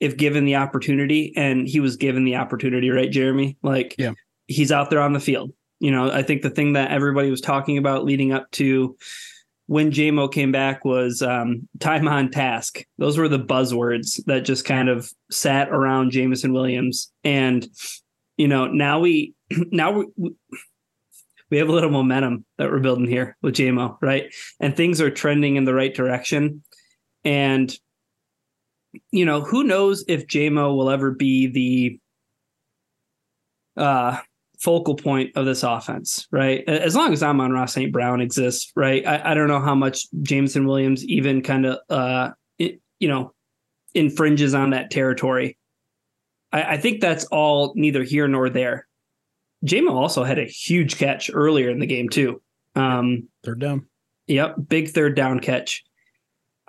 if 0.00 0.16
given 0.16 0.46
the 0.46 0.56
opportunity 0.56 1.32
and 1.36 1.68
he 1.68 1.78
was 1.78 1.96
given 1.96 2.24
the 2.24 2.34
opportunity, 2.36 2.90
right, 2.90 3.10
Jeremy? 3.10 3.56
Like 3.62 3.94
Yeah. 3.98 4.14
he's 4.46 4.72
out 4.72 4.90
there 4.90 5.02
on 5.02 5.12
the 5.12 5.20
field. 5.20 5.52
You 5.78 5.90
know, 5.90 6.10
I 6.10 6.22
think 6.22 6.42
the 6.42 6.50
thing 6.50 6.72
that 6.72 6.90
everybody 6.90 7.30
was 7.30 7.40
talking 7.40 7.78
about 7.78 8.04
leading 8.04 8.32
up 8.32 8.50
to 8.52 8.96
when 9.66 9.90
JMO 9.92 10.32
came 10.32 10.50
back 10.52 10.84
was 10.84 11.22
um, 11.22 11.68
time 11.78 12.08
on 12.08 12.30
task. 12.30 12.84
Those 12.98 13.16
were 13.18 13.28
the 13.28 13.38
buzzwords 13.38 14.20
that 14.24 14.40
just 14.40 14.64
kind 14.64 14.88
of 14.88 15.10
sat 15.30 15.68
around 15.68 16.10
Jameson 16.10 16.52
Williams. 16.52 17.12
And, 17.22 17.68
you 18.36 18.48
know, 18.48 18.66
now 18.66 19.00
we 19.00 19.34
now 19.70 19.92
we 19.92 20.06
we 21.50 21.58
have 21.58 21.68
a 21.68 21.72
little 21.72 21.90
momentum 21.90 22.44
that 22.58 22.70
we're 22.70 22.80
building 22.80 23.06
here 23.06 23.36
with 23.42 23.54
JMO, 23.54 23.96
right? 24.00 24.32
And 24.60 24.76
things 24.76 25.00
are 25.00 25.10
trending 25.10 25.56
in 25.56 25.64
the 25.64 25.74
right 25.74 25.94
direction. 25.94 26.62
And 27.24 27.74
you 29.12 29.24
know, 29.24 29.40
who 29.40 29.64
knows 29.64 30.04
if 30.08 30.26
JMO 30.26 30.76
will 30.76 30.90
ever 30.90 31.10
be 31.12 31.46
the 31.46 32.00
uh 33.80 34.18
focal 34.60 34.94
point 34.94 35.30
of 35.36 35.46
this 35.46 35.62
offense, 35.62 36.26
right? 36.30 36.68
As 36.68 36.94
long 36.94 37.12
as 37.12 37.22
Amon 37.22 37.52
Ra 37.52 37.64
St. 37.64 37.92
Brown 37.92 38.20
exists, 38.20 38.70
right? 38.76 39.06
I, 39.06 39.30
I 39.30 39.34
don't 39.34 39.48
know 39.48 39.60
how 39.60 39.74
much 39.74 40.06
Jameson 40.22 40.66
Williams 40.66 41.04
even 41.04 41.42
kind 41.42 41.66
of 41.66 41.78
uh 41.88 42.30
it, 42.58 42.80
you 42.98 43.08
know 43.08 43.32
infringes 43.94 44.54
on 44.54 44.70
that 44.70 44.90
territory. 44.90 45.56
I, 46.52 46.62
I 46.62 46.76
think 46.76 47.00
that's 47.00 47.24
all 47.26 47.72
neither 47.76 48.02
here 48.02 48.28
nor 48.28 48.50
there. 48.50 48.86
JMO 49.66 49.92
also 49.92 50.24
had 50.24 50.38
a 50.38 50.44
huge 50.44 50.96
catch 50.96 51.30
earlier 51.32 51.70
in 51.70 51.78
the 51.78 51.86
game 51.86 52.08
too. 52.08 52.40
Um 52.74 53.28
Third 53.44 53.60
down. 53.60 53.86
Yep, 54.26 54.56
big 54.68 54.90
third 54.90 55.14
down 55.16 55.40
catch. 55.40 55.82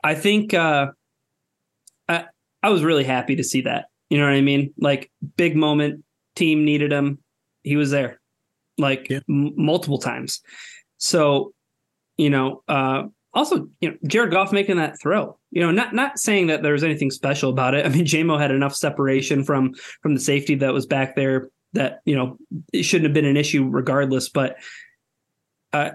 I 0.04 0.16
think 0.16 0.54
uh 0.54 0.88
I 2.10 2.26
I 2.64 2.70
was 2.70 2.84
really 2.84 3.04
happy 3.04 3.36
to 3.36 3.44
see 3.44 3.62
that. 3.62 3.86
You 4.10 4.18
know 4.18 4.26
what 4.26 4.34
I 4.34 4.42
mean? 4.42 4.74
Like 4.78 5.12
big 5.38 5.56
moment, 5.56 6.04
team 6.36 6.66
needed 6.66 6.92
him. 6.92 7.20
He 7.64 7.76
was 7.76 7.92
there. 7.92 8.20
Like 8.78 9.10
Yeah. 9.10 9.20
m- 9.30 9.54
multiple 9.56 10.00
times. 10.00 10.42
So, 10.98 11.54
you 12.18 12.30
know, 12.30 12.64
uh 12.68 13.04
also, 13.34 13.70
you 13.80 13.92
know, 13.92 13.96
Jared 14.06 14.32
Goff 14.32 14.52
making 14.52 14.76
that 14.76 15.00
throw. 15.00 15.38
You 15.52 15.62
know, 15.62 15.72
not 15.72 15.94
not 15.94 16.20
saying 16.20 16.48
that 16.48 16.64
there 16.64 16.74
was 16.74 16.84
anything 16.84 17.12
special 17.12 17.50
about 17.50 17.76
it. 17.76 17.86
I 17.86 17.90
mean, 17.90 18.06
Jamo 18.06 18.40
had 18.40 18.52
enough 18.52 18.76
separation 18.76 19.44
from 19.44 19.74
from 20.02 20.14
the 20.16 20.20
safety 20.20 20.56
that 20.56 20.74
was 20.74 20.86
back 20.86 21.16
there 21.16 21.50
that, 21.74 22.02
you 22.06 22.16
know, 22.16 22.38
it 22.74 22.84
shouldn't 22.84 23.06
have 23.06 23.14
been 23.14 23.26
an 23.26 23.38
issue 23.38 23.68
regardless, 23.70 24.30
but 24.30 24.58
uh 25.74 25.92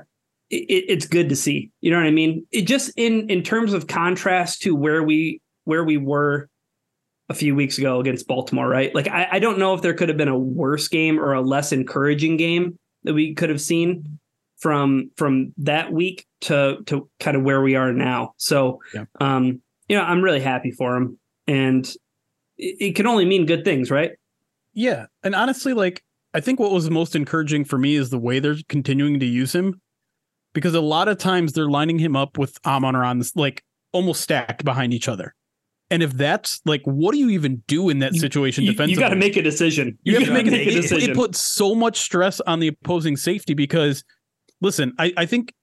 it, 0.49 0.85
it's 0.89 1.07
good 1.07 1.29
to 1.31 1.37
see. 1.37 1.71
You 1.81 1.91
know 1.91 1.97
what 1.99 2.07
I 2.07 2.11
mean? 2.13 2.47
It 2.53 2.63
just 2.63 2.93
in 2.97 3.29
in 3.29 3.43
terms 3.43 3.73
of 3.73 3.87
contrast 3.87 4.63
to 4.63 4.75
where 4.75 5.03
we 5.03 5.41
where 5.65 5.85
we 5.85 5.97
were 5.97 6.49
a 7.29 7.35
few 7.35 7.57
weeks 7.57 7.77
ago 7.79 7.99
against 8.01 8.29
Baltimore, 8.29 8.69
right? 8.69 8.95
Like 8.95 9.09
I, 9.09 9.29
I 9.33 9.39
don't 9.41 9.59
know 9.59 9.75
if 9.75 9.83
there 9.83 9.95
could 9.95 10.09
have 10.09 10.17
been 10.19 10.29
a 10.29 10.39
worse 10.39 10.87
game 10.89 11.19
or 11.19 11.33
a 11.33 11.41
less 11.41 11.73
encouraging 11.73 12.37
game 12.37 12.79
that 13.03 13.15
we 13.15 13.35
could 13.35 13.51
have 13.51 13.61
seen 13.61 14.19
from 14.59 15.11
from 15.17 15.53
that 15.59 15.93
week 15.93 16.25
to 16.43 16.79
to 16.87 17.11
kind 17.21 17.37
of 17.37 17.43
where 17.43 17.61
we 17.61 17.75
are 17.75 17.93
now. 17.93 18.35
So 18.37 18.81
Yeah. 18.95 19.05
um, 19.21 19.61
you 19.89 19.97
know, 19.97 20.03
I'm 20.03 20.23
really 20.23 20.41
happy 20.41 20.71
for 20.71 20.97
him. 20.97 21.19
And 21.49 21.87
it, 22.57 22.77
it 22.81 22.97
can 22.97 23.07
only 23.07 23.25
mean 23.25 23.47
good 23.47 23.65
things, 23.65 23.91
right? 23.91 24.13
Yeah, 24.77 25.07
and 25.25 25.35
honestly, 25.35 25.73
like 25.73 26.05
I 26.35 26.41
think 26.41 26.61
what 26.61 26.71
was 26.71 26.89
most 26.91 27.17
encouraging 27.17 27.65
for 27.65 27.79
me 27.79 27.97
is 27.97 28.11
the 28.11 28.19
way 28.19 28.39
they're 28.39 28.57
continuing 28.69 29.19
to 29.21 29.27
use 29.27 29.55
him, 29.55 29.81
because 30.53 30.75
a 30.75 30.83
lot 30.83 31.09
of 31.09 31.17
times 31.17 31.55
they're 31.55 31.71
lining 31.71 31.99
him 31.99 32.15
up 32.15 32.37
with 32.37 32.59
Amon 32.65 32.95
on 32.95 33.19
this 33.19 33.35
like 33.35 33.65
almost 33.93 34.21
stacked 34.21 34.65
behind 34.65 34.93
each 34.93 35.09
other. 35.09 35.35
And 35.91 36.03
if 36.03 36.13
that's 36.13 36.61
like, 36.67 36.83
what 36.85 37.13
do 37.13 37.19
you 37.19 37.31
even 37.31 37.63
do 37.67 37.89
in 37.89 38.01
that 38.01 38.13
You- 38.13 38.21
situation 38.21 38.65
You, 38.65 38.73
defensively? 38.73 39.01
got 39.01 39.09
to 39.11 39.17
make 39.17 39.37
a 39.37 39.43
decision. 39.43 39.99
You, 40.03 40.15
have 40.15 40.25
to 40.25 40.31
gotta 40.31 40.45
make, 40.45 40.53
it, 40.53 40.67
a 40.67 40.69
it, 40.69 40.83
decision. 40.83 41.11
it 41.11 41.17
puts 41.17 41.41
so 41.41 41.75
much 41.75 41.99
stress 42.01 42.41
on 42.41 42.61
the 42.61 42.69
opposing 42.69 43.17
safety 43.17 43.55
because, 43.55 44.05
listen, 44.61 44.93
I, 44.99 45.15
I 45.17 45.25
think 45.25 45.55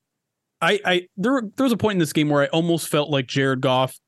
I, 0.59 0.79
I 0.83 1.07
there 1.17 1.43
there 1.55 1.65
was 1.65 1.73
a 1.73 1.77
point 1.77 1.97
in 1.97 1.99
this 1.99 2.13
game 2.13 2.29
where 2.29 2.41
I 2.41 2.47
almost 2.47 2.87
felt 2.87 3.11
like 3.11 3.27
Jared 3.27 3.61
Goff 3.61 3.99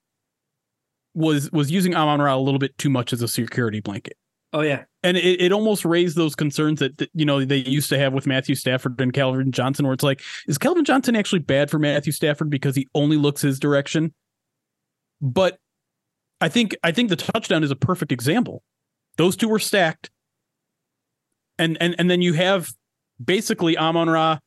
was 1.14 1.52
was 1.52 1.70
using 1.70 1.94
Amon 1.94 2.22
Ra 2.22 2.36
a 2.36 2.40
little 2.40 2.60
bit 2.60 2.76
too 2.80 2.90
much 2.90 3.14
as 3.14 3.22
a 3.22 3.28
security 3.28 3.82
blanket 3.82 4.18
oh 4.56 4.62
yeah. 4.62 4.84
And 5.06 5.18
it, 5.18 5.40
it 5.40 5.52
almost 5.52 5.86
raised 5.86 6.18
those 6.18 6.36
concerns 6.36 6.80
that, 6.80 7.10
you 7.14 7.26
know 7.26 7.46
they 7.46 7.58
used 7.58 7.90
to 7.90 7.98
have 7.98 8.12
with 8.12 8.26
Matthew 8.26 8.56
Stafford 8.56 9.00
and 9.00 9.14
Calvin 9.14 9.52
Johnson, 9.52 9.86
where 9.86 9.94
it's 9.94 10.04
like, 10.04 10.22
is 10.48 10.58
Calvin 10.58 10.84
Johnson 10.84 11.16
actually 11.16 11.40
bad 11.40 11.70
for 11.70 11.78
Matthew 11.78 12.12
Stafford 12.12 12.50
because 12.50 12.76
he 12.76 12.88
only 12.96 13.16
looks 13.16 13.42
his 13.42 13.60
direction? 13.60 14.14
But 15.22 15.60
I 16.42 16.50
think 16.50 16.76
I 16.84 16.92
think 16.92 17.10
the 17.10 17.16
touchdown 17.16 17.64
is 17.64 17.72
a 17.72 17.76
perfect 17.76 18.12
example. 18.12 18.64
Those 19.18 19.36
two 19.36 19.48
were 19.48 19.60
stacked, 19.60 20.10
and 21.58 21.78
and 21.80 21.96
and 22.00 22.10
then 22.10 22.22
you 22.22 22.34
have 22.34 22.74
basically 23.24 23.78
Amon 23.78 24.10
Ra 24.10 24.40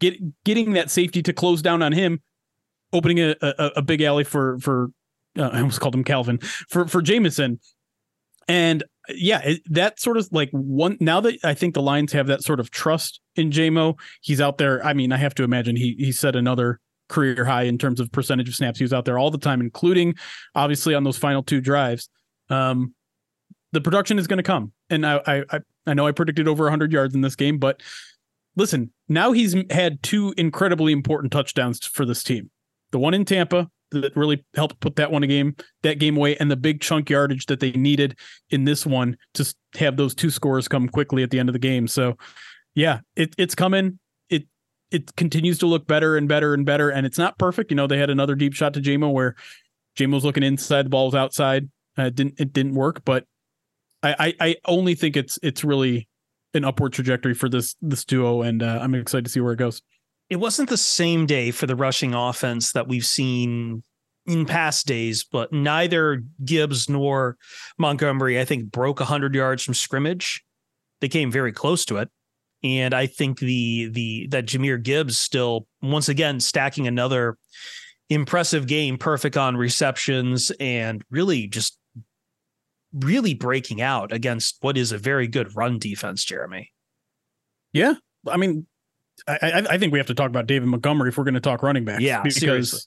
get 0.00 0.44
getting 0.44 0.72
that 0.72 0.90
safety 0.90 1.22
to 1.22 1.32
close 1.32 1.62
down 1.62 1.82
on 1.82 1.92
him, 1.92 2.20
opening 2.92 3.20
a 3.20 3.36
a, 3.40 3.70
a 3.76 3.82
big 3.82 4.02
alley 4.02 4.24
for 4.24 4.58
for 4.58 4.90
uh, 5.38 5.50
I 5.52 5.58
almost 5.58 5.80
called 5.80 5.94
him 5.94 6.04
Calvin 6.04 6.38
for 6.68 6.86
for 6.88 7.00
Jameson, 7.00 7.60
and 8.50 8.82
yeah, 9.08 9.40
it, 9.42 9.62
that 9.66 10.00
sort 10.00 10.16
of 10.16 10.28
like 10.32 10.50
one 10.50 10.96
now 10.98 11.20
that 11.20 11.38
I 11.44 11.54
think 11.54 11.74
the 11.74 11.82
Lions 11.82 12.12
have 12.12 12.26
that 12.26 12.42
sort 12.42 12.58
of 12.58 12.70
trust 12.72 13.20
in 13.36 13.50
JMO, 13.50 13.96
he's 14.22 14.40
out 14.40 14.58
there. 14.58 14.84
I 14.84 14.92
mean, 14.92 15.12
I 15.12 15.18
have 15.18 15.36
to 15.36 15.44
imagine 15.44 15.76
he 15.76 15.94
he 15.98 16.10
set 16.10 16.34
another 16.34 16.80
career 17.08 17.44
high 17.44 17.62
in 17.62 17.78
terms 17.78 18.00
of 18.00 18.10
percentage 18.10 18.48
of 18.48 18.56
snaps. 18.56 18.78
He 18.78 18.84
was 18.84 18.92
out 18.92 19.04
there 19.04 19.18
all 19.18 19.30
the 19.30 19.38
time, 19.38 19.60
including 19.60 20.16
obviously 20.56 20.96
on 20.96 21.04
those 21.04 21.16
final 21.16 21.44
two 21.44 21.60
drives. 21.60 22.08
Um, 22.48 22.92
the 23.70 23.80
production 23.80 24.18
is 24.18 24.26
going 24.26 24.38
to 24.38 24.42
come, 24.42 24.72
and 24.90 25.06
I, 25.06 25.44
I 25.50 25.60
I 25.86 25.94
know 25.94 26.08
I 26.08 26.12
predicted 26.12 26.48
over 26.48 26.64
100 26.64 26.92
yards 26.92 27.14
in 27.14 27.20
this 27.20 27.36
game, 27.36 27.58
but 27.58 27.80
listen, 28.56 28.92
now 29.08 29.30
he's 29.30 29.54
had 29.70 30.02
two 30.02 30.34
incredibly 30.36 30.92
important 30.92 31.32
touchdowns 31.32 31.86
for 31.86 32.04
this 32.04 32.24
team. 32.24 32.50
The 32.90 32.98
one 32.98 33.14
in 33.14 33.24
Tampa 33.24 33.70
that 33.92 34.16
really 34.16 34.44
helped 34.54 34.80
put 34.80 34.96
that 34.96 35.10
one 35.10 35.22
a 35.22 35.26
game 35.26 35.56
that 35.82 35.98
game 35.98 36.16
away, 36.16 36.36
and 36.36 36.50
the 36.50 36.56
big 36.56 36.80
chunk 36.80 37.10
yardage 37.10 37.46
that 37.46 37.60
they 37.60 37.72
needed 37.72 38.18
in 38.50 38.64
this 38.64 38.86
one 38.86 39.16
to 39.34 39.54
have 39.76 39.96
those 39.96 40.14
two 40.14 40.30
scores 40.30 40.68
come 40.68 40.88
quickly 40.88 41.22
at 41.22 41.30
the 41.30 41.38
end 41.38 41.48
of 41.48 41.52
the 41.52 41.58
game. 41.58 41.86
So, 41.86 42.16
yeah, 42.74 43.00
it, 43.16 43.34
it's 43.38 43.54
coming. 43.54 43.98
It 44.28 44.46
it 44.90 45.14
continues 45.16 45.58
to 45.58 45.66
look 45.66 45.86
better 45.86 46.16
and 46.16 46.28
better 46.28 46.54
and 46.54 46.64
better, 46.64 46.90
and 46.90 47.06
it's 47.06 47.18
not 47.18 47.38
perfect. 47.38 47.70
You 47.70 47.76
know, 47.76 47.86
they 47.86 47.98
had 47.98 48.10
another 48.10 48.34
deep 48.34 48.54
shot 48.54 48.74
to 48.74 48.80
JMO 48.80 49.12
where 49.12 49.34
JMO 49.98 50.14
was 50.14 50.24
looking 50.24 50.42
inside, 50.42 50.86
the 50.86 50.90
ball 50.90 51.06
was 51.06 51.14
outside. 51.14 51.68
Uh, 51.98 52.04
it 52.04 52.14
didn't 52.14 52.40
it 52.40 52.52
didn't 52.52 52.74
work, 52.74 53.04
but 53.04 53.24
I, 54.02 54.14
I, 54.18 54.48
I 54.48 54.56
only 54.66 54.94
think 54.94 55.16
it's 55.16 55.38
it's 55.42 55.64
really 55.64 56.08
an 56.54 56.64
upward 56.64 56.92
trajectory 56.92 57.34
for 57.34 57.48
this 57.48 57.76
this 57.82 58.04
duo, 58.04 58.42
and 58.42 58.62
uh, 58.62 58.78
I'm 58.80 58.94
excited 58.94 59.24
to 59.24 59.30
see 59.30 59.40
where 59.40 59.52
it 59.52 59.58
goes. 59.58 59.82
It 60.30 60.36
wasn't 60.36 60.68
the 60.68 60.76
same 60.76 61.26
day 61.26 61.50
for 61.50 61.66
the 61.66 61.76
rushing 61.76 62.14
offense 62.14 62.72
that 62.72 62.88
we've 62.88 63.04
seen 63.04 63.82
in 64.26 64.46
past 64.46 64.86
days, 64.86 65.24
but 65.24 65.52
neither 65.52 66.22
Gibbs 66.44 66.88
nor 66.88 67.36
Montgomery, 67.78 68.38
I 68.38 68.44
think, 68.44 68.70
broke 68.70 69.00
100 69.00 69.34
yards 69.34 69.64
from 69.64 69.74
scrimmage. 69.74 70.44
They 71.00 71.08
came 71.08 71.30
very 71.30 71.52
close 71.52 71.84
to 71.86 71.96
it. 71.96 72.10
And 72.62 72.94
I 72.94 73.06
think 73.06 73.38
the 73.38 73.88
the 73.88 74.28
that 74.30 74.44
Jahmyr 74.44 74.82
Gibbs 74.82 75.18
still 75.18 75.66
once 75.80 76.10
again 76.10 76.40
stacking 76.40 76.86
another 76.86 77.38
impressive 78.10 78.66
game, 78.66 78.98
perfect 78.98 79.36
on 79.36 79.56
receptions, 79.56 80.52
and 80.60 81.02
really 81.10 81.46
just 81.46 81.78
really 82.92 83.34
breaking 83.34 83.80
out 83.80 84.12
against 84.12 84.58
what 84.60 84.76
is 84.76 84.92
a 84.92 84.98
very 84.98 85.26
good 85.26 85.56
run 85.56 85.78
defense, 85.78 86.24
Jeremy. 86.24 86.70
Yeah. 87.72 87.94
I 88.26 88.36
mean, 88.36 88.66
I, 89.26 89.62
I 89.70 89.78
think 89.78 89.92
we 89.92 89.98
have 89.98 90.06
to 90.08 90.14
talk 90.14 90.28
about 90.28 90.46
David 90.46 90.68
Montgomery 90.68 91.08
if 91.08 91.18
we're 91.18 91.24
going 91.24 91.34
to 91.34 91.40
talk 91.40 91.62
running 91.62 91.84
back. 91.84 92.00
Yeah, 92.00 92.22
because 92.22 92.40
seriously. 92.40 92.80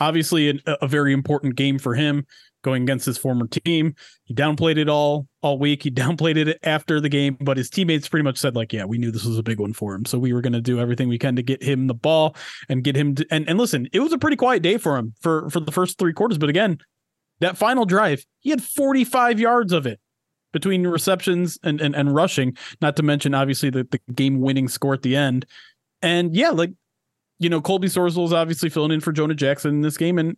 obviously 0.00 0.50
a, 0.50 0.72
a 0.82 0.88
very 0.88 1.12
important 1.12 1.56
game 1.56 1.78
for 1.78 1.94
him 1.94 2.26
going 2.62 2.82
against 2.82 3.06
his 3.06 3.18
former 3.18 3.46
team. 3.46 3.94
He 4.24 4.34
downplayed 4.34 4.76
it 4.76 4.88
all 4.88 5.26
all 5.42 5.58
week. 5.58 5.82
He 5.82 5.90
downplayed 5.90 6.36
it 6.36 6.58
after 6.62 7.00
the 7.00 7.08
game, 7.08 7.36
but 7.40 7.56
his 7.56 7.70
teammates 7.70 8.08
pretty 8.08 8.24
much 8.24 8.38
said 8.38 8.54
like, 8.54 8.72
"Yeah, 8.72 8.84
we 8.84 8.98
knew 8.98 9.10
this 9.10 9.24
was 9.24 9.38
a 9.38 9.42
big 9.42 9.60
one 9.60 9.72
for 9.72 9.94
him, 9.94 10.04
so 10.04 10.18
we 10.18 10.32
were 10.32 10.40
going 10.40 10.52
to 10.52 10.60
do 10.60 10.78
everything 10.78 11.08
we 11.08 11.18
can 11.18 11.36
to 11.36 11.42
get 11.42 11.62
him 11.62 11.86
the 11.86 11.94
ball 11.94 12.36
and 12.68 12.84
get 12.84 12.96
him 12.96 13.14
to." 13.16 13.26
And 13.30 13.48
and 13.48 13.58
listen, 13.58 13.88
it 13.92 14.00
was 14.00 14.12
a 14.12 14.18
pretty 14.18 14.36
quiet 14.36 14.62
day 14.62 14.78
for 14.78 14.96
him 14.96 15.14
for 15.20 15.48
for 15.50 15.60
the 15.60 15.72
first 15.72 15.98
three 15.98 16.12
quarters, 16.12 16.38
but 16.38 16.48
again, 16.48 16.78
that 17.40 17.56
final 17.56 17.84
drive, 17.84 18.24
he 18.40 18.50
had 18.50 18.62
45 18.62 19.40
yards 19.40 19.72
of 19.72 19.86
it 19.86 20.00
between 20.52 20.86
receptions 20.86 21.58
and 21.62 21.80
and, 21.80 21.94
and 21.94 22.14
rushing, 22.14 22.56
not 22.80 22.96
to 22.96 23.02
mention 23.02 23.34
obviously 23.34 23.70
the, 23.70 23.86
the 23.90 24.00
game 24.12 24.40
winning 24.40 24.68
score 24.68 24.94
at 24.94 25.02
the 25.02 25.16
end. 25.16 25.46
And 26.02 26.34
yeah, 26.34 26.50
like 26.50 26.72
you 27.38 27.48
know, 27.48 27.60
Colby 27.60 27.88
Sorsdal 27.88 28.24
is 28.24 28.32
obviously 28.32 28.68
filling 28.68 28.92
in 28.92 29.00
for 29.00 29.12
Jonah 29.12 29.34
Jackson 29.34 29.70
in 29.76 29.80
this 29.80 29.96
game. 29.96 30.18
And 30.18 30.36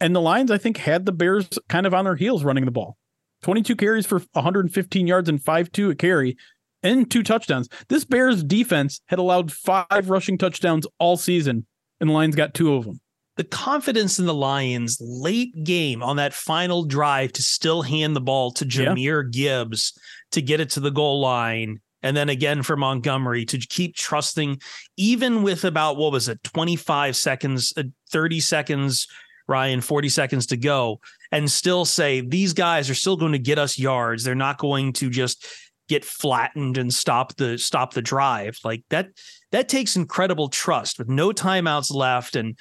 and 0.00 0.14
the 0.14 0.20
Lions, 0.20 0.50
I 0.50 0.58
think, 0.58 0.76
had 0.76 1.06
the 1.06 1.12
Bears 1.12 1.48
kind 1.68 1.86
of 1.86 1.94
on 1.94 2.04
their 2.04 2.16
heels 2.16 2.44
running 2.44 2.64
the 2.64 2.70
ball. 2.70 2.96
22 3.42 3.76
carries 3.76 4.06
for 4.06 4.20
115 4.32 5.06
yards 5.06 5.28
and 5.28 5.42
5-2 5.42 5.90
a 5.90 5.94
carry 5.94 6.36
and 6.82 7.10
two 7.10 7.22
touchdowns. 7.22 7.68
This 7.88 8.04
Bears 8.04 8.42
defense 8.44 9.00
had 9.06 9.18
allowed 9.18 9.52
five 9.52 10.08
rushing 10.10 10.38
touchdowns 10.38 10.86
all 10.98 11.16
season, 11.16 11.66
and 12.00 12.10
the 12.10 12.14
Lions 12.14 12.36
got 12.36 12.54
two 12.54 12.74
of 12.74 12.84
them 12.84 13.00
the 13.36 13.44
confidence 13.44 14.18
in 14.18 14.26
the 14.26 14.34
Lions 14.34 14.98
late 15.00 15.64
game 15.64 16.02
on 16.02 16.16
that 16.16 16.34
final 16.34 16.84
drive 16.84 17.32
to 17.32 17.42
still 17.42 17.82
hand 17.82 18.14
the 18.14 18.20
ball 18.20 18.50
to 18.52 18.64
Jahmyr 18.64 19.24
yeah. 19.24 19.30
Gibbs 19.30 19.98
to 20.32 20.42
get 20.42 20.60
it 20.60 20.70
to 20.70 20.80
the 20.80 20.90
goal 20.90 21.20
line. 21.20 21.80
And 22.02 22.16
then 22.16 22.28
again 22.28 22.62
for 22.62 22.76
Montgomery 22.76 23.44
to 23.46 23.58
keep 23.58 23.94
trusting, 23.96 24.60
even 24.96 25.42
with 25.42 25.64
about 25.64 25.96
what 25.96 26.12
was 26.12 26.28
it, 26.28 26.42
25 26.42 27.16
seconds, 27.16 27.72
uh, 27.76 27.84
30 28.10 28.40
seconds, 28.40 29.06
Ryan, 29.48 29.80
40 29.80 30.08
seconds 30.08 30.46
to 30.46 30.56
go, 30.56 31.00
and 31.30 31.50
still 31.50 31.84
say 31.84 32.20
these 32.20 32.52
guys 32.52 32.90
are 32.90 32.94
still 32.94 33.16
going 33.16 33.32
to 33.32 33.38
get 33.38 33.58
us 33.58 33.78
yards. 33.78 34.24
They're 34.24 34.34
not 34.34 34.58
going 34.58 34.92
to 34.94 35.10
just 35.10 35.46
get 35.88 36.04
flattened 36.04 36.78
and 36.78 36.92
stop 36.92 37.36
the 37.36 37.58
stop 37.58 37.92
the 37.92 38.02
drive. 38.02 38.58
Like 38.64 38.84
that, 38.90 39.08
that 39.50 39.68
takes 39.68 39.96
incredible 39.96 40.48
trust 40.48 40.98
with 40.98 41.08
no 41.08 41.30
timeouts 41.30 41.92
left 41.92 42.36
and 42.36 42.56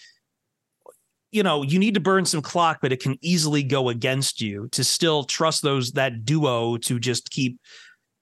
you 1.31 1.43
know, 1.43 1.63
you 1.63 1.79
need 1.79 1.93
to 1.93 2.01
burn 2.01 2.25
some 2.25 2.41
clock, 2.41 2.79
but 2.81 2.91
it 2.91 3.01
can 3.01 3.17
easily 3.21 3.63
go 3.63 3.87
against 3.87 4.41
you 4.41 4.67
to 4.73 4.83
still 4.83 5.23
trust 5.23 5.61
those 5.61 5.93
that 5.93 6.25
duo 6.25 6.75
to 6.77 6.99
just 6.99 7.31
keep 7.31 7.59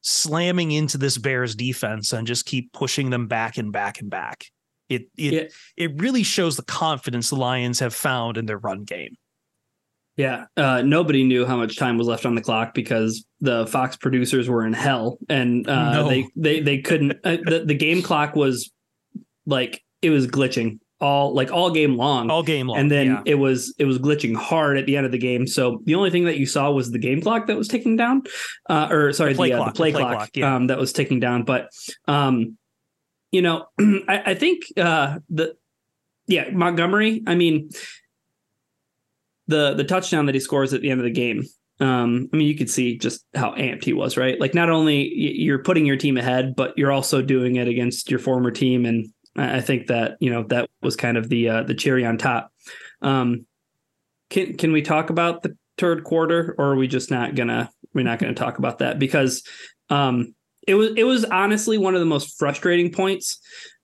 slamming 0.02 0.72
into 0.72 0.98
this 0.98 1.18
Bears 1.18 1.56
defense 1.56 2.14
and 2.14 2.28
just 2.28 2.46
keep 2.46 2.72
pushing 2.74 3.10
them 3.10 3.28
back 3.28 3.58
and 3.58 3.72
back 3.72 4.00
and 4.00 4.10
back. 4.10 4.46
It 4.90 5.04
it 5.18 5.34
yeah. 5.34 5.44
it 5.78 6.02
really 6.02 6.24
shows 6.24 6.56
the 6.56 6.64
confidence 6.64 7.30
the 7.30 7.36
Lions 7.36 7.80
have 7.80 7.94
found 7.94 8.38
in 8.38 8.46
their 8.46 8.58
run 8.58 8.84
game. 8.84 9.16
Yeah, 10.18 10.46
uh, 10.58 10.82
nobody 10.82 11.24
knew 11.24 11.46
how 11.46 11.56
much 11.56 11.78
time 11.78 11.98
was 11.98 12.08
left 12.08 12.26
on 12.26 12.36
the 12.36 12.42
clock 12.42 12.74
because 12.74 13.24
the 13.40 13.66
Fox 13.68 13.96
producers 13.96 14.50
were 14.50 14.66
in 14.66 14.74
hell, 14.74 15.18
and 15.30 15.70
uh, 15.70 15.94
no. 15.94 16.10
they 16.10 16.28
they 16.36 16.60
they 16.60 16.80
couldn't. 16.80 17.14
Uh, 17.24 17.38
the 17.46 17.64
the 17.66 17.76
game 17.76 18.02
clock 18.02 18.36
was 18.36 18.72
like 19.46 19.82
it 20.02 20.10
was 20.10 20.28
glitching 20.28 20.80
all 21.02 21.34
like 21.34 21.52
all 21.52 21.72
game 21.72 21.96
long 21.96 22.30
all 22.30 22.44
game 22.44 22.68
long 22.68 22.78
and 22.78 22.92
then 22.92 23.08
yeah. 23.08 23.22
it 23.26 23.36
was 23.36 23.74
it 23.80 23.86
was 23.86 23.98
glitching 23.98 24.36
hard 24.36 24.78
at 24.78 24.86
the 24.86 24.98
end 24.98 25.06
of 25.06 25.12
the 25.12 25.18
game 25.18 25.48
so 25.48 25.82
the 25.86 25.96
only 25.96 26.10
thing 26.10 26.26
that 26.26 26.38
you 26.38 26.46
saw 26.46 26.70
was 26.72 26.92
the 26.92 27.00
game 27.00 27.22
clock 27.22 27.48
that 27.48 27.58
was 27.58 27.68
ticking 27.70 27.96
down 27.96 28.22
uh 28.70 28.88
or 28.92 29.14
sorry 29.14 29.34
the 29.34 29.38
play, 29.38 29.50
the, 29.50 29.56
clock, 29.56 29.68
uh, 29.68 29.72
the 29.72 29.78
play, 29.78 29.92
the 29.92 29.98
play 29.98 30.04
clock, 30.04 30.18
clock 30.18 30.30
yeah. 30.36 30.56
um 30.56 30.68
that 30.68 30.78
was 30.78 30.92
ticking 30.92 31.20
down 31.20 31.44
but 31.44 31.70
um 32.08 32.58
you 33.32 33.42
know 33.42 33.66
I, 33.80 34.24
I 34.28 34.36
think 34.36 34.64
uh 34.78 35.20
the 35.30 35.56
yeah 36.28 36.50
montgomery 36.52 37.24
i 37.28 37.36
mean 37.36 37.70
the 39.48 39.74
the 39.76 39.86
touchdown 39.86 40.26
that 40.26 40.36
he 40.36 40.42
scores 40.42 40.74
at 40.74 40.82
the 40.82 40.92
end 40.92 41.00
of 41.00 41.06
the 41.06 41.12
game 41.12 41.44
um, 41.82 42.30
I 42.34 42.36
mean, 42.36 42.48
you 42.48 42.56
could 42.56 42.70
see 42.70 42.98
just 42.98 43.24
how 43.34 43.54
amped 43.54 43.86
he 43.86 43.94
was, 43.94 44.18
right? 44.18 44.40
Like, 44.40 44.54
not 44.54 44.70
only 44.70 45.14
you're 45.16 45.64
putting 45.64 45.86
your 45.86 45.96
team 45.96 46.18
ahead, 46.18 46.54
but 46.56 46.78
you're 46.78 46.92
also 46.92 47.22
doing 47.22 47.56
it 47.56 47.70
against 47.70 48.12
your 48.12 48.20
former 48.20 48.52
team, 48.52 48.86
and 48.86 49.08
I 49.40 49.62
think 49.62 49.88
that 49.88 50.18
you 50.20 50.30
know 50.30 50.44
that 50.44 50.70
was 50.82 50.96
kind 50.96 51.18
of 51.18 51.30
the 51.30 51.50
uh, 51.50 51.64
the 51.64 51.74
cherry 51.74 52.06
on 52.06 52.18
top. 52.18 52.52
Um, 53.02 53.46
can 54.30 54.58
can 54.58 54.72
we 54.72 54.82
talk 54.82 55.10
about 55.10 55.44
the 55.44 55.56
third 55.78 56.04
quarter, 56.04 56.56
or 56.58 56.74
are 56.74 56.76
we 56.76 56.88
just 56.88 57.10
not 57.10 57.36
gonna 57.36 57.72
we're 57.94 58.04
not 58.04 58.20
gonna 58.20 58.34
talk 58.34 58.58
about 58.58 58.80
that? 58.80 59.00
Because 59.00 59.44
um, 59.90 60.36
it 60.68 60.76
was 60.76 60.92
it 60.98 61.04
was 61.04 61.26
honestly 61.26 61.78
one 61.78 61.96
of 61.96 62.00
the 62.00 62.06
most 62.06 62.38
frustrating 62.38 62.92
points 62.92 63.40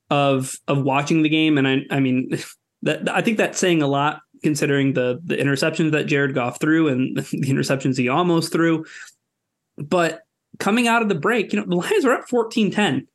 of 0.09 0.53
of 0.67 0.83
watching 0.83 1.23
the 1.23 1.29
game, 1.29 1.57
and 1.57 1.67
I 1.67 1.81
I 1.89 1.99
mean 1.99 2.37
that 2.83 3.09
I 3.09 3.21
think 3.21 3.37
that's 3.37 3.59
saying 3.59 3.81
a 3.81 3.87
lot 3.87 4.21
considering 4.43 4.93
the 4.93 5.19
the 5.23 5.37
interceptions 5.37 5.91
that 5.91 6.05
Jared 6.05 6.35
Goff 6.35 6.59
threw 6.59 6.87
and 6.89 7.17
the 7.17 7.23
interceptions 7.23 7.97
he 7.97 8.09
almost 8.09 8.51
threw, 8.51 8.83
but 9.77 10.21
coming 10.59 10.87
out 10.87 11.01
of 11.01 11.09
the 11.09 11.15
break, 11.15 11.53
you 11.53 11.59
know 11.59 11.65
the 11.65 11.75
Lions 11.75 12.05
were 12.05 12.13
up 12.13 12.27
14-10 12.27 13.07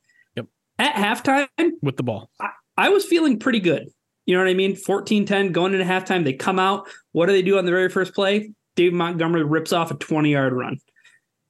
at 0.80 0.94
halftime 0.94 1.46
with 1.82 1.96
the 1.96 2.02
ball. 2.02 2.30
I, 2.40 2.48
I 2.76 2.88
was 2.88 3.04
feeling 3.04 3.38
pretty 3.38 3.60
good. 3.60 3.88
You 4.26 4.34
know 4.34 4.42
what 4.42 4.50
I 4.50 4.54
mean? 4.54 4.74
14 4.74 5.26
10 5.26 5.52
going 5.52 5.74
into 5.74 5.84
halftime. 5.84 6.24
They 6.24 6.32
come 6.32 6.58
out. 6.58 6.88
What 7.12 7.26
do 7.26 7.32
they 7.32 7.42
do 7.42 7.58
on 7.58 7.64
the 7.64 7.70
very 7.70 7.88
first 7.88 8.14
play? 8.14 8.52
Dave 8.76 8.92
Montgomery 8.92 9.44
rips 9.44 9.72
off 9.72 9.90
a 9.90 9.94
20 9.94 10.30
yard 10.30 10.52
run. 10.52 10.78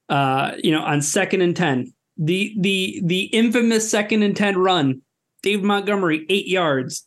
Uh, 0.09 0.52
you 0.59 0.72
know, 0.72 0.82
on 0.82 1.00
second 1.00 1.40
and 1.42 1.57
10. 1.57 1.92
The 2.16 2.54
the 2.59 3.00
the 3.04 3.22
infamous 3.26 3.90
second 3.90 4.22
and 4.22 4.36
10 4.36 4.59
run. 4.59 5.02
Dave 5.42 5.62
Montgomery, 5.62 6.26
eight 6.28 6.46
yards. 6.46 7.07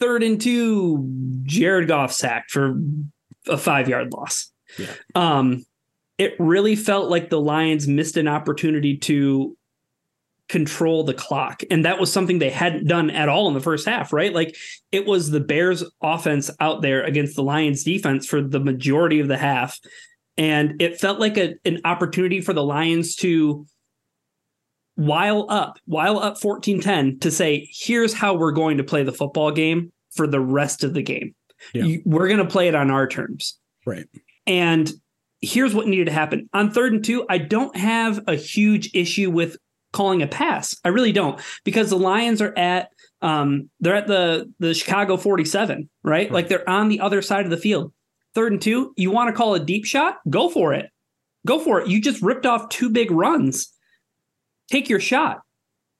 Third 0.00 0.24
and 0.24 0.40
two, 0.40 1.08
Jared 1.44 1.86
Goff 1.86 2.12
sacked 2.12 2.50
for 2.50 2.74
a 3.46 3.56
five 3.56 3.88
yard 3.88 4.12
loss. 4.12 4.50
Yeah. 4.76 4.88
Um, 5.14 5.64
it 6.18 6.34
really 6.40 6.74
felt 6.74 7.08
like 7.08 7.30
the 7.30 7.40
Lions 7.40 7.86
missed 7.86 8.16
an 8.16 8.26
opportunity 8.26 8.96
to 8.98 9.56
control 10.52 11.02
the 11.02 11.14
clock. 11.14 11.62
And 11.70 11.86
that 11.86 11.98
was 11.98 12.12
something 12.12 12.38
they 12.38 12.50
hadn't 12.50 12.86
done 12.86 13.08
at 13.08 13.30
all 13.30 13.48
in 13.48 13.54
the 13.54 13.60
first 13.60 13.88
half, 13.88 14.12
right? 14.12 14.34
Like 14.34 14.54
it 14.92 15.06
was 15.06 15.30
the 15.30 15.40
Bears 15.40 15.82
offense 16.02 16.50
out 16.60 16.82
there 16.82 17.02
against 17.02 17.36
the 17.36 17.42
Lions 17.42 17.84
defense 17.84 18.26
for 18.26 18.42
the 18.42 18.60
majority 18.60 19.18
of 19.18 19.28
the 19.28 19.38
half. 19.38 19.80
And 20.36 20.80
it 20.82 21.00
felt 21.00 21.18
like 21.18 21.38
a, 21.38 21.54
an 21.64 21.80
opportunity 21.86 22.42
for 22.42 22.52
the 22.52 22.62
Lions 22.62 23.16
to 23.16 23.66
while 24.96 25.46
up, 25.48 25.78
while 25.86 26.18
up 26.18 26.38
14-10 26.38 27.22
to 27.22 27.30
say, 27.30 27.66
here's 27.72 28.12
how 28.12 28.34
we're 28.34 28.52
going 28.52 28.76
to 28.76 28.84
play 28.84 29.04
the 29.04 29.10
football 29.10 29.52
game 29.52 29.90
for 30.10 30.26
the 30.26 30.40
rest 30.40 30.84
of 30.84 30.92
the 30.92 31.02
game. 31.02 31.34
Yeah. 31.72 31.96
We're 32.04 32.28
going 32.28 32.40
to 32.40 32.44
play 32.44 32.68
it 32.68 32.74
on 32.74 32.90
our 32.90 33.06
terms. 33.06 33.58
Right. 33.86 34.04
And 34.46 34.90
here's 35.40 35.74
what 35.74 35.86
needed 35.86 36.08
to 36.08 36.12
happen. 36.12 36.50
On 36.52 36.70
third 36.70 36.92
and 36.92 37.02
two, 37.02 37.24
I 37.30 37.38
don't 37.38 37.74
have 37.74 38.20
a 38.26 38.34
huge 38.34 38.90
issue 38.92 39.30
with 39.30 39.56
calling 39.92 40.22
a 40.22 40.26
pass. 40.26 40.76
I 40.84 40.88
really 40.88 41.12
don't 41.12 41.40
because 41.64 41.90
the 41.90 41.98
Lions 41.98 42.40
are 42.42 42.56
at 42.56 42.88
um 43.20 43.70
they're 43.80 43.96
at 43.96 44.06
the 44.06 44.52
the 44.58 44.74
Chicago 44.74 45.16
47, 45.16 45.88
right? 46.02 46.12
Right. 46.12 46.32
Like 46.32 46.48
they're 46.48 46.68
on 46.68 46.88
the 46.88 47.00
other 47.00 47.22
side 47.22 47.44
of 47.44 47.50
the 47.50 47.56
field. 47.56 47.92
Third 48.34 48.52
and 48.52 48.62
two, 48.62 48.92
you 48.96 49.10
want 49.10 49.28
to 49.28 49.36
call 49.36 49.54
a 49.54 49.60
deep 49.60 49.84
shot? 49.84 50.18
Go 50.28 50.48
for 50.48 50.72
it. 50.72 50.90
Go 51.46 51.58
for 51.58 51.80
it. 51.80 51.88
You 51.88 52.00
just 52.00 52.22
ripped 52.22 52.46
off 52.46 52.68
two 52.68 52.88
big 52.88 53.10
runs. 53.10 53.72
Take 54.70 54.88
your 54.88 55.00
shot. 55.00 55.40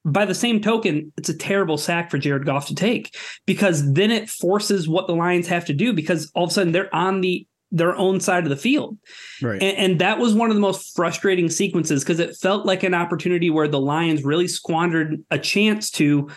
By 0.05 0.25
the 0.25 0.35
same 0.35 0.61
token, 0.61 1.13
it's 1.17 1.29
a 1.29 1.37
terrible 1.37 1.79
sack 1.79 2.11
for 2.11 2.19
Jared 2.19 2.45
Goff 2.45 2.67
to 2.67 2.75
take 2.75 3.15
because 3.47 3.93
then 3.93 4.11
it 4.11 4.29
forces 4.29 4.89
what 4.89 5.07
the 5.07 5.15
Lions 5.15 5.47
have 5.47 5.67
to 5.67 5.73
do 5.73 5.93
because 5.93 6.31
all 6.35 6.45
of 6.45 6.51
a 6.51 6.53
sudden 6.53 6.73
they're 6.73 6.93
on 6.95 7.21
the 7.21 7.47
their 7.73 7.97
own 7.97 8.21
side 8.21 8.45
of 8.45 8.51
the 8.51 8.57
field. 8.57 8.99
Right. 9.41 9.61
And, 9.61 9.77
and 9.77 10.01
that 10.01 10.19
was 10.19 10.35
one 10.35 10.51
of 10.51 10.55
the 10.55 10.61
most 10.61 10.95
frustrating 10.95 11.49
sequences 11.49 12.05
because 12.05 12.21
it 12.21 12.37
felt 12.37 12.67
like 12.67 12.83
an 12.83 12.95
opportunity 12.95 13.51
where 13.51 13.67
the 13.67 13.81
Lions 13.81 14.23
really 14.23 14.47
squandered 14.47 15.25
a 15.31 15.39
chance 15.39 15.91
to 15.93 16.29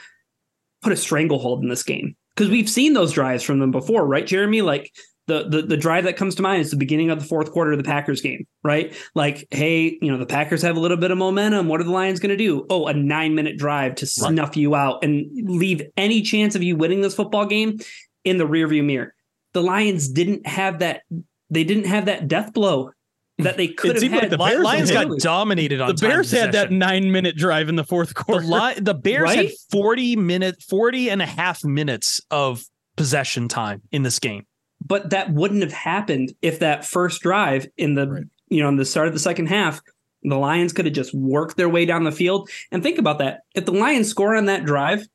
put 0.82 0.94
a 0.94 0.98
stranglehold 0.98 1.62
in 1.62 1.70
this 1.70 1.84
game. 1.84 2.16
Because 2.36 2.50
we've 2.50 2.70
seen 2.70 2.94
those 2.94 3.12
drives 3.12 3.44
from 3.44 3.60
them 3.60 3.72
before, 3.72 4.06
right, 4.06 4.26
Jeremy? 4.26 4.62
Like 4.62 4.92
the, 5.28 5.48
the 5.48 5.62
the 5.62 5.78
drive 5.78 6.04
that 6.04 6.18
comes 6.18 6.36
to 6.36 6.42
mind 6.42 6.62
is 6.62 6.70
the 6.70 6.78
beginning 6.78 7.10
of 7.10 7.20
the 7.20 7.26
fourth 7.26 7.52
quarter 7.52 7.72
of 7.72 7.78
the 7.78 7.84
Packers 7.84 8.22
game, 8.22 8.46
right? 8.64 8.94
Like, 9.16 9.48
hey, 9.52 9.98
you 10.02 10.12
know, 10.12 10.18
the 10.18 10.26
Packers 10.26 10.62
have 10.62 10.78
a 10.78 10.80
little 10.80 10.98
bit 10.98 11.12
of 11.12 11.18
momentum. 11.18 11.68
What 11.68 11.80
are 11.80 11.86
the 11.86 11.92
Lions 11.92 12.20
going 12.20 12.30
to 12.30 12.38
do? 12.38 12.66
Oh, 12.70 12.88
a 12.88 12.94
nine 12.94 13.36
minute 13.36 13.58
drive 13.58 13.96
to 13.96 14.06
snuff 14.06 14.56
you 14.56 14.76
out 14.76 15.04
and 15.04 15.26
leave 15.34 15.82
any 15.98 16.22
chance 16.22 16.56
of 16.56 16.64
you 16.64 16.76
winning 16.76 17.02
this 17.02 17.16
football 17.16 17.46
game 17.46 17.80
in 18.24 18.38
the 18.38 18.48
rearview 18.48 18.84
mirror. 18.84 19.16
The 19.56 19.64
Lions 19.64 20.10
didn't 20.10 20.45
have 20.45 20.80
that. 20.80 21.01
They 21.49 21.64
didn't 21.64 21.86
have 21.86 22.06
that 22.06 22.28
death 22.28 22.53
blow 22.53 22.91
that 23.38 23.56
they 23.58 23.70
could 23.70 23.91
have 23.91 23.99
seemed 23.99 24.14
like 24.14 24.24
had. 24.24 24.32
the 24.32 24.38
Bears 24.38 24.64
Lions 24.64 24.89
had- 24.89 25.08
got 25.10 25.20
dominated 25.20 25.80
on 25.82 25.88
the 25.88 25.93
time 25.93 26.10
Bears 26.10 26.32
had 26.32 26.51
that 26.51 26.72
nine 26.72 27.12
minute 27.12 27.36
drive 27.38 27.70
in 27.70 27.76
the 27.76 27.84
fourth 27.84 28.10
the, 28.10 28.14
quarter. 28.16 28.45
li- 28.45 28.74
the 28.80 28.93
Bears 28.93 29.34
had 29.34 29.49
40 29.72 30.16
minute 30.18 30.62
40 30.62 31.10
and 31.10 31.22
a 31.22 31.26
half 31.26 31.64
minutes 31.64 32.20
of 32.32 32.64
possession 32.97 33.47
time 33.47 33.82
in 33.91 34.03
this 34.03 34.20
game. 34.20 34.45
but 34.86 35.10
that 35.12 35.32
wouldn't 35.34 35.62
have 35.64 35.72
happened 35.74 36.34
if 36.41 36.60
that 36.60 36.86
first 36.86 37.22
drive 37.22 37.66
in 37.78 37.95
the 37.95 38.08
Right. 38.08 38.24
you 38.49 38.62
know 38.62 38.70
in 38.70 38.76
the 38.78 38.86
start 38.86 39.08
of 39.08 39.14
the 39.14 39.20
second 39.20 39.47
half 39.47 39.82
the 40.24 40.38
lions 40.38 40.74
could 40.74 40.86
have 40.86 40.93
just 40.93 41.14
worked 41.14 41.56
their 41.58 41.70
way 41.70 41.86
down 41.86 42.03
the 42.03 42.12
field 42.12 42.49
and 42.72 42.84
think 42.84 42.97
about 42.97 43.20
that 43.20 43.41
if 43.53 43.66
the 43.66 43.72
lions 43.74 44.10
score 44.10 44.36
on 44.36 44.45
that 44.45 44.64
drive 44.66 45.06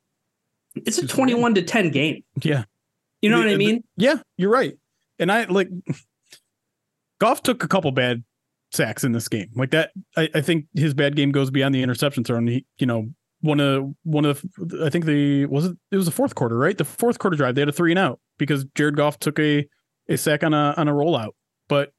It's 0.77 0.99
a 0.99 1.07
21 1.07 1.55
to 1.55 1.63
10 1.63 1.91
game 1.91 2.23
yeah. 2.43 2.65
You 3.23 3.31
know 3.31 3.37
The- 3.39 3.43
what 3.45 3.49
i 3.49 3.53
the- 3.53 3.59
mean 3.59 3.85
Yeah, 3.97 4.17
you're 4.37 4.51
right. 4.51 4.75
And 5.19 5.31
I 5.31 5.45
like 5.45 5.69
Goff 7.21 7.43
took 7.43 7.63
a 7.63 7.69
couple 7.69 7.91
bad 7.93 8.25
sacks 8.73 9.05
in 9.05 9.13
this 9.13 9.29
game. 9.29 9.49
Like 9.55 9.71
that, 9.73 9.91
I, 10.17 10.29
I 10.35 10.41
think 10.41 10.67
his 10.75 10.95
bad 10.95 11.17
game 11.17 11.33
goes 11.33 11.51
beyond 11.51 11.75
the 11.75 11.83
interception 11.83 12.25
throw. 12.25 12.39
And 12.39 12.49
he, 12.49 12.65
you 12.79 12.87
know, 12.87 13.09
one 13.43 13.61
of 13.61 13.85
one 14.05 14.25
of 14.25 14.43
the, 14.57 14.85
I 14.87 14.91
think 14.91 15.05
the 15.05 15.47
was 15.47 15.67
it 15.67 15.77
it 15.91 15.97
was 15.97 16.07
the 16.07 16.13
fourth 16.13 16.35
quarter, 16.35 16.57
right? 16.57 16.77
The 16.77 16.85
fourth 16.85 17.19
quarter 17.19 17.37
drive, 17.37 17.55
they 17.55 17.61
had 17.63 17.69
a 17.69 17.73
three 17.73 17.93
and 17.93 17.99
out 17.99 18.21
because 18.39 18.65
Jared 18.75 18.97
Goff 18.97 19.19
took 19.19 19.39
a 19.39 19.67
a 20.09 20.17
sack 20.17 20.43
on 20.45 20.55
a 20.55 20.75
on 20.77 20.89
a 20.89 20.93
rollout. 20.93 21.33
But 21.69 21.93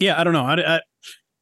yeah, 0.00 0.20
I 0.20 0.24
don't 0.24 0.32
know. 0.32 0.44
I, 0.44 0.76
I, 0.76 0.80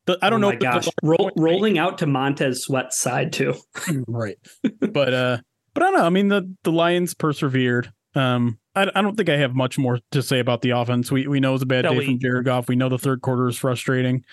the, 0.06 0.18
I 0.22 0.30
don't 0.30 0.42
oh 0.44 0.50
know. 0.50 0.56
the- 0.56 0.62
gosh 0.64 0.88
Roll, 1.02 1.30
rolling 1.36 1.78
out 1.78 1.98
to 1.98 2.06
montez 2.06 2.62
sweat's 2.64 2.98
side 2.98 3.32
too 3.32 3.54
right 4.06 4.36
but 4.92 5.12
uh 5.12 5.38
but 5.74 5.82
i 5.82 5.86
don't 5.90 5.98
know 5.98 6.06
i 6.06 6.10
mean 6.10 6.28
the 6.28 6.54
the 6.62 6.70
lions 6.70 7.12
persevered 7.12 7.90
um 8.16 8.58
I, 8.74 8.90
I 8.94 9.02
don't 9.02 9.16
think 9.16 9.28
i 9.28 9.36
have 9.36 9.54
much 9.54 9.78
more 9.78 10.00
to 10.12 10.22
say 10.22 10.38
about 10.40 10.62
the 10.62 10.70
offense. 10.70 11.10
We 11.12 11.26
we 11.28 11.40
know 11.40 11.54
it's 11.54 11.62
a 11.62 11.66
bad 11.66 11.84
No, 11.84 11.92
day 11.92 11.98
we- 11.98 12.04
from 12.06 12.18
jared 12.18 12.44
goff. 12.44 12.68
We 12.68 12.76
know 12.76 12.88
the 12.88 12.98
third 12.98 13.20
quarter 13.22 13.46
is 13.48 13.56
frustrating. 13.58 14.24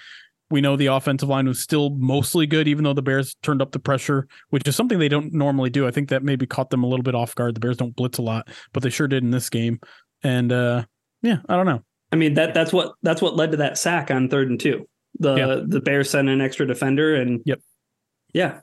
We 0.50 0.62
know 0.62 0.76
the 0.76 0.88
offensive 0.88 1.30
line 1.30 1.48
was 1.48 1.60
still 1.60 1.90
mostly 1.92 2.46
good 2.46 2.68
even 2.68 2.84
though 2.84 2.94
the 2.94 3.02
bears 3.02 3.36
turned 3.42 3.62
up 3.62 3.72
the 3.72 3.80
pressure 3.80 4.28
which 4.50 4.68
is 4.68 4.76
something 4.76 5.00
they 5.00 5.10
don't 5.10 5.34
normally 5.34 5.70
do. 5.70 5.88
I 5.88 5.92
think 5.92 6.10
that 6.10 6.24
maybe 6.24 6.46
caught 6.46 6.70
them 6.70 6.84
a 6.84 6.88
little 6.88 7.04
bit 7.04 7.16
off 7.16 7.34
guard. 7.36 7.56
The 7.56 7.60
bears 7.60 7.78
don't 7.78 7.96
blitz 7.96 8.18
a 8.18 8.22
lot 8.22 8.48
but 8.74 8.84
they 8.84 8.90
sure 8.90 9.08
did 9.08 9.24
in 9.24 9.32
this 9.32 9.50
game. 9.50 9.80
And 10.24 10.52
uh 10.52 10.86
yeah 11.22 11.38
i 11.50 11.56
don't 11.56 11.66
know. 11.66 11.82
I 12.12 12.16
mean 12.16 12.36
that 12.36 12.54
that's 12.54 12.72
what 12.74 12.94
that's 13.02 13.22
what 13.22 13.36
led 13.36 13.52
to 13.52 13.58
that 13.58 13.78
sack 13.78 14.12
on 14.12 14.30
third 14.30 14.50
and 14.50 14.60
two. 14.60 14.88
The 15.20 15.36
Yeah. 15.36 15.60
the 15.66 15.82
bears 15.82 16.10
sent 16.10 16.30
an 16.30 16.42
extra 16.42 16.68
defender 16.68 17.16
and 17.16 17.42
Yep. 17.46 17.60
yeah 18.34 18.60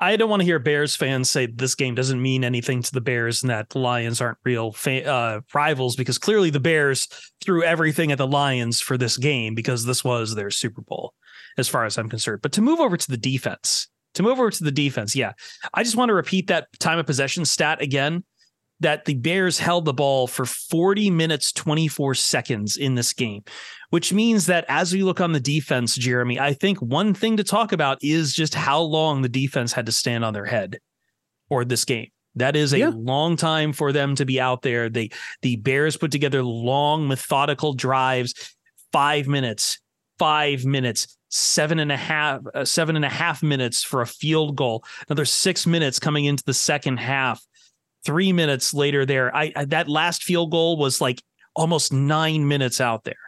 I 0.00 0.16
don't 0.16 0.30
want 0.30 0.40
to 0.40 0.46
hear 0.46 0.60
Bears 0.60 0.94
fans 0.94 1.28
say 1.28 1.46
this 1.46 1.74
game 1.74 1.94
doesn't 1.94 2.22
mean 2.22 2.44
anything 2.44 2.82
to 2.82 2.92
the 2.92 3.00
Bears 3.00 3.42
and 3.42 3.50
that 3.50 3.70
the 3.70 3.80
Lions 3.80 4.20
aren't 4.20 4.38
real 4.44 4.70
fa- 4.72 5.04
uh, 5.04 5.40
rivals 5.52 5.96
because 5.96 6.18
clearly 6.18 6.50
the 6.50 6.60
Bears 6.60 7.08
threw 7.40 7.64
everything 7.64 8.12
at 8.12 8.18
the 8.18 8.26
Lions 8.26 8.80
for 8.80 8.96
this 8.96 9.16
game 9.16 9.54
because 9.54 9.84
this 9.84 10.04
was 10.04 10.34
their 10.34 10.50
Super 10.50 10.82
Bowl, 10.82 11.14
as 11.56 11.68
far 11.68 11.84
as 11.84 11.98
I'm 11.98 12.08
concerned. 12.08 12.42
But 12.42 12.52
to 12.52 12.62
move 12.62 12.78
over 12.78 12.96
to 12.96 13.10
the 13.10 13.16
defense, 13.16 13.88
to 14.14 14.22
move 14.22 14.38
over 14.38 14.50
to 14.50 14.64
the 14.64 14.70
defense, 14.70 15.16
yeah, 15.16 15.32
I 15.74 15.82
just 15.82 15.96
want 15.96 16.10
to 16.10 16.14
repeat 16.14 16.46
that 16.46 16.68
time 16.78 16.98
of 16.98 17.06
possession 17.06 17.44
stat 17.44 17.82
again. 17.82 18.22
That 18.80 19.06
the 19.06 19.14
Bears 19.14 19.58
held 19.58 19.84
the 19.86 19.92
ball 19.92 20.26
for 20.28 20.44
40 20.46 21.10
minutes, 21.10 21.50
24 21.52 22.14
seconds 22.14 22.76
in 22.76 22.94
this 22.94 23.12
game, 23.12 23.42
which 23.90 24.12
means 24.12 24.46
that 24.46 24.64
as 24.68 24.92
we 24.92 25.02
look 25.02 25.20
on 25.20 25.32
the 25.32 25.40
defense, 25.40 25.96
Jeremy, 25.96 26.38
I 26.38 26.52
think 26.54 26.78
one 26.78 27.12
thing 27.12 27.36
to 27.38 27.44
talk 27.44 27.72
about 27.72 27.98
is 28.02 28.32
just 28.32 28.54
how 28.54 28.80
long 28.80 29.22
the 29.22 29.28
defense 29.28 29.72
had 29.72 29.86
to 29.86 29.92
stand 29.92 30.24
on 30.24 30.32
their 30.32 30.44
head 30.44 30.78
or 31.50 31.64
this 31.64 31.84
game. 31.84 32.08
That 32.36 32.54
is 32.54 32.72
a 32.72 32.78
Yeah. 32.78 32.92
long 32.94 33.36
time 33.36 33.72
for 33.72 33.90
them 33.90 34.14
to 34.14 34.24
be 34.24 34.40
out 34.40 34.62
there. 34.62 34.88
They 34.88 35.10
the 35.42 35.56
Bears 35.56 35.96
put 35.96 36.12
together 36.12 36.44
long, 36.44 37.08
methodical 37.08 37.72
drives, 37.72 38.32
five 38.92 39.26
minutes, 39.26 39.80
five 40.20 40.64
minutes, 40.64 41.16
seven 41.30 41.80
and 41.80 41.90
a 41.90 41.96
half, 41.96 42.42
uh, 42.54 42.64
seven 42.64 42.94
and 42.96 43.04
a 43.04 43.08
half 43.08 43.42
minutes 43.42 43.82
for 43.82 44.02
a 44.02 44.06
field 44.06 44.54
goal. 44.54 44.84
Another 45.08 45.24
six 45.24 45.66
minutes 45.66 45.98
coming 45.98 46.26
into 46.26 46.44
the 46.44 46.54
second 46.54 46.98
half. 46.98 47.44
Three 48.08 48.32
minutes 48.32 48.72
later, 48.72 49.04
there, 49.04 49.36
I, 49.36 49.52
I 49.54 49.64
that 49.66 49.86
last 49.86 50.22
field 50.22 50.50
goal 50.50 50.78
was 50.78 50.98
like 50.98 51.22
almost 51.54 51.92
nine 51.92 52.48
minutes 52.48 52.80
out 52.80 53.04
there. 53.04 53.18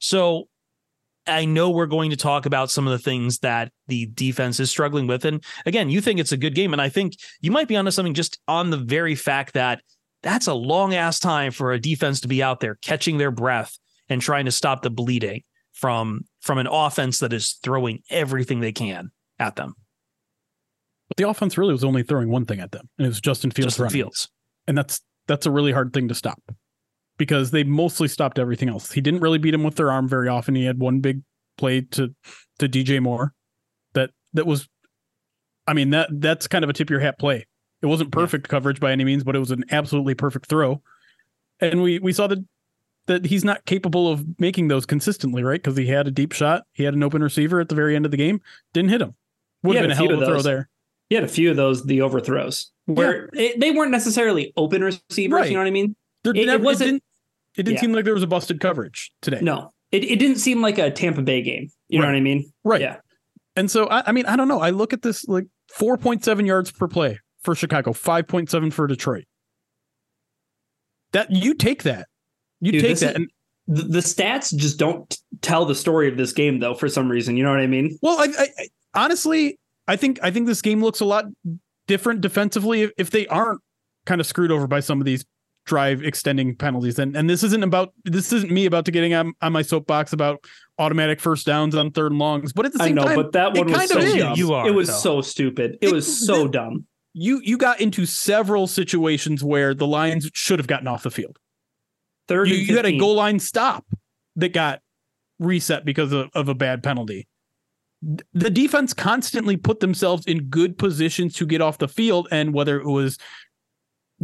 So 0.00 0.48
I 1.26 1.44
know 1.44 1.68
we're 1.68 1.84
going 1.84 2.08
to 2.08 2.16
talk 2.16 2.46
about 2.46 2.70
some 2.70 2.86
of 2.86 2.92
the 2.92 3.04
things 3.04 3.40
that 3.40 3.70
the 3.86 4.06
defense 4.06 4.58
is 4.58 4.70
struggling 4.70 5.06
with. 5.06 5.26
And 5.26 5.44
again, 5.66 5.90
you 5.90 6.00
think 6.00 6.18
it's 6.18 6.32
a 6.32 6.38
good 6.38 6.54
game. 6.54 6.72
And 6.72 6.80
I 6.80 6.88
think 6.88 7.16
you 7.42 7.50
might 7.50 7.68
be 7.68 7.76
onto 7.76 7.90
something 7.90 8.14
just 8.14 8.40
on 8.48 8.70
the 8.70 8.78
very 8.78 9.14
fact 9.14 9.52
that 9.52 9.82
that's 10.22 10.46
a 10.46 10.54
long 10.54 10.94
ass 10.94 11.18
time 11.18 11.52
for 11.52 11.72
a 11.72 11.78
defense 11.78 12.22
to 12.22 12.28
be 12.28 12.42
out 12.42 12.60
there 12.60 12.76
catching 12.76 13.18
their 13.18 13.30
breath 13.30 13.78
and 14.08 14.22
trying 14.22 14.46
to 14.46 14.52
stop 14.52 14.80
the 14.80 14.88
bleeding 14.88 15.42
from 15.74 16.22
from 16.40 16.56
an 16.56 16.66
offense 16.66 17.18
that 17.18 17.34
is 17.34 17.58
throwing 17.62 18.02
everything 18.08 18.60
they 18.60 18.72
can 18.72 19.10
at 19.38 19.56
them. 19.56 19.74
But 21.10 21.16
the 21.18 21.28
offense 21.28 21.58
really 21.58 21.72
was 21.72 21.84
only 21.84 22.02
throwing 22.02 22.30
one 22.30 22.46
thing 22.46 22.60
at 22.60 22.72
them 22.72 22.88
and 22.96 23.04
it 23.04 23.08
was 23.08 23.20
justin 23.20 23.50
fields 23.50 23.72
Justin 23.72 23.82
running. 23.82 23.92
Fields. 23.94 24.28
and 24.66 24.78
that's 24.78 25.02
that's 25.26 25.46
a 25.46 25.50
really 25.50 25.72
hard 25.72 25.92
thing 25.92 26.08
to 26.08 26.14
stop 26.14 26.40
because 27.20 27.50
they 27.50 27.64
mostly 27.64 28.08
stopped 28.08 28.38
everything 28.38 28.70
else. 28.70 28.92
He 28.92 29.02
didn't 29.02 29.20
really 29.20 29.36
beat 29.36 29.52
him 29.52 29.62
with 29.62 29.74
their 29.74 29.92
arm 29.92 30.08
very 30.08 30.26
often. 30.26 30.54
He 30.54 30.64
had 30.64 30.78
one 30.78 31.00
big 31.00 31.20
play 31.58 31.82
to 31.82 32.14
to 32.58 32.68
DJ 32.68 32.98
Moore 32.98 33.34
that 33.92 34.10
that 34.32 34.46
was 34.46 34.68
I 35.66 35.74
mean 35.74 35.90
that 35.90 36.08
that's 36.12 36.48
kind 36.48 36.64
of 36.64 36.70
a 36.70 36.72
tip 36.72 36.88
your 36.88 36.98
hat 36.98 37.18
play. 37.18 37.46
It 37.82 37.86
wasn't 37.86 38.10
perfect 38.10 38.48
coverage 38.48 38.80
by 38.80 38.90
any 38.90 39.04
means, 39.04 39.22
but 39.22 39.36
it 39.36 39.38
was 39.38 39.50
an 39.50 39.64
absolutely 39.70 40.14
perfect 40.14 40.46
throw. 40.46 40.82
And 41.60 41.82
we 41.82 41.98
we 41.98 42.14
saw 42.14 42.26
that 42.26 42.42
that 43.06 43.26
he's 43.26 43.44
not 43.44 43.66
capable 43.66 44.10
of 44.10 44.24
making 44.40 44.68
those 44.68 44.86
consistently, 44.86 45.42
right? 45.42 45.62
Because 45.62 45.76
he 45.76 45.86
had 45.86 46.06
a 46.06 46.10
deep 46.10 46.32
shot, 46.32 46.62
he 46.72 46.84
had 46.84 46.94
an 46.94 47.02
open 47.02 47.22
receiver 47.22 47.60
at 47.60 47.68
the 47.68 47.74
very 47.74 47.94
end 47.94 48.06
of 48.06 48.12
the 48.12 48.16
game, 48.16 48.40
didn't 48.72 48.90
hit 48.90 49.02
him. 49.02 49.14
Would 49.62 49.76
have 49.76 49.82
been 49.82 49.90
a 49.90 49.94
hell 49.94 50.10
of 50.10 50.22
a 50.22 50.24
throw 50.26 50.40
there. 50.40 50.70
He 51.10 51.16
had 51.16 51.24
a 51.24 51.28
few 51.28 51.50
of 51.50 51.56
those, 51.56 51.84
the 51.84 52.00
overthrows, 52.00 52.70
where 52.86 53.28
it, 53.34 53.60
they 53.60 53.72
weren't 53.72 53.90
necessarily 53.90 54.52
open 54.56 54.82
receivers. 54.82 55.32
Right. 55.40 55.48
You 55.48 55.54
know 55.54 55.60
what 55.60 55.66
I 55.66 55.70
mean? 55.72 55.94
There 56.24 56.34
It- 56.34 56.48
it 56.48 56.60
wasn't- 56.62 56.86
didn't, 56.88 57.02
it 57.58 57.62
didn't 57.64 57.74
Yeah. 57.74 57.80
seem 57.80 57.92
like 57.92 58.04
there 58.04 58.14
was 58.14 58.22
a 58.22 58.26
busted 58.28 58.60
coverage 58.60 59.12
today. 59.20 59.40
No, 59.42 59.72
it, 59.92 60.04
it 60.04 60.18
didn't 60.20 60.36
seem 60.38 60.62
like 60.62 60.78
a 60.78 60.90
Tampa 60.90 61.20
Bay 61.22 61.42
game. 61.42 61.68
You 61.88 61.98
know 62.00 62.06
what 62.06 62.14
I 62.14 62.20
mean? 62.20 62.50
Right. 62.64 62.80
Yeah. 62.80 62.96
And 63.56 63.70
so 63.70 63.86
I, 63.88 64.04
I 64.06 64.12
mean, 64.12 64.24
I 64.26 64.36
don't 64.36 64.48
know. 64.48 64.60
I 64.60 64.70
look 64.70 64.92
at 64.92 65.02
this 65.02 65.26
like 65.26 65.46
4.7 65.76 66.46
yards 66.46 66.70
per 66.70 66.86
play 66.88 67.18
for 67.42 67.54
Chicago, 67.56 67.92
5.7 67.92 68.72
for 68.72 68.86
Detroit. 68.86 69.24
That 71.12 71.30
you 71.32 71.54
take 71.54 71.82
that. 71.82 72.06
You 72.60 72.72
Dude, 72.72 72.82
take 72.82 72.98
that. 72.98 73.10
is- 73.10 73.16
and 73.16 73.30
The, 73.66 73.82
the 73.82 73.98
stats 73.98 74.54
just 74.56 74.78
don't 74.78 75.16
tell 75.42 75.64
the 75.64 75.74
story 75.74 76.08
of 76.08 76.16
this 76.16 76.32
game, 76.32 76.60
though. 76.60 76.74
For 76.74 76.88
some 76.88 77.10
reason, 77.10 77.36
you 77.36 77.42
know 77.42 77.50
what 77.50 77.60
I 77.60 77.66
mean? 77.66 77.98
well, 78.02 78.18
I, 78.20 78.28
I 78.38 78.68
honestly, 79.04 79.58
I 79.90 79.96
think 79.96 80.18
I 80.22 80.30
think 80.30 80.46
this 80.46 80.62
game 80.62 80.82
looks 80.82 81.00
a 81.00 81.04
lot 81.04 81.24
different 81.88 82.20
defensively 82.20 82.82
if, 82.82 82.90
if 82.96 83.10
they 83.10 83.26
aren't 83.26 83.60
kind 84.06 84.20
of 84.20 84.26
screwed 84.26 84.50
over 84.52 84.66
by 84.66 84.80
some 84.80 85.00
of 85.00 85.04
these 85.04 85.24
drive 85.66 86.02
extending 86.02 86.54
penalties. 86.56 86.98
And 86.98 87.16
and 87.16 87.28
this 87.28 87.42
isn't 87.42 87.62
about 87.64 87.92
this 88.04 88.32
isn't 88.32 88.50
me 88.52 88.66
about 88.66 88.84
to 88.84 88.90
getting 88.92 89.14
on, 89.14 89.32
on 89.42 89.52
my 89.52 89.62
soapbox 89.62 90.12
about 90.12 90.44
automatic 90.78 91.20
first 91.20 91.44
downs 91.46 91.74
on 91.74 91.90
third 91.90 92.12
and 92.12 92.18
longs. 92.20 92.52
But 92.52 92.66
at 92.66 92.72
the 92.72 92.78
same 92.78 92.98
I 92.98 93.02
know, 93.02 93.04
time, 93.04 93.16
but 93.16 93.32
that 93.32 93.54
one 93.56 93.66
was 93.66 93.76
kind 93.76 93.88
so 93.90 93.98
of 93.98 94.04
is. 94.04 94.14
dumb. 94.14 94.34
You 94.38 94.52
are, 94.54 94.66
it 94.68 94.74
was 94.74 94.88
though. 94.88 94.94
so 94.94 95.20
stupid. 95.22 95.76
It, 95.80 95.88
It- 95.88 95.92
was 95.92 96.26
so 96.26 96.44
the- 96.44 96.50
dumb. 96.50 96.86
you 97.12 97.40
you 97.42 97.58
got 97.58 97.80
into 97.80 98.06
several 98.06 98.66
situations 98.68 99.42
where 99.42 99.74
the 99.74 99.86
Lions 99.86 100.30
should 100.34 100.58
have 100.60 100.68
gotten 100.68 100.86
off 100.86 101.02
the 101.02 101.10
field. 101.10 101.36
Third 102.28 102.48
You, 102.48 102.54
you 102.54 102.76
had 102.76 102.86
a 102.86 102.96
goal 102.96 103.14
line 103.16 103.40
stop 103.40 103.84
that 104.36 104.52
got 104.52 104.80
reset 105.40 105.84
because 105.84 106.12
of, 106.12 106.28
of 106.34 106.48
a 106.48 106.54
bad 106.54 106.82
penalty. 106.84 107.26
The 108.02 108.50
defense 108.50 108.94
constantly 108.94 109.56
put 109.56 109.80
themselves 109.80 110.24
in 110.26 110.48
good 110.48 110.78
positions 110.78 111.34
to 111.34 111.46
get 111.46 111.60
off 111.60 111.78
the 111.78 111.88
field, 111.88 112.28
and 112.30 112.54
whether 112.54 112.80
it 112.80 112.86
was 112.86 113.18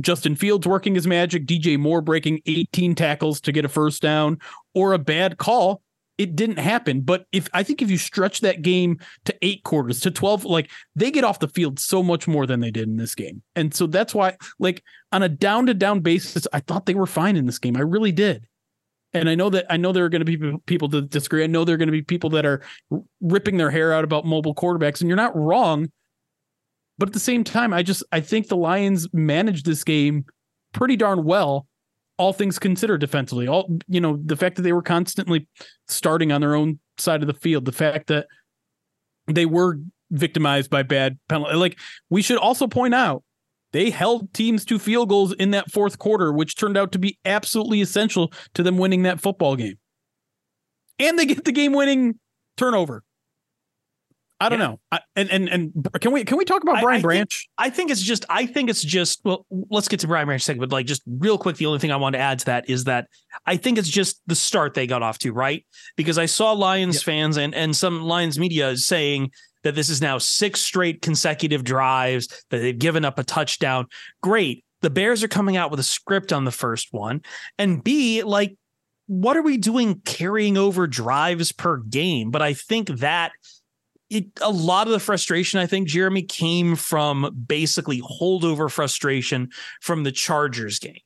Justin 0.01 0.37
Fields 0.37 0.67
working 0.67 0.95
his 0.95 1.07
magic, 1.07 1.47
DJ 1.47 1.79
Moore 1.79 2.01
breaking 2.01 2.41
18 2.47 2.95
tackles 2.95 3.41
to 3.43 3.53
get 3.53 3.65
a 3.65 3.69
first 3.69 4.03
down, 4.03 4.39
or 4.75 4.93
a 4.93 4.99
bad 4.99 5.39
call, 5.39 5.83
it 6.19 6.37
didn't 6.37 6.59
happen. 6.59 7.03
But 7.03 7.27
if 7.33 7.49
I 7.53 7.63
think 7.63 7.83
if 7.83 7.91
you 7.91 7.99
stretch 7.99 8.41
that 8.41 8.63
game 8.63 8.99
to 9.27 9.35
eight 9.43 9.63
quarters 9.65 10.01
to 10.01 10.11
12, 10.11 10.45
like 10.45 10.71
they 10.95 11.11
get 11.11 11.25
off 11.25 11.41
the 11.41 11.49
field 11.49 11.79
so 11.79 12.03
much 12.03 12.27
more 12.27 12.47
than 12.47 12.61
they 12.61 12.71
did 12.71 12.89
in 12.89 12.97
this 12.97 13.15
game. 13.15 13.43
And 13.55 13.75
so 13.75 13.87
that's 13.87 14.15
why, 14.15 14.37
like, 14.59 14.83
on 15.13 15.23
a 15.23 15.29
down 15.29 15.67
to 15.67 15.75
down 15.75 16.01
basis, 16.01 16.47
I 16.53 16.61
thought 16.61 16.87
they 16.87 16.95
were 16.95 17.07
fine 17.07 17.37
in 17.37 17.47
this 17.47 17.59
game. 17.59 17.77
I 17.77 17.81
really 17.81 18.13
did. 18.13 18.47
And 19.17 19.29
I 19.29 19.35
know 19.35 19.51
that 19.51 19.67
I 19.71 19.77
know 19.77 19.93
there 19.93 20.05
are 20.05 20.09
going 20.09 20.25
to 20.25 20.37
be 20.37 20.59
people- 20.67 20.89
that 20.89 21.11
disagree. 21.11 21.45
I 21.45 21.47
know 21.47 21.65
there 21.65 21.75
are 21.75 21.79
going 21.79 21.89
to 21.89 21.93
be 21.93 22.03
people 22.03 22.31
that 22.31 22.47
are 22.47 22.63
ripping 23.21 23.57
their 23.57 23.71
hair 23.71 23.93
out 23.93 24.05
about 24.05 24.25
mobile 24.25 24.55
quarterbacks, 24.55 25.01
and 25.01 25.09
you're 25.09 25.17
not 25.17 25.37
wrong. 25.37 25.91
But 26.99 27.09
at 27.09 27.13
the 27.13 27.21
same 27.21 27.45
time, 27.45 27.73
I 27.73 27.83
just 27.83 28.03
I 28.13 28.21
think 28.21 28.49
the 28.49 28.57
Lions 28.57 29.09
managed 29.13 29.67
this 29.67 29.85
game 29.85 30.25
pretty 30.73 30.97
darn 30.97 31.25
well, 31.25 31.67
all 32.19 32.33
things 32.33 32.59
considered 32.59 33.01
defensively. 33.01 33.47
All 33.47 33.79
you 33.89 34.01
know, 34.01 34.19
the 34.25 34.37
fact 34.37 34.57
that 34.57 34.63
they 34.63 34.73
were 34.73 34.83
constantly 34.83 35.47
starting 35.89 36.33
on 36.33 36.41
their 36.41 36.55
own 36.55 36.79
side 36.99 37.23
of 37.23 37.27
the 37.27 37.35
field, 37.35 37.65
the 37.65 37.73
fact 37.73 38.07
that 38.09 38.27
they 39.27 39.47
were 39.47 39.79
victimized 40.11 40.71
by 40.71 40.83
bad 40.83 41.19
penalty. 41.29 41.55
Like 41.55 41.79
we 42.11 42.23
should 42.23 42.39
also 42.39 42.67
point 42.67 42.95
out, 42.95 43.23
they 43.73 43.91
held 43.91 44.33
teams 44.33 44.65
to 44.67 44.79
field 44.79 45.09
goals 45.09 45.33
in 45.35 45.51
that 45.51 45.71
fourth 45.71 45.99
quarter, 45.99 46.33
which 46.33 46.57
turned 46.57 46.77
out 46.77 46.93
to 46.93 46.99
be 46.99 47.19
absolutely 47.25 47.81
essential 47.81 48.33
to 48.55 48.63
them 48.63 48.79
winning 48.79 49.03
that 49.03 49.21
football 49.21 49.57
game. 49.57 49.79
And 50.99 51.19
they 51.19 51.27
get 51.27 51.45
the 51.45 51.53
game 51.53 51.73
winning 51.73 52.19
turnover. 52.57 53.03
I 54.39 54.51
don't 54.51 54.61
Yeah. 54.61 54.67
know. 54.67 54.81
I, 54.93 55.01
and 55.15 55.31
and 55.31 55.49
and 55.49 55.89
can 55.99 56.13
we 56.13 56.23
can 56.23 56.37
we 56.37 56.45
talk 56.45 56.63
about 56.63 56.83
Brian 56.83 56.97
I 56.97 56.99
think- 56.99 57.05
Branch? 57.05 57.49
I 57.57 57.71
think 57.71 57.91
it's 57.91 58.03
just 58.03 58.27
I 58.29 58.45
think 58.45 58.69
it's 58.69 58.83
just 58.83 59.21
well 59.25 59.47
let's 59.71 59.89
get 59.89 60.01
to 60.01 60.07
Brian 60.07 60.27
Branch 60.27 60.43
second, 60.43 60.61
but 60.61 60.71
like 60.71 60.85
just 60.85 61.01
real 61.07 61.39
quick, 61.39 61.57
the 61.57 61.65
only 61.65 61.79
thing 61.79 61.91
I 61.91 61.97
want 61.97 62.13
to 62.15 62.19
add 62.19 62.41
to 62.41 62.45
that 62.47 62.69
is 62.69 62.85
that 62.85 63.09
I 63.47 63.57
think 63.57 63.79
it's 63.79 63.89
just 63.89 64.21
the 64.27 64.35
start 64.35 64.75
they 64.75 64.87
got 64.87 65.03
off 65.03 65.19
to, 65.21 65.33
right? 65.33 65.65
Because 65.97 66.19
I 66.19 66.27
saw 66.27 66.53
Lions 66.53 66.97
Yep. 66.97 67.03
fans 67.05 67.37
and 67.39 67.55
and 67.55 67.75
some 67.75 68.03
Lions 68.03 68.39
media 68.39 68.77
saying 68.77 69.31
that 69.67 69.75
this 69.75 69.91
is 69.91 70.01
now 70.01 70.17
six 70.17 70.61
straight 70.63 71.03
consecutive 71.03 71.65
drives, 71.65 72.29
that 72.51 72.59
they've 72.59 72.79
given 72.79 73.05
up 73.05 73.19
a 73.19 73.25
touchdown. 73.25 73.87
Great. 74.23 74.65
The 74.83 74.91
Bears 74.91 75.25
are 75.25 75.29
coming 75.29 75.57
out 75.57 75.73
with 75.73 75.81
a 75.81 75.85
script 75.85 76.33
on 76.33 76.45
the 76.45 76.53
first 76.53 76.93
one. 76.93 77.23
And 77.59 77.83
B, 77.83 78.23
like, 78.23 78.57
what 79.09 79.37
are 79.37 79.43
we 79.43 79.57
doing 79.57 80.01
carrying 80.05 80.57
over 80.57 80.87
drives 80.87 81.51
per 81.51 81.79
game? 81.79 82.31
But 82.31 82.43
I 82.43 82.53
think 82.55 82.89
that 82.89 83.33
it 84.09 84.27
a 84.41 84.51
lot 84.51 84.87
of 84.87 84.93
the 84.93 85.01
frustration 85.01 85.59
I 85.59 85.67
think 85.67 85.89
Jeremy 85.89 86.23
came 86.23 86.77
from 86.77 87.45
basically 87.49 88.01
holdover 88.03 88.71
frustration 88.71 89.51
from 89.81 90.05
the 90.05 90.13
Chargers 90.13 90.79
game. 90.79 91.01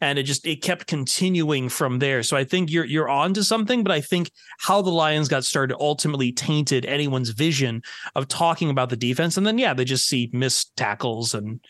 And 0.00 0.18
it 0.18 0.22
just 0.22 0.46
it 0.46 0.62
kept 0.62 0.86
continuing 0.86 1.68
from 1.68 1.98
there. 1.98 2.22
So 2.22 2.36
I 2.36 2.44
think 2.44 2.70
you're 2.70 2.86
you're 2.86 3.08
on 3.08 3.34
to 3.34 3.44
something, 3.44 3.82
but 3.82 3.92
I 3.92 4.00
think 4.00 4.30
how 4.58 4.80
the 4.80 4.90
Lions 4.90 5.28
got 5.28 5.44
started 5.44 5.76
ultimately 5.78 6.32
tainted 6.32 6.86
anyone's 6.86 7.30
vision 7.30 7.82
of 8.14 8.28
talking 8.28 8.70
about 8.70 8.88
the 8.88 8.96
defense. 8.96 9.36
And 9.36 9.46
then 9.46 9.58
yeah, 9.58 9.74
they 9.74 9.84
just 9.84 10.06
see 10.06 10.30
missed 10.32 10.74
tackles 10.76 11.34
and 11.34 11.60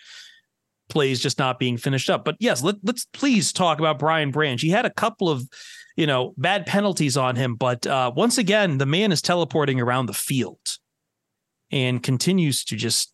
plays 0.88 1.20
just 1.20 1.38
not 1.38 1.58
being 1.58 1.76
finished 1.76 2.10
up. 2.10 2.24
But 2.24 2.36
yes, 2.38 2.62
let, 2.62 2.76
let's 2.84 3.06
please 3.12 3.52
talk 3.52 3.78
about 3.78 3.98
Brian 3.98 4.30
Branch. 4.30 4.60
He 4.60 4.70
had 4.70 4.86
a 4.86 4.90
couple 4.90 5.28
of 5.28 5.48
you 5.96 6.06
know, 6.06 6.32
bad 6.38 6.64
penalties 6.64 7.18
on 7.18 7.36
him. 7.36 7.56
But 7.56 7.86
uh, 7.86 8.10
once 8.16 8.38
again, 8.38 8.78
the 8.78 8.86
man 8.86 9.12
is 9.12 9.20
teleporting 9.20 9.80
around 9.80 10.06
the 10.06 10.14
field 10.14 10.78
and 11.70 12.02
continues 12.02 12.64
to 12.64 12.76
just 12.76 13.12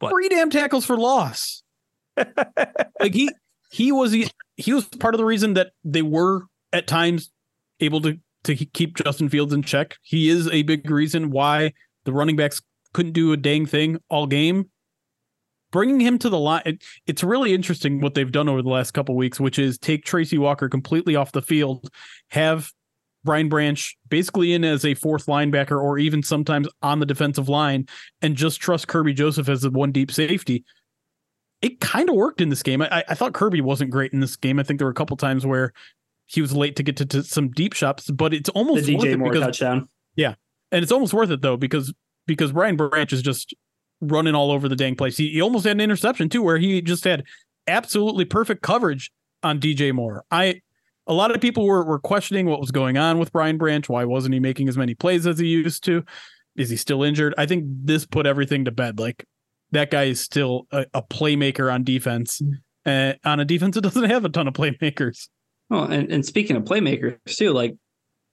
What? 0.00 0.10
Three 0.10 0.28
damn 0.28 0.50
tackles 0.50 0.84
for 0.84 0.96
loss. 0.96 1.62
like 2.16 3.14
he 3.14 3.30
he 3.70 3.92
was 3.92 4.12
he, 4.56 4.72
was 4.72 4.84
part 4.86 5.14
of 5.14 5.18
the 5.18 5.24
reason 5.24 5.54
that 5.54 5.72
they 5.84 6.02
were 6.02 6.42
at 6.72 6.86
times 6.86 7.30
able 7.80 8.00
to 8.02 8.18
to 8.44 8.54
keep 8.54 8.96
Justin 8.96 9.28
Fields 9.28 9.52
in 9.52 9.62
check. 9.62 9.96
He 10.02 10.28
is 10.28 10.48
a 10.48 10.62
big 10.62 10.88
reason 10.88 11.30
why 11.30 11.72
the 12.04 12.12
running 12.12 12.36
backs 12.36 12.62
couldn't 12.94 13.12
do 13.12 13.32
a 13.32 13.36
dang 13.36 13.66
thing 13.66 13.98
all 14.08 14.26
game. 14.26 14.70
Bringing 15.72 16.00
him 16.00 16.16
to 16.20 16.28
the 16.28 16.38
line, 16.38 16.62
it, 16.64 16.82
it's 17.06 17.24
really 17.24 17.52
interesting 17.52 18.00
what 18.00 18.14
they've 18.14 18.30
done 18.30 18.48
over 18.48 18.62
the 18.62 18.68
last 18.68 18.92
couple 18.92 19.16
weeks, 19.16 19.40
which 19.40 19.58
is 19.58 19.78
take 19.78 20.04
Tracy 20.04 20.38
Walker 20.38 20.68
completely 20.68 21.16
off 21.16 21.32
the 21.32 21.42
field, 21.42 21.90
have 22.30 22.70
Brian 23.24 23.48
Branch 23.48 23.96
basically 24.08 24.54
in 24.54 24.64
as 24.64 24.84
a 24.84 24.94
fourth 24.94 25.26
linebacker 25.26 25.82
or 25.82 25.98
even 25.98 26.22
sometimes 26.22 26.68
on 26.82 27.00
the 27.00 27.06
defensive 27.06 27.48
line, 27.48 27.86
and 28.22 28.36
just 28.36 28.60
trust 28.60 28.86
Kerby 28.86 29.14
Joseph 29.14 29.48
as 29.48 29.62
the 29.62 29.70
one 29.70 29.92
deep 29.92 30.12
safety. 30.12 30.64
It 31.62 31.80
kind 31.80 32.08
of 32.08 32.16
worked 32.16 32.40
in 32.40 32.50
this 32.50 32.62
game. 32.62 32.82
I, 32.82 33.04
I 33.08 33.14
thought 33.14 33.32
Kerby 33.32 33.62
wasn't 33.62 33.90
great 33.90 34.12
in 34.12 34.20
this 34.20 34.36
game. 34.36 34.58
I 34.58 34.62
think 34.62 34.78
there 34.78 34.86
were 34.86 34.92
a 34.92 34.94
couple 34.94 35.16
times 35.16 35.46
where 35.46 35.72
he 36.26 36.40
was 36.40 36.54
late 36.54 36.76
to 36.76 36.82
get 36.82 36.96
to, 36.98 37.06
to 37.06 37.22
some 37.22 37.50
deep 37.50 37.72
shots, 37.72 38.10
but 38.10 38.34
it's 38.34 38.50
The 38.50 38.54
almost 38.54 38.88
worth 38.88 39.02
DJ 39.02 39.12
it 39.12 39.18
Moore 39.18 39.30
because 39.30 39.46
touchdown. 39.46 39.88
Yeah, 40.16 40.34
and 40.70 40.82
it's 40.82 40.92
almost 40.92 41.14
worth 41.14 41.30
it 41.30 41.40
though 41.40 41.56
because 41.56 41.94
because 42.26 42.52
Brian 42.52 42.76
Branch 42.76 43.12
is 43.12 43.22
just 43.22 43.54
running 44.00 44.34
all 44.34 44.50
over 44.50 44.68
the 44.68 44.76
dang 44.76 44.96
place. 44.96 45.16
He, 45.16 45.30
he 45.30 45.40
almost 45.40 45.64
had 45.64 45.76
an 45.76 45.80
interception 45.80 46.28
too, 46.28 46.42
where 46.42 46.58
he 46.58 46.82
just 46.82 47.04
had 47.04 47.24
absolutely 47.66 48.24
perfect 48.24 48.62
coverage 48.62 49.10
on 49.42 49.60
DJ 49.60 49.92
Moore. 49.92 50.24
I 50.30 50.60
a 51.06 51.14
lot 51.14 51.34
of 51.34 51.40
people 51.40 51.66
were 51.66 51.84
were 51.84 52.00
questioning 52.00 52.46
what 52.46 52.60
was 52.60 52.70
going 52.70 52.98
on 52.98 53.18
with 53.18 53.32
Brian 53.32 53.56
Branch. 53.58 53.88
Why 53.88 54.04
wasn't 54.04 54.34
he 54.34 54.40
making 54.40 54.68
as 54.68 54.76
many 54.76 54.94
plays 54.94 55.26
as 55.26 55.38
he 55.38 55.46
used 55.46 55.84
to? 55.84 56.04
Is 56.56 56.70
he 56.70 56.76
still 56.76 57.02
injured? 57.02 57.34
I 57.38 57.46
think 57.46 57.64
this 57.66 58.06
put 58.06 58.26
everything 58.26 58.64
to 58.64 58.70
bed. 58.70 58.98
Like 58.98 59.24
that 59.72 59.90
guy 59.90 60.04
is 60.04 60.20
still 60.20 60.66
a, 60.70 60.86
a 60.94 61.02
playmaker 61.02 61.72
on 61.72 61.84
defense. 61.84 62.40
Uh, 62.84 63.14
on 63.24 63.40
a 63.40 63.44
defense 63.44 63.74
that 63.74 63.80
doesn't 63.80 64.10
have 64.10 64.24
a 64.24 64.28
ton 64.28 64.46
of 64.46 64.54
playmakers. 64.54 65.28
Oh, 65.70 65.82
and, 65.82 66.12
and 66.12 66.24
speaking 66.24 66.56
of 66.56 66.62
playmakers 66.62 67.18
too, 67.26 67.52
like 67.52 67.74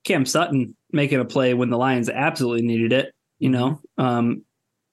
Cam 0.03 0.25
Sutton 0.25 0.75
making 0.91 1.19
a 1.19 1.25
play 1.25 1.53
when 1.53 1.69
the 1.71 1.77
Lions 1.77 2.09
absolutely 2.09 2.61
needed 2.61 2.93
it, 2.93 3.13
you 3.39 3.49
know, 3.49 3.79
um, 3.97 4.43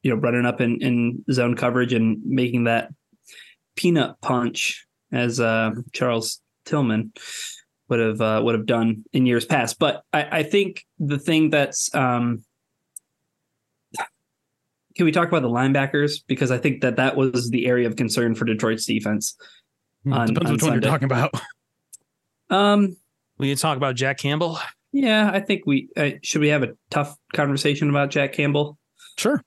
you 0.03 0.11
know, 0.11 0.17
running 0.17 0.47
up 0.47 0.63
in, 0.63 0.81
in 0.81 1.25
zone 1.31 1.57
coverage 1.57 1.93
and 1.93 2.19
making 2.25 2.65
that 2.65 2.91
peanut 3.77 4.17
punch 4.23 4.87
as 5.13 5.41
uh, 5.41 5.73
Charles 5.93 6.41
Tillman 6.65 7.13
would 7.89 8.01
have 8.01 8.21
uh, 8.21 8.41
would 8.43 8.55
have 8.55 8.67
done 8.67 9.05
in 9.13 9.27
years 9.27 9.45
past. 9.45 9.79
But 9.79 10.03
I, 10.13 10.39
I 10.39 10.43
think 10.43 10.87
the 10.99 11.19
thing 11.19 11.51
that's 11.51 11.95
um, 11.95 12.45
can 14.97 15.05
we 15.07 15.13
talk 15.13 15.29
about 15.29 15.43
the 15.43 15.49
linebackers 15.49 16.23
because 16.27 16.51
I 16.51 16.59
think 16.59 16.81
that 16.83 16.97
that 16.97 17.17
was 17.17 17.51
the 17.51 17.67
area 17.67 17.87
of 17.87 17.97
concern 17.97 18.35
for 18.35 18.45
Detroit's 18.45 18.87
defense. 18.87 19.37
On- 20.11 20.27
Depends 20.27 20.47
on 20.47 20.53
which 20.55 20.63
one 20.63 20.73
you're 20.73 20.81
talking 20.81 21.05
about. 21.07 21.33
Um, 22.51 22.97
We 23.39 23.49
can 23.49 23.57
talk 23.57 23.77
about 23.77 23.95
Jack 23.95 24.19
Campbell. 24.19 24.59
Yeah, 24.93 25.31
I 25.33 25.41
think 25.41 25.63
we 25.67 25.89
uh, 25.97 26.11
should 26.23 26.41
we 26.41 26.49
have 26.49 26.63
a 26.65 26.71
tough 26.91 27.17
conversation 27.33 27.89
about 27.91 28.11
Jack 28.11 28.33
Campbell. 28.33 28.77
Sure. 29.17 29.43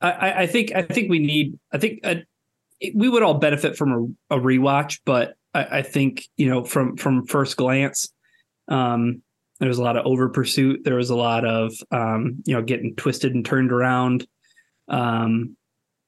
I, 0.00 0.10
I, 0.10 0.38
I 0.42 0.46
think 0.46 0.72
I 0.74 0.82
think 0.82 1.10
we 1.10 1.18
need. 1.18 1.58
I 1.72 1.78
think 1.78 2.00
uh, 2.04 2.14
it- 2.80 2.94
we 2.94 3.08
would 3.08 3.22
all 3.22 3.34
benefit 3.34 3.76
from 3.76 4.16
a, 4.30 4.36
a 4.36 4.40
rewatch, 4.40 5.00
but 5.04 5.34
I, 5.52 5.78
I 5.78 5.82
think 5.82 6.26
you 6.36 6.48
know 6.48 6.64
from 6.64 6.96
from 6.96 7.26
first 7.26 7.56
glance, 7.58 8.10
um, 8.68 9.20
there 9.60 9.68
was 9.68 9.78
a 9.78 9.82
lot 9.82 9.96
of 9.96 10.06
over 10.06 10.28
pursuit. 10.30 10.84
There 10.84 10.94
was 10.94 11.10
a 11.10 11.16
lot 11.16 11.44
of 11.44 11.72
um, 11.90 12.42
you 12.46 12.54
know 12.54 12.62
getting 12.62 12.94
twisted 12.96 13.34
and 13.34 13.44
turned 13.44 13.72
around. 13.72 14.26
Um, 14.88 15.56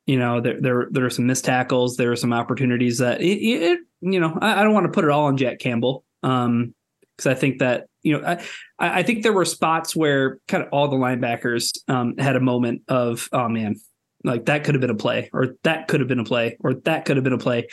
you 0.07 0.19
know 0.19 0.41
there 0.41 0.61
there 0.61 0.89
there 0.91 1.05
are 1.05 1.11
some 1.11 1.27
missed 1.27 1.45
tackles. 1.45 1.97
There 1.97 2.11
are 2.13 2.17
some 2.17 2.33
opportunities 2.33 2.99
that 2.99 3.21
it, 3.21 3.39
it 3.39 3.81
you 4.01 4.19
know 4.21 4.37
I, 4.41 4.61
I 4.61 4.65
don't 4.65 4.75
want 4.75 4.87
to 4.87 4.93
put 4.93 5.05
it 5.05 5.11
all 5.11 5.27
on 5.27 5.37
Jack 5.37 5.59
Campbell. 5.59 6.05
Um, 6.23 6.75
because 7.17 7.37
I 7.37 7.39
think 7.39 7.59
that 7.59 7.87
you 8.03 8.19
know 8.19 8.27
I, 8.27 8.33
I 8.79 9.01
I 9.01 9.03
think 9.03 9.23
there 9.23 9.33
were 9.33 9.45
spots 9.45 9.95
where 9.95 10.39
kind 10.49 10.65
of 10.65 10.71
all 10.73 10.89
the 10.89 10.97
linebackers 10.97 11.79
um, 11.89 12.17
had 12.17 12.37
a 12.37 12.41
moment 12.41 12.83
of 12.89 13.29
oh 13.33 13.49
man, 13.49 13.77
like 14.25 14.47
that 14.47 14.65
could 14.65 14.75
have 14.75 14.81
been 14.81 14.91
a 14.91 14.95
play, 14.95 15.29
or 15.33 15.55
that 15.65 15.87
could 15.87 16.01
have 16.01 16.09
been 16.09 16.19
a 16.19 16.25
play, 16.25 16.57
or 16.61 16.75
that 16.75 17.05
could 17.05 17.17
have 17.17 17.25
been 17.25 17.35
a 17.35 17.39
play, 17.39 17.69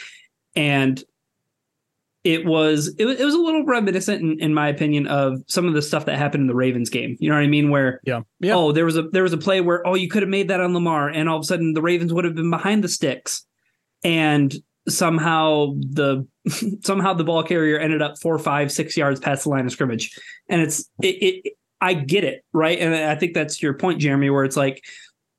and 0.56 1.02
it 2.28 2.46
was 2.46 2.94
it 3.00 3.06
was, 3.06 3.34
a 3.34 3.38
little 3.38 3.64
reminiscent, 3.66 4.22
in, 4.22 4.38
in 4.42 4.54
my 4.54 4.68
opinion, 4.68 5.08
of 5.08 5.40
some 5.48 5.66
of 5.66 5.74
the 5.74 5.82
stuff 5.82 6.06
that 6.06 6.18
happened 6.18 6.42
in 6.42 6.48
the 6.48 6.56
Ravens 6.56 6.90
game. 6.90 7.16
You 7.20 7.30
know 7.30 7.36
what 7.36 7.44
I 7.44 7.48
mean? 7.48 7.70
Where 7.70 8.02
Yeah. 8.04 8.22
Yeah. 8.42 8.56
oh 8.56 8.74
there 8.74 8.84
was 8.84 8.98
a 8.98 9.04
there 9.04 9.24
was 9.24 9.32
a 9.32 9.38
play 9.38 9.62
where 9.62 9.86
oh 9.88 9.96
you 9.96 10.10
could 10.10 10.24
have 10.24 10.30
made 10.30 10.50
that 10.50 10.60
on 10.60 10.74
Lamar, 10.74 11.08
and 11.08 11.30
all 11.30 11.38
of 11.38 11.42
a 11.42 11.46
sudden 11.46 11.74
the 11.74 11.82
Ravens 11.82 12.12
would 12.12 12.26
have 12.26 12.36
been 12.36 12.50
behind 12.50 12.84
the 12.84 12.90
sticks, 12.90 13.46
and 14.04 14.54
somehow 14.90 15.74
the 15.78 16.28
somehow 16.84 17.14
the 17.14 17.24
ball 17.24 17.44
carrier 17.44 17.80
ended 17.80 18.02
up 18.02 18.20
four, 18.22 18.38
five, 18.38 18.74
six 18.74 18.98
yards 18.98 19.22
past 19.22 19.44
the 19.44 19.50
line 19.50 19.66
of 19.66 19.72
scrimmage, 19.72 20.14
and 20.50 20.62
it's 20.62 20.90
it. 21.02 21.08
it 21.08 21.54
I 21.80 21.94
get 21.94 22.24
it, 22.24 22.44
right? 22.54 22.80
And 22.80 22.96
I 22.96 23.14
think 23.14 23.36
that's 23.36 23.62
your 23.62 23.76
point, 23.76 24.02
Jeremy, 24.02 24.32
where 24.32 24.44
it's 24.44 24.58
like, 24.58 24.84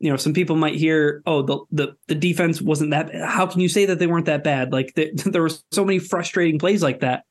you 0.00 0.10
know, 0.10 0.16
some 0.16 0.32
people 0.32 0.56
might 0.56 0.76
hear, 0.76 1.22
oh, 1.26 1.42
the 1.42 1.58
the, 1.72 1.96
the 2.06 2.14
defense 2.14 2.62
wasn't 2.62 2.90
that. 2.92 3.12
Bad. 3.12 3.28
How 3.28 3.46
can 3.46 3.60
you 3.60 3.68
say 3.68 3.86
that 3.86 3.98
they 3.98 4.06
weren't 4.06 4.26
that 4.26 4.44
bad? 4.44 4.72
Like 4.72 4.94
the, 4.94 5.10
there 5.26 5.42
were 5.42 5.50
so 5.72 5.84
many 5.84 5.98
frustrating 5.98 6.58
plays 6.58 6.82
like 6.82 7.00
that. 7.00 7.24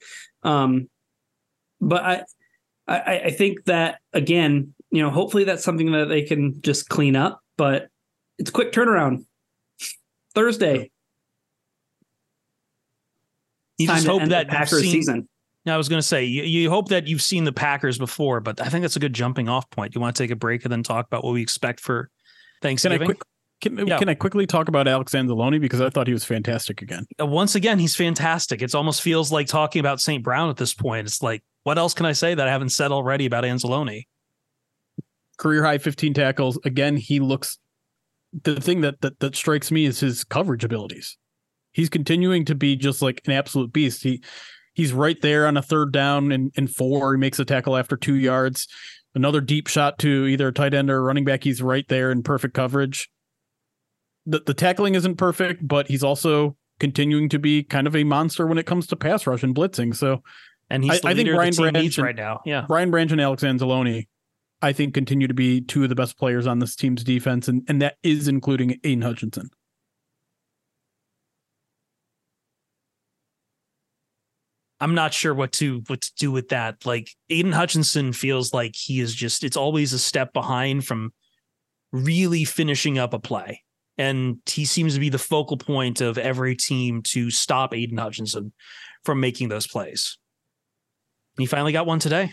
Um, 0.43 0.89
but 1.80 2.03
I, 2.03 2.24
I, 2.88 3.20
I 3.26 3.30
think 3.32 3.65
that 3.65 3.99
again, 4.13 4.74
you 4.91 5.01
know, 5.01 5.09
hopefully 5.09 5.45
that's 5.45 5.63
something 5.63 5.91
that 5.91 6.09
they 6.09 6.24
can 6.24 6.61
just 6.61 6.89
clean 6.89 7.15
up. 7.15 7.41
But 7.57 7.89
it's 8.38 8.49
quick 8.49 8.72
turnaround. 8.72 9.26
Thursday. 10.36 10.91
You 13.78 13.88
just 13.88 14.07
hope 14.07 14.24
that 14.26 14.49
Packers 14.49 14.82
seen, 14.82 14.91
season. 14.91 15.30
I 15.68 15.78
was 15.78 15.89
going 15.89 15.99
to 15.99 16.07
say 16.07 16.26
you, 16.26 16.43
you 16.43 16.70
hope 16.70 16.89
that 16.89 17.07
you've 17.07 17.22
seen 17.22 17.43
the 17.43 17.51
Packers 17.51 17.97
before, 17.97 18.39
but 18.39 18.61
I 18.61 18.70
think 18.70 18.82
that's 18.82 18.95
a 18.95 18.99
good 18.99 19.13
jumping 19.13 19.49
off 19.49 19.70
point. 19.70 19.95
You 19.95 20.01
want 20.01 20.15
to 20.15 20.24
take 20.24 20.32
a 20.32 20.36
break 20.36 20.63
and 20.63 20.72
then 20.72 20.84
talk 20.84 21.07
about 21.07 21.24
what 21.24 21.34
we 21.34 21.41
expect 21.41 21.80
for 21.80 22.09
Thanksgiving? 22.62 22.99
Can 22.99 23.03
I 23.03 23.05
quick, 23.05 23.22
can, 23.62 23.88
yeah. 23.88 23.97
can 23.97 24.10
I 24.10 24.14
quickly 24.14 24.45
talk 24.45 24.68
about 24.68 24.88
Alex 24.88 25.14
Anzalone 25.14 25.60
because 25.60 25.82
I 25.82 25.89
thought 25.89 26.08
he 26.08 26.14
was 26.14 26.24
fantastic 26.24 26.82
again. 26.82 27.05
Uh, 27.20 27.26
once 27.26 27.55
again, 27.55 27.80
he's 27.80 27.95
fantastic. 27.95 28.62
It 28.62 28.76
almost 28.76 29.01
feels 29.01 29.32
like 29.32 29.47
talking 29.47 29.80
about 29.80 29.99
St. 29.99 30.24
Brown 30.24 30.49
at 30.49 30.58
this 30.58 30.74
point. 30.74 31.08
It's 31.08 31.24
like, 31.24 31.43
what 31.64 31.78
else 31.78 31.93
can 31.93 32.05
I 32.05 32.14
say 32.14 32.34
that 32.36 32.47
I 32.47 32.51
haven't 32.51 32.70
said 32.70 32.91
already 32.91 33.26
about 33.26 33.43
Anzalone? 33.43 34.03
Career 35.38 35.64
high 35.64 35.78
15 35.78 36.14
tackles. 36.14 36.60
Again, 36.66 36.97
he 36.97 37.20
looks. 37.20 37.58
The 38.43 38.60
thing 38.60 38.82
that, 38.82 39.01
that 39.01 39.20
that 39.20 39.36
strikes 39.36 39.72
me 39.72 39.86
is 39.86 39.99
his 39.99 40.24
coverage 40.24 40.64
abilities. 40.64 41.18
He's 41.72 41.89
continuing 41.89 42.45
to 42.45 42.55
be 42.55 42.76
just 42.76 43.01
like 43.01 43.22
an 43.26 43.32
absolute 43.32 43.72
beast. 43.72 44.03
He 44.03 44.24
he's 44.74 44.93
right 44.93 45.20
there 45.22 45.47
on 45.47 45.58
a 45.58 45.62
third 45.62 45.91
down 45.91 46.32
and, 46.32 46.51
and 46.55 46.70
four. 46.70 47.14
He 47.14 47.20
makes 47.20 47.39
a 47.39 47.45
tackle 47.45 47.78
after 47.78 47.97
two 47.97 48.16
yards. 48.16 48.68
Another 49.18 49.41
deep 49.41 49.68
shot 49.68 49.99
to 49.99 50.26
either 50.26 50.47
a 50.47 50.53
tight 50.53 50.74
end 50.74 50.89
or 50.89 51.03
running 51.03 51.26
back. 51.26 51.43
He's 51.43 51.61
right 51.61 51.86
there 51.89 52.11
in 52.11 52.24
perfect 52.24 52.53
coverage 52.53 53.09
the, 54.28 54.41
the 54.45 54.53
tackling 54.53 54.93
isn't 54.93 55.15
perfect, 55.15 55.68
but 55.68 55.88
he's 55.88 56.03
also 56.03 56.57
continuing 56.80 57.30
to 57.30 57.39
be 57.39 57.63
kind 57.63 57.88
of 57.88 57.95
a 57.95 58.03
monster 58.03 58.45
when 58.45 58.57
it 58.57 58.65
comes 58.65 58.86
to 58.88 58.95
pass 58.95 59.26
rush 59.26 59.41
and 59.41 59.55
blitzing. 59.55 59.95
So, 59.95 60.22
and 60.70 60.84
he's 60.84 61.03
I, 61.03 61.11
I 61.11 61.13
think 61.15 61.30
Brian 61.30 61.55
Branch 61.55 61.97
right 61.97 62.15
now. 62.15 62.41
Yeah, 62.45 62.65
Brian 62.68 62.91
Branch 62.91 63.11
and 63.11 63.22
Alex 63.22 63.41
Anzalone, 63.41 64.07
I 64.61 64.74
think, 64.74 64.93
continue 64.93 65.28
to 65.28 65.34
be 65.34 65.61
two 65.61 65.82
of 65.84 65.89
the 65.89 65.95
best 65.95 66.20
players 66.20 66.45
on 66.45 66.59
this 66.59 66.76
team's 66.76 67.03
defense, 67.03 67.47
and 67.47 67.63
and 67.68 67.82
that 67.82 67.95
is 68.03 68.28
including 68.28 68.78
Aidan 68.84 69.01
Hutchinson. 69.01 69.49
I'm 74.80 74.95
not 74.95 75.13
sure 75.13 75.34
what 75.34 75.51
to 75.53 75.82
what 75.88 76.01
to 76.01 76.11
do 76.17 76.32
with 76.32 76.49
that. 76.49 76.86
Like 76.86 77.09
Aidan 77.30 77.51
Hutchinson 77.51 78.13
feels 78.13 78.53
like 78.53 78.75
he 78.75 78.99
is 78.99 79.13
just 79.13 79.43
it's 79.43 79.57
always 79.57 79.93
a 79.93 79.99
step 79.99 80.34
behind 80.34 80.86
from 80.86 81.13
really 81.91 82.43
finishing 82.43 82.99
up 82.99 83.13
a 83.13 83.19
play 83.19 83.63
and 83.97 84.38
he 84.45 84.65
seems 84.65 84.93
to 84.93 84.99
be 84.99 85.09
the 85.09 85.17
focal 85.17 85.57
point 85.57 86.01
of 86.01 86.17
every 86.17 86.55
team 86.55 87.01
to 87.01 87.32
stop 87.32 87.73
Aidan 87.73 87.97
Hutchinson 87.97 88.53
from 89.03 89.19
making 89.19 89.49
those 89.49 89.67
plays. 89.67 90.17
He 91.38 91.45
finally 91.45 91.71
got 91.71 91.86
one 91.86 91.99
today. 91.99 92.32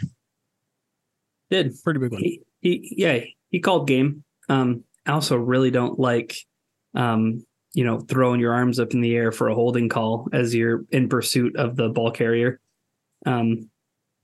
Did 1.51 1.73
pretty 1.83 2.01
big 2.01 2.13
one. 2.13 2.23
He, 2.23 2.43
he 2.61 2.95
yeah, 2.97 3.21
he 3.51 3.61
called 3.61 3.87
game. 3.87 4.25
Um, 4.49 4.85
I 5.07 5.13
also 5.13 5.37
really 5.37 5.71
don't 5.71 5.99
like, 5.99 6.37
um, 6.95 7.45
you 7.75 7.85
know, 7.85 8.01
throwing 8.01 8.41
your 8.41 8.55
arms 8.55 8.81
up 8.81 8.95
in 8.95 9.01
the 9.01 9.15
air 9.15 9.33
for 9.33 9.49
a 9.49 9.55
holding 9.55 9.89
call 9.89 10.29
as 10.33 10.55
you're 10.55 10.85
in 10.91 11.09
pursuit 11.09 11.57
of 11.57 11.77
the 11.77 11.89
ball 11.89 12.11
carrier. 12.11 12.61
Um, 13.27 13.69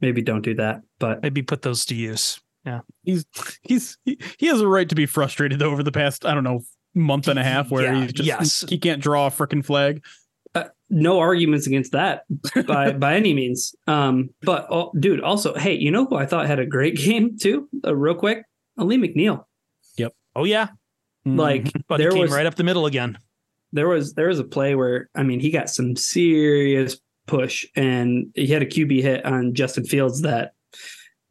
maybe 0.00 0.22
don't 0.22 0.42
do 0.42 0.54
that, 0.54 0.82
but 0.98 1.22
maybe 1.22 1.42
put 1.42 1.62
those 1.62 1.84
to 1.86 1.94
use. 1.94 2.40
Yeah, 2.64 2.80
he's 3.02 3.24
he's 3.62 3.98
he, 4.04 4.18
he 4.38 4.46
has 4.46 4.60
a 4.60 4.68
right 4.68 4.88
to 4.88 4.94
be 4.94 5.06
frustrated 5.06 5.62
over 5.62 5.82
the 5.82 5.92
past 5.92 6.24
I 6.24 6.34
don't 6.34 6.44
know 6.44 6.62
month 6.94 7.28
and 7.28 7.38
a 7.38 7.44
half 7.44 7.70
where 7.70 7.84
yeah, 7.84 8.00
he 8.00 8.12
just 8.12 8.26
yes. 8.26 8.64
he 8.68 8.78
can't 8.78 9.02
draw 9.02 9.26
a 9.26 9.30
freaking 9.30 9.64
flag. 9.64 10.04
Uh, 10.54 10.64
no 10.88 11.20
arguments 11.20 11.66
against 11.66 11.92
that 11.92 12.24
by 12.66 12.92
by 12.98 13.14
any 13.14 13.34
means. 13.34 13.74
Um, 13.86 14.30
but 14.42 14.66
oh, 14.70 14.92
dude, 14.98 15.20
also, 15.20 15.54
hey, 15.54 15.74
you 15.74 15.90
know 15.90 16.06
who 16.06 16.16
I 16.16 16.26
thought 16.26 16.46
had 16.46 16.58
a 16.58 16.66
great 16.66 16.96
game 16.96 17.36
too? 17.38 17.68
Uh, 17.84 17.94
real 17.96 18.14
quick, 18.14 18.44
Alim 18.78 19.02
McNeill. 19.02 19.44
Yep. 19.96 20.14
Oh 20.36 20.44
yeah. 20.44 20.68
Like 21.24 21.64
mm-hmm. 21.64 21.80
but 21.86 21.98
there 21.98 22.14
was 22.14 22.30
right 22.30 22.46
up 22.46 22.54
the 22.54 22.64
middle 22.64 22.86
again. 22.86 23.18
There 23.72 23.88
was 23.88 24.14
there 24.14 24.28
was 24.28 24.38
a 24.38 24.44
play 24.44 24.74
where 24.74 25.08
I 25.14 25.22
mean 25.22 25.40
he 25.40 25.50
got 25.50 25.70
some 25.70 25.96
serious 25.96 26.98
push 27.26 27.64
and 27.76 28.26
he 28.34 28.48
had 28.48 28.62
a 28.62 28.66
QB 28.66 29.02
hit 29.02 29.24
on 29.24 29.54
Justin 29.54 29.84
Fields 29.84 30.22
that 30.22 30.52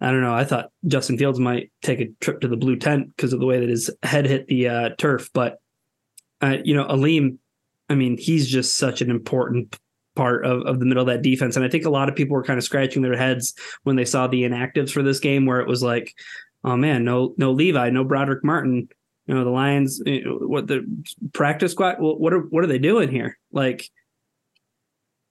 I 0.02 0.12
don't 0.12 0.22
know. 0.22 0.34
I 0.34 0.46
thought 0.46 0.72
Justin 0.88 1.18
Fields 1.18 1.40
might 1.40 1.72
take 1.82 2.00
a 2.00 2.08
trip 2.22 2.40
to 2.42 2.48
the 2.48 2.56
blue 2.56 2.78
tent 2.78 3.16
because 3.16 3.34
of 3.34 3.40
the 3.40 3.46
way 3.46 3.60
that 3.60 3.70
his 3.70 3.90
head 4.02 4.26
hit 4.26 4.48
the 4.48 4.70
uh, 4.70 4.90
turf. 4.98 5.30
But, 5.34 5.60
uh, 6.42 6.58
you 6.64 6.74
know, 6.74 6.86
Alim, 6.86 7.40
I 7.90 7.96
mean, 7.96 8.18
he's 8.18 8.48
just 8.48 8.78
such 8.78 9.02
an 9.02 9.10
important 9.10 9.78
part 10.16 10.46
of, 10.46 10.62
of 10.62 10.80
the 10.80 10.86
middle 10.86 11.02
of 11.02 11.08
that 11.08 11.22
defense. 11.22 11.58
And 11.58 11.66
I 11.66 11.70
think 11.70 11.86
a 11.86 11.90
lot 11.90 12.08
of 12.08 12.16
people 12.16 12.36
were 12.36 12.44
kind 12.44 12.58
of 12.58 12.64
scratching 12.64 13.02
their 13.02 13.18
heads 13.18 13.54
when 13.84 13.98
they 13.98 14.06
saw 14.06 14.28
the 14.28 14.44
inactives 14.44 14.92
for 14.92 15.04
this 15.04 15.20
game, 15.20 15.46
where 15.46 15.60
it 15.60 15.68
was 15.68 15.84
like, 15.84 16.14
oh 16.64 16.78
man, 16.78 17.04
no, 17.04 17.34
no 17.38 17.52
Levi, 17.52 17.90
no 17.90 18.06
Brodric 18.06 18.44
Martin. 18.44 18.88
You 19.30 19.36
know, 19.36 19.44
the 19.44 19.52
Lions, 19.52 20.02
what 20.06 20.66
the 20.66 20.86
practice 21.34 21.74
squad, 21.74 21.98
what 22.00 22.34
are, 22.34 22.40
what 22.40 22.64
are 22.64 22.68
they 22.68 22.80
doing 22.80 23.10
here? 23.12 23.38
Like, 23.52 23.88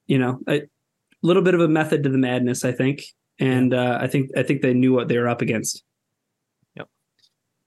you 0.06 0.18
know, 0.18 0.38
a 0.48 0.62
little 1.20 1.42
bit 1.42 1.54
of 1.54 1.60
a 1.60 1.68
method 1.68 2.04
to 2.04 2.08
the 2.08 2.16
madness, 2.16 2.64
I 2.64 2.70
think 2.70 3.02
and 3.38 3.72
uh, 3.72 3.98
I 4.00 4.06
think 4.08 4.30
I 4.36 4.42
think 4.42 4.62
they 4.62 4.74
knew 4.74 4.92
what 4.92 5.08
they 5.08 5.18
were 5.18 5.28
up 5.28 5.42
against. 5.42 5.82
Yep. 6.76 6.88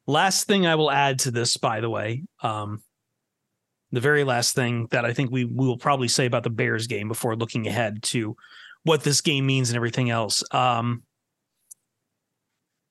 Last 0.08 0.48
thing 0.48 0.66
I 0.66 0.76
will 0.76 0.92
add 0.92 1.20
to 1.20 1.32
this, 1.32 1.58
by 1.58 1.80
the 1.80 1.90
way, 1.90 2.24
um, 2.42 2.82
the 3.92 4.02
very 4.02 4.24
last 4.24 4.56
thing 4.56 4.88
that 4.92 5.06
I 5.06 5.14
think 5.14 5.32
we, 5.32 5.46
we 5.46 5.68
will 5.68 5.78
probably 5.78 6.08
say 6.08 6.26
about 6.26 6.44
the 6.44 6.50
Bears 6.50 6.88
game 6.88 7.08
before 7.08 7.36
looking 7.36 7.68
ahead 7.68 8.04
to 8.04 8.36
what 8.84 9.04
this 9.04 9.22
game 9.22 9.46
means 9.46 9.70
and 9.70 9.76
everything 9.76 10.10
else. 10.10 10.44
Um, 10.52 11.04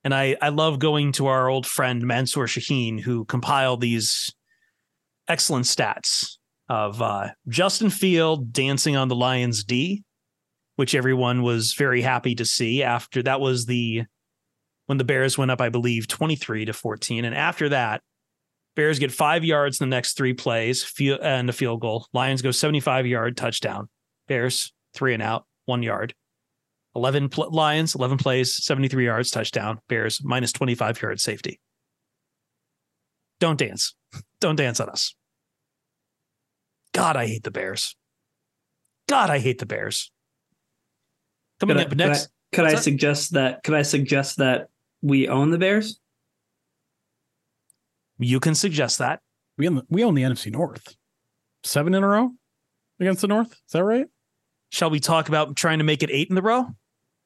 and 0.05 0.15
I 0.15 0.37
I 0.41 0.49
love 0.51 0.79
going 0.79 1.13
to 1.13 1.27
our 1.27 1.49
old 1.49 1.67
friend 1.67 2.03
Mansur 2.03 2.47
Shaheen 2.47 3.01
who 3.01 3.25
compiled 3.25 3.81
these 3.81 4.35
excellent 5.29 5.67
stats 5.67 6.37
of 6.69 7.03
uh, 7.03 7.29
Justin 7.49 7.91
Field 7.91 8.53
dancing 8.53 8.97
on 8.97 9.09
the 9.09 9.17
Lions 9.17 9.65
D 9.65 10.05
which 10.81 10.95
everyone 10.95 11.43
was 11.43 11.75
very 11.75 12.01
happy 12.01 12.35
to 12.35 12.47
see 12.47 12.83
after 12.83 13.23
that 13.23 13.39
was 13.39 13.67
the 13.67 14.03
when 14.87 14.97
the 14.97 15.05
Bears 15.05 15.37
went 15.37 15.51
up, 15.51 15.61
I 15.61 15.69
believe, 15.69 16.09
23 16.09 16.65
to 16.65 16.73
14. 16.73 17.27
And 17.27 17.35
after 17.35 17.69
that, 17.69 18.01
Bears 18.77 18.99
get 18.99 19.13
five 19.13 19.45
yards 19.45 19.79
in 19.79 19.91
the 19.91 19.95
next 19.95 20.17
three 20.17 20.33
plays 20.33 20.91
and 20.99 21.51
a 21.51 21.53
field 21.53 21.83
goal. 21.83 22.07
Lions 22.15 22.41
go 22.41 22.51
75 22.51 23.07
yard 23.07 23.37
touchdown. 23.37 23.91
Bears 24.27 24.73
three 24.95 25.13
and 25.13 25.23
out, 25.23 25.45
one 25.67 25.83
yard. 25.83 26.15
11 26.97 27.29
pl- 27.29 27.51
Lions, 27.51 27.95
11 27.95 28.19
plays, 28.19 28.57
73 28.65 29.05
yards, 29.05 29.31
touchdown. 29.31 29.79
Bears 29.89 30.21
minus 30.23 30.53
25 30.53 31.01
yard 31.03 31.21
safety. 31.21 31.61
Don't 33.39 33.59
dance. 33.59 33.95
Don't 34.41 34.57
dance 34.57 34.81
on 34.81 34.89
us. 34.89 35.15
God, 36.93 37.17
I 37.17 37.27
hate 37.27 37.45
the 37.45 37.51
Bears. 37.51 37.97
God, 39.09 39.31
I 39.31 39.39
hate 39.39 39.59
the 39.59 39.67
Bears. 39.67 40.11
Coming 41.61 41.77
could 41.77 41.87
up 41.87 41.93
I, 41.93 41.95
next, 41.95 42.29
could 42.53 42.65
I, 42.65 42.71
could 42.71 42.79
I 42.79 42.81
suggest 42.81 43.33
that? 43.35 43.63
Could 43.63 43.75
I 43.75 43.83
suggest 43.83 44.39
that 44.39 44.69
we 45.03 45.29
own 45.29 45.51
the 45.51 45.59
Bears? 45.59 46.01
You 48.19 48.41
can 48.41 48.55
suggest 48.55 48.99
that. 48.99 49.21
We 49.57 49.69
own 49.69 49.77
the, 49.77 49.83
we 49.89 50.05
own 50.05 50.15
the 50.15 50.23
NFC 50.23 50.51
North, 50.51 50.97
seven 51.65 51.95
in 51.95 52.03
a 52.03 52.09
row 52.09 52.31
against 52.99 53.21
the 53.21 53.29
North. 53.29 53.53
Is 53.53 53.73
that 53.73 53.85
right? 53.85 54.07
Shall 54.71 54.91
we 54.91 55.01
talk 55.01 55.29
about 55.29 55.57
trying 55.57 55.79
to 55.79 55.85
make 55.85 56.03
it 56.03 56.11
eight 56.11 56.29
in 56.29 56.35
the 56.35 56.43
row? 56.43 56.69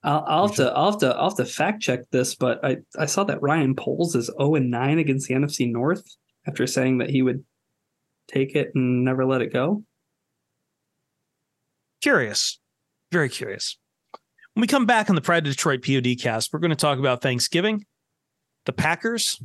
I'll, 0.05 0.25
I'll 0.27 0.47
have 0.49 0.57
to 0.57 0.71
I'll 0.71 0.91
have 0.91 1.01
to 1.01 1.17
I'll 1.17 1.31
have 1.31 1.37
to 1.39 1.47
fact 1.47 1.83
check 1.83 2.01
this, 2.11 2.35
but 2.35 2.63
I 2.65 2.79
I 2.99 3.07
saw 3.07 3.25
that 3.25 3.41
Ryan 3.41 3.75
Poles 3.75 4.15
is 4.15 4.27
zero 4.27 4.37
oh 4.39 4.55
and 4.55 4.71
nine 4.71 4.99
against 4.99 5.29
the 5.29 5.35
NFC 5.35 5.71
North 5.71 6.05
after 6.47 6.67
saying 6.67 6.99
that 6.99 7.11
he 7.11 7.23
would 7.23 7.43
take 8.29 8.55
it 8.55 8.71
and 8.75 9.05
never 9.05 9.25
let 9.25 9.41
it 9.41 9.53
go. 9.53 9.83
Curious, 12.03 12.61
very 13.11 13.31
curious. 13.31 13.79
When 14.53 14.61
we 14.61 14.67
come 14.67 14.87
back 14.87 15.09
on 15.09 15.17
the 15.17 15.23
Pride 15.23 15.47
of 15.47 15.53
Detroit 15.53 15.83
POD 15.83 16.17
cast, 16.21 16.53
we're 16.53 16.61
going 16.61 16.71
to 16.71 16.77
talk 16.77 16.99
about 16.99 17.23
Thanksgiving, 17.23 17.87
the 18.67 18.73
Packers, 18.73 19.43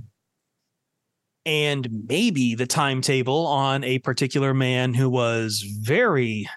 and 1.45 2.05
maybe 2.07 2.53
the 2.53 2.67
timetable 2.67 3.47
on 3.47 3.83
a 3.85 3.99
particular 3.99 4.53
man 4.53 4.93
who 4.93 5.09
was 5.09 5.65
very, 5.81 6.47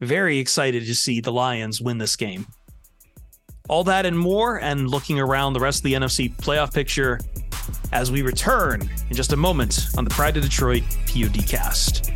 very 0.00 0.38
excited 0.38 0.86
to 0.86 0.94
see 0.94 1.20
the 1.20 1.32
Lions 1.32 1.80
win 1.80 1.98
this 1.98 2.16
game. 2.16 2.46
All 3.68 3.84
that 3.84 4.06
and 4.06 4.18
more, 4.18 4.60
and 4.60 4.88
looking 4.88 5.18
around 5.18 5.52
the 5.52 5.60
rest 5.60 5.80
of 5.80 5.84
the 5.84 5.94
NFC 5.94 6.32
playoff 6.36 6.72
picture 6.72 7.20
as 7.92 8.10
we 8.10 8.22
return 8.22 8.88
in 9.10 9.16
just 9.16 9.32
a 9.32 9.36
moment 9.36 9.88
on 9.96 10.04
the 10.04 10.10
Pride 10.10 10.36
of 10.36 10.42
Detroit 10.42 10.82
POD 11.06 11.46
cast. 11.46 12.15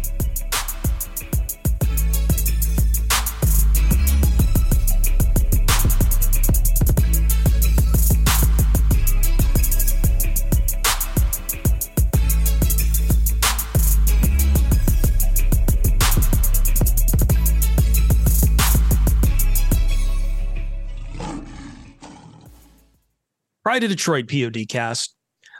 Pride 23.62 23.84
of 23.84 23.90
Detroit 23.90 24.26
PODcast. 24.26 25.10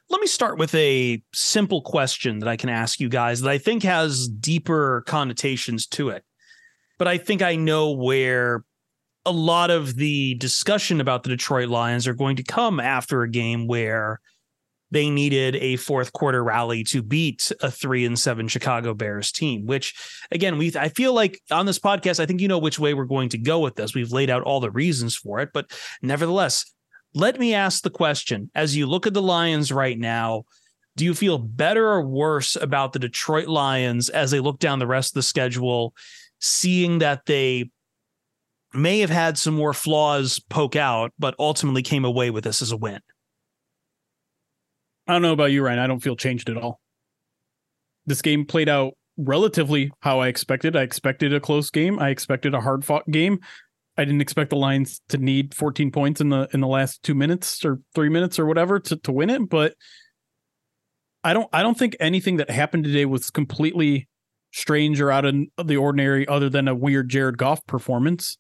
Let 0.09 0.21
me 0.23 0.27
start 0.27 0.59
with 0.59 0.75
a 0.75 1.23
simple 1.35 1.83
question 1.83 2.39
that 2.39 2.49
I 2.49 2.57
can 2.57 2.71
ask 2.71 2.99
you 2.99 3.11
guys 3.11 3.43
that 3.43 3.51
I 3.51 3.59
think 3.59 3.83
has 3.83 4.27
deeper 4.27 5.05
connotations 5.07 5.87
to 5.89 6.09
it. 6.09 6.25
But 6.99 7.09
I 7.09 7.19
think 7.19 7.43
I 7.43 7.57
know 7.57 7.93
where 7.93 8.65
a 9.27 9.33
lot 9.33 9.71
of 9.71 9.97
the 9.97 10.35
discussion 10.37 11.01
about 11.01 11.25
the 11.25 11.29
Detroit 11.29 11.69
Lions 11.69 12.09
are 12.09 12.15
going 12.15 12.37
to 12.37 12.43
come 12.43 12.81
after 12.81 13.23
a 13.23 13.31
game 13.31 13.67
where 13.67 14.21
they 14.91 15.11
needed 15.11 15.57
a 15.57 15.77
fourth 15.77 16.15
quarter 16.15 16.43
rally 16.43 16.83
to 16.85 17.03
beat 17.03 17.53
a 17.61 17.71
three 17.71 18.07
and 18.07 18.19
seven 18.19 18.49
Chicago 18.49 18.95
Bears 18.95 19.31
team, 19.31 19.67
which 19.67 19.95
again, 20.33 20.57
we 20.57 20.73
I 20.75 20.89
feel 20.89 21.13
like 21.13 21.39
on 21.51 21.67
this 21.67 21.79
podcast, 21.79 22.19
I 22.19 22.25
think 22.25 22.41
you 22.41 22.49
know 22.49 22.59
which 22.59 22.79
way 22.79 22.95
we're 22.95 23.05
going 23.05 23.29
to 23.29 23.39
go 23.39 23.61
with 23.61 23.77
this. 23.77 23.95
We've 23.95 24.11
laid 24.11 24.31
out 24.31 24.43
all 24.43 24.59
the 24.59 24.71
reasons 24.71 25.17
for 25.17 25.41
it, 25.41 25.51
but 25.53 25.71
nevertheless, 26.01 26.65
let 27.15 27.39
me 27.39 27.55
ask 27.55 27.83
the 27.83 27.91
question 27.91 28.51
as 28.55 28.77
you 28.77 28.87
look 28.87 29.07
at 29.07 29.15
the 29.15 29.23
Lions 29.23 29.73
right 29.73 29.99
now, 29.99 30.45
do 30.97 31.05
you 31.05 31.15
feel 31.15 31.39
better 31.39 31.89
or 31.89 32.03
worse 32.03 32.57
about 32.57 32.93
the 32.93 32.99
Detroit 32.99 33.49
Lions 33.49 34.09
as 34.09 34.31
they 34.31 34.41
look 34.41 34.59
down 34.59 34.79
the 34.79 34.87
rest 34.87 35.13
of 35.13 35.15
the 35.15 35.23
schedule, 35.23 35.95
seeing 36.41 36.99
that 36.99 37.27
they 37.27 37.71
may 38.73 39.01
have 39.01 39.11
had 39.11 39.39
some 39.39 39.55
more 39.55 39.73
flaws 39.73 40.39
poke 40.39 40.77
out, 40.77 41.13
but 41.19 41.35
ultimately 41.39 41.83
came 41.83 42.05
away 42.05 42.31
with 42.31 42.45
this 42.45 42.63
as 42.63 42.73
a 42.73 42.77
win? 42.77 43.01
I 45.07 45.13
don't 45.15 45.23
know 45.23 45.33
about 45.33 45.53
you, 45.53 45.65
Ryan. 45.65 45.79
I 45.79 45.87
don't 45.87 46.01
feel 46.01 46.17
changed 46.17 46.49
at 46.49 46.57
all. 46.57 46.81
This 48.07 48.23
game 48.23 48.45
played 48.45 48.69
out 48.69 48.95
relatively 49.17 49.93
how 50.01 50.21
I 50.21 50.29
expected. 50.29 50.77
I 50.77 50.83
expected 50.83 51.35
a 51.35 51.41
close 51.41 51.71
game. 51.71 51.99
I 51.99 52.11
expected 52.11 52.55
a 52.55 52.61
hard 52.61 52.85
fought 52.85 53.11
game. 53.11 53.41
I 53.97 54.05
didn't 54.05 54.21
expect 54.21 54.51
the 54.51 54.57
Lions 54.57 55.01
to 55.09 55.19
need 55.19 55.55
14 55.55 55.91
points 55.91 56.21
in 56.21 56.31
the 56.31 56.49
in 56.55 56.61
the 56.61 56.67
last 56.67 57.03
two 57.03 57.15
minutes 57.15 57.65
or 57.65 57.81
three 57.95 58.09
minutes 58.09 58.39
or 58.39 58.47
whatever 58.47 58.79
to 58.81 58.97
to 58.97 59.13
win 59.13 59.31
it. 59.31 59.49
But 59.49 59.75
I 61.23 61.33
don't 61.33 61.49
I 61.53 61.63
don't 61.63 61.79
think 61.79 61.97
anything 62.01 62.37
that 62.39 62.51
happened 62.51 62.85
today 62.85 63.05
was 63.05 63.31
completely 63.31 64.09
strange 64.53 65.01
or 65.01 65.11
out 65.11 65.25
of 65.25 65.35
the 65.65 65.77
ordinary, 65.77 66.27
other 66.27 66.49
than 66.49 66.69
a 66.69 66.75
weird 66.75 67.09
Jared 67.09 67.39
Goff 67.39 67.65
performance. 67.67 68.39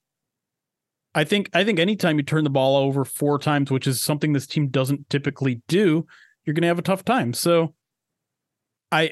I 1.14 1.24
think 1.24 1.50
I 1.52 1.64
think 1.64 1.78
anytime 1.78 2.18
you 2.18 2.22
turn 2.22 2.44
the 2.44 2.50
ball 2.50 2.76
over 2.76 3.04
four 3.04 3.38
times, 3.38 3.70
which 3.70 3.86
is 3.86 4.00
something 4.00 4.32
this 4.32 4.46
team 4.46 4.68
doesn't 4.68 5.10
typically 5.10 5.62
do, 5.68 6.06
you're 6.44 6.54
going 6.54 6.62
to 6.62 6.68
have 6.68 6.78
a 6.78 6.82
tough 6.82 7.04
time. 7.04 7.32
So, 7.32 7.74
I 8.92 9.02
I 9.02 9.10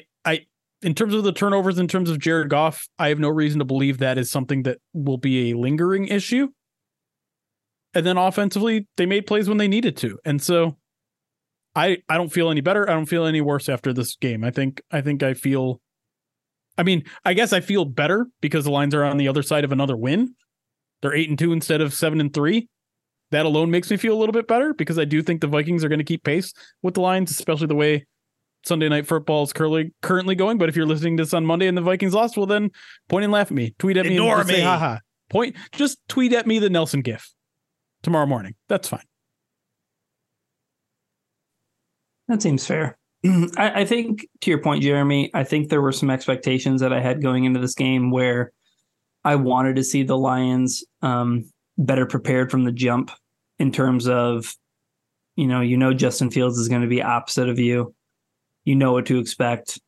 in 0.81 0.95
terms 0.95 1.13
of 1.13 1.23
the 1.23 1.31
turnovers, 1.31 1.77
in 1.77 1.87
terms 1.87 2.09
of 2.09 2.19
Jared 2.19 2.49
Goff, 2.49 2.87
I 2.97 3.09
have 3.09 3.19
no 3.19 3.29
reason 3.29 3.59
to 3.59 3.65
believe 3.65 3.97
that 3.97 4.17
is 4.17 4.31
something 4.31 4.63
that 4.63 4.77
will 4.93 5.17
be 5.17 5.51
a 5.51 5.57
lingering 5.57 6.07
issue. 6.07 6.49
And 7.93 8.05
then 8.05 8.17
offensively, 8.17 8.87
they 8.97 9.05
made 9.05 9.25
plays 9.25 9.49
when 9.49 9.57
they 9.57 9.67
needed 9.67 9.97
to. 9.97 10.17
And 10.23 10.41
so 10.41 10.77
I 11.75 11.97
I 12.07 12.17
don't 12.17 12.31
feel 12.31 12.49
any 12.49 12.61
better. 12.61 12.89
I 12.89 12.93
don't 12.93 13.07
feel 13.07 13.25
any 13.25 13.41
worse 13.41 13.67
after 13.67 13.93
this 13.93 14.15
game. 14.15 14.43
I 14.43 14.51
think 14.51 14.81
I 14.91 15.01
think 15.01 15.23
I 15.23 15.33
feel 15.33 15.81
I 16.77 16.83
mean, 16.83 17.03
I 17.25 17.33
guess 17.33 17.51
I 17.51 17.59
feel 17.59 17.83
better 17.83 18.27
because 18.41 18.63
the 18.63 18.71
lines 18.71 18.95
are 18.95 19.03
on 19.03 19.17
the 19.17 19.27
other 19.27 19.43
side 19.43 19.65
of 19.65 19.71
another 19.71 19.97
win. 19.97 20.35
They're 21.01 21.13
8 21.13 21.29
and 21.29 21.39
2 21.39 21.51
instead 21.51 21.81
of 21.81 21.93
7 21.93 22.21
and 22.21 22.33
3. 22.33 22.69
That 23.31 23.45
alone 23.45 23.69
makes 23.69 23.91
me 23.91 23.97
feel 23.97 24.13
a 24.13 24.19
little 24.19 24.33
bit 24.33 24.47
better 24.47 24.73
because 24.73 24.97
I 24.97 25.05
do 25.05 25.21
think 25.21 25.41
the 25.41 25.47
Vikings 25.47 25.83
are 25.83 25.89
going 25.89 25.99
to 25.99 26.05
keep 26.05 26.23
pace 26.23 26.53
with 26.81 26.93
the 26.93 27.01
Lions, 27.01 27.31
especially 27.31 27.67
the 27.67 27.75
way 27.75 28.05
Sunday 28.65 28.89
night 28.89 29.07
football 29.07 29.43
is 29.43 29.53
currently 29.53 29.93
currently 30.01 30.35
going. 30.35 30.57
But 30.57 30.69
if 30.69 30.75
you're 30.75 30.85
listening 30.85 31.17
to 31.17 31.23
this 31.23 31.33
on 31.33 31.45
Monday 31.45 31.67
and 31.67 31.77
the 31.77 31.81
Vikings 31.81 32.13
lost, 32.13 32.37
well 32.37 32.45
then 32.45 32.71
point 33.07 33.23
and 33.23 33.33
laugh 33.33 33.47
at 33.47 33.55
me. 33.55 33.75
Tweet 33.79 33.97
at 33.97 34.05
me 34.05 34.13
Ignore 34.13 34.39
and 34.39 34.39
just 34.41 34.49
me. 34.49 34.55
say 34.55 34.61
haha. 34.61 34.97
Point 35.29 35.55
just 35.71 35.99
tweet 36.07 36.33
at 36.33 36.47
me 36.47 36.59
the 36.59 36.69
Nelson 36.69 37.01
gif 37.01 37.33
tomorrow 38.03 38.25
morning. 38.25 38.55
That's 38.67 38.87
fine. 38.87 39.03
That 42.27 42.41
seems 42.41 42.65
fair. 42.65 42.97
I, 43.25 43.81
I 43.81 43.85
think 43.85 44.27
to 44.41 44.51
your 44.51 44.61
point, 44.61 44.83
Jeremy, 44.83 45.31
I 45.33 45.43
think 45.43 45.69
there 45.69 45.81
were 45.81 45.91
some 45.91 46.09
expectations 46.09 46.81
that 46.81 46.93
I 46.93 47.01
had 47.01 47.21
going 47.21 47.43
into 47.43 47.59
this 47.59 47.73
game 47.73 48.11
where 48.11 48.51
I 49.23 49.35
wanted 49.35 49.75
to 49.75 49.83
see 49.83 50.03
the 50.03 50.17
Lions 50.17 50.83
um, 51.01 51.49
better 51.77 52.05
prepared 52.05 52.51
from 52.51 52.63
the 52.63 52.71
jump 52.71 53.11
in 53.57 53.71
terms 53.71 54.07
of, 54.07 54.53
you 55.35 55.47
know, 55.47 55.61
you 55.61 55.75
know 55.75 55.93
Justin 55.93 56.31
Fields 56.31 56.57
is 56.57 56.69
going 56.69 56.81
to 56.81 56.87
be 56.87 57.01
opposite 57.01 57.49
of 57.49 57.59
you. 57.59 57.93
You 58.69 58.75
know 58.75 58.91
what 58.91 59.07
to 59.07 59.17
expect. 59.17 59.79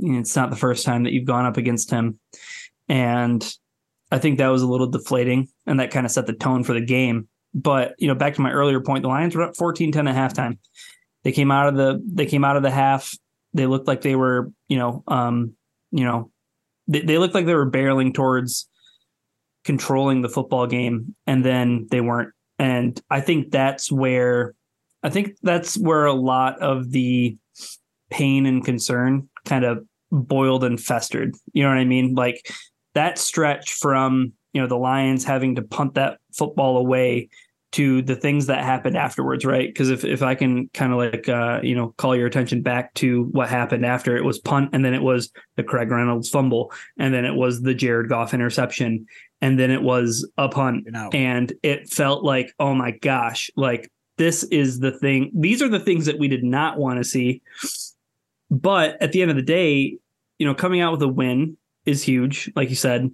It's 0.00 0.34
not 0.34 0.50
the 0.50 0.56
first 0.56 0.84
time 0.84 1.04
that 1.04 1.12
you've 1.12 1.28
gone 1.28 1.46
up 1.46 1.58
against 1.58 1.92
him. 1.92 2.18
And 2.88 3.48
I 4.10 4.18
think 4.18 4.38
that 4.38 4.48
was 4.48 4.62
a 4.62 4.66
little 4.66 4.88
deflating 4.88 5.46
and 5.64 5.78
that 5.78 5.92
kind 5.92 6.04
of 6.04 6.10
set 6.10 6.26
the 6.26 6.32
tone 6.32 6.64
for 6.64 6.72
the 6.72 6.84
game. 6.84 7.28
But, 7.54 7.94
you 8.00 8.08
know, 8.08 8.16
back 8.16 8.34
to 8.34 8.40
my 8.40 8.50
earlier 8.50 8.80
point, 8.80 9.02
the 9.02 9.08
Lions 9.08 9.36
were 9.36 9.44
up 9.44 9.54
14-10 9.54 10.10
at 10.10 10.16
halftime. 10.16 10.58
They 11.22 11.30
came 11.30 11.52
out 11.52 11.68
of 11.68 11.76
the 11.76 12.02
they 12.04 12.26
came 12.26 12.44
out 12.44 12.56
of 12.56 12.64
the 12.64 12.70
half. 12.72 13.16
They 13.54 13.66
looked 13.66 13.86
like 13.86 14.00
they 14.00 14.16
were, 14.16 14.50
you 14.66 14.76
know, 14.78 15.04
um, 15.06 15.52
you 15.92 16.02
know, 16.02 16.32
they, 16.88 17.02
they 17.02 17.16
looked 17.16 17.36
like 17.36 17.46
they 17.46 17.54
were 17.54 17.70
barreling 17.70 18.12
towards 18.12 18.68
controlling 19.62 20.22
the 20.22 20.28
football 20.28 20.66
game, 20.66 21.14
and 21.28 21.44
then 21.44 21.86
they 21.92 22.00
weren't. 22.00 22.32
And 22.58 23.00
I 23.08 23.20
think 23.20 23.52
that's 23.52 23.92
where 23.92 24.56
I 25.04 25.10
think 25.10 25.36
that's 25.42 25.78
where 25.78 26.06
a 26.06 26.12
lot 26.12 26.60
of 26.60 26.90
the 26.90 27.38
pain 28.10 28.46
and 28.46 28.64
concern 28.64 29.28
kind 29.44 29.64
of 29.64 29.84
boiled 30.10 30.64
and 30.64 30.80
festered. 30.80 31.34
You 31.52 31.62
know 31.62 31.68
what 31.68 31.78
I 31.78 31.84
mean? 31.84 32.14
Like 32.14 32.50
that 32.94 33.18
stretch 33.18 33.74
from, 33.74 34.32
you 34.52 34.60
know, 34.60 34.66
the 34.66 34.76
Lions 34.78 35.24
having 35.24 35.56
to 35.56 35.62
punt 35.62 35.94
that 35.94 36.18
football 36.32 36.78
away 36.78 37.28
to 37.70 38.00
the 38.00 38.16
things 38.16 38.46
that 38.46 38.64
happened 38.64 38.96
afterwards, 38.96 39.44
right? 39.44 39.68
Because 39.68 39.90
if, 39.90 40.02
if 40.04 40.22
I 40.22 40.34
can 40.34 40.68
kind 40.72 40.90
of 40.92 40.98
like 40.98 41.28
uh, 41.28 41.60
you 41.62 41.74
know 41.74 41.94
call 41.98 42.16
your 42.16 42.26
attention 42.26 42.62
back 42.62 42.94
to 42.94 43.24
what 43.24 43.48
happened 43.48 43.84
after 43.84 44.16
it 44.16 44.24
was 44.24 44.38
punt, 44.38 44.70
and 44.72 44.84
then 44.84 44.94
it 44.94 45.02
was 45.02 45.30
the 45.56 45.62
Craig 45.62 45.90
Reynolds 45.90 46.30
fumble, 46.30 46.72
and 46.98 47.12
then 47.12 47.26
it 47.26 47.34
was 47.34 47.60
the 47.60 47.74
Jared 47.74 48.08
Goff 48.08 48.32
interception, 48.32 49.04
and 49.42 49.58
then 49.58 49.70
it 49.70 49.82
was 49.82 50.26
a 50.38 50.48
punt, 50.48 50.84
You 50.86 50.92
know. 50.92 51.10
and 51.12 51.52
it 51.62 51.90
felt 51.90 52.24
like 52.24 52.54
oh 52.58 52.74
my 52.74 52.92
gosh, 52.92 53.50
like 53.54 53.90
this 54.16 54.44
is 54.44 54.78
the 54.80 54.92
thing. 54.92 55.30
These 55.34 55.60
are 55.60 55.68
the 55.68 55.78
things 55.80 56.06
that 56.06 56.18
we 56.18 56.28
did 56.28 56.44
not 56.44 56.78
want 56.78 56.98
to 56.98 57.04
see. 57.04 57.42
But 58.50 59.00
at 59.02 59.12
the 59.12 59.22
end 59.22 59.30
of 59.30 59.36
the 59.36 59.42
day, 59.42 59.98
you 60.38 60.46
know, 60.46 60.54
coming 60.54 60.80
out 60.80 60.92
with 60.92 61.02
a 61.02 61.08
win 61.08 61.56
is 61.84 62.02
huge, 62.02 62.50
like 62.54 62.70
you 62.70 62.76
said. 62.76 63.10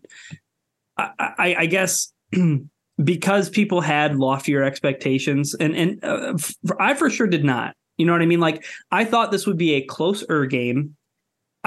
I, 0.97 1.11
I, 1.19 1.55
I 1.61 1.67
guess 1.67 2.13
because 3.03 3.51
people 3.51 3.81
had 3.81 4.17
loftier 4.17 4.63
expectations, 4.63 5.55
and 5.55 5.75
and 5.75 6.05
uh, 6.05 6.35
I 6.79 6.95
for 6.95 7.11
sure 7.11 7.27
did 7.27 7.45
not. 7.45 7.75
You 7.97 8.07
know 8.07 8.13
what 8.13 8.23
I 8.23 8.27
mean? 8.27 8.41
Like 8.41 8.65
I 8.91 9.05
thought 9.05 9.31
this 9.31 9.47
would 9.47 9.59
be 9.59 9.75
a 9.75 9.85
closer 9.85 10.47
game. 10.47 10.97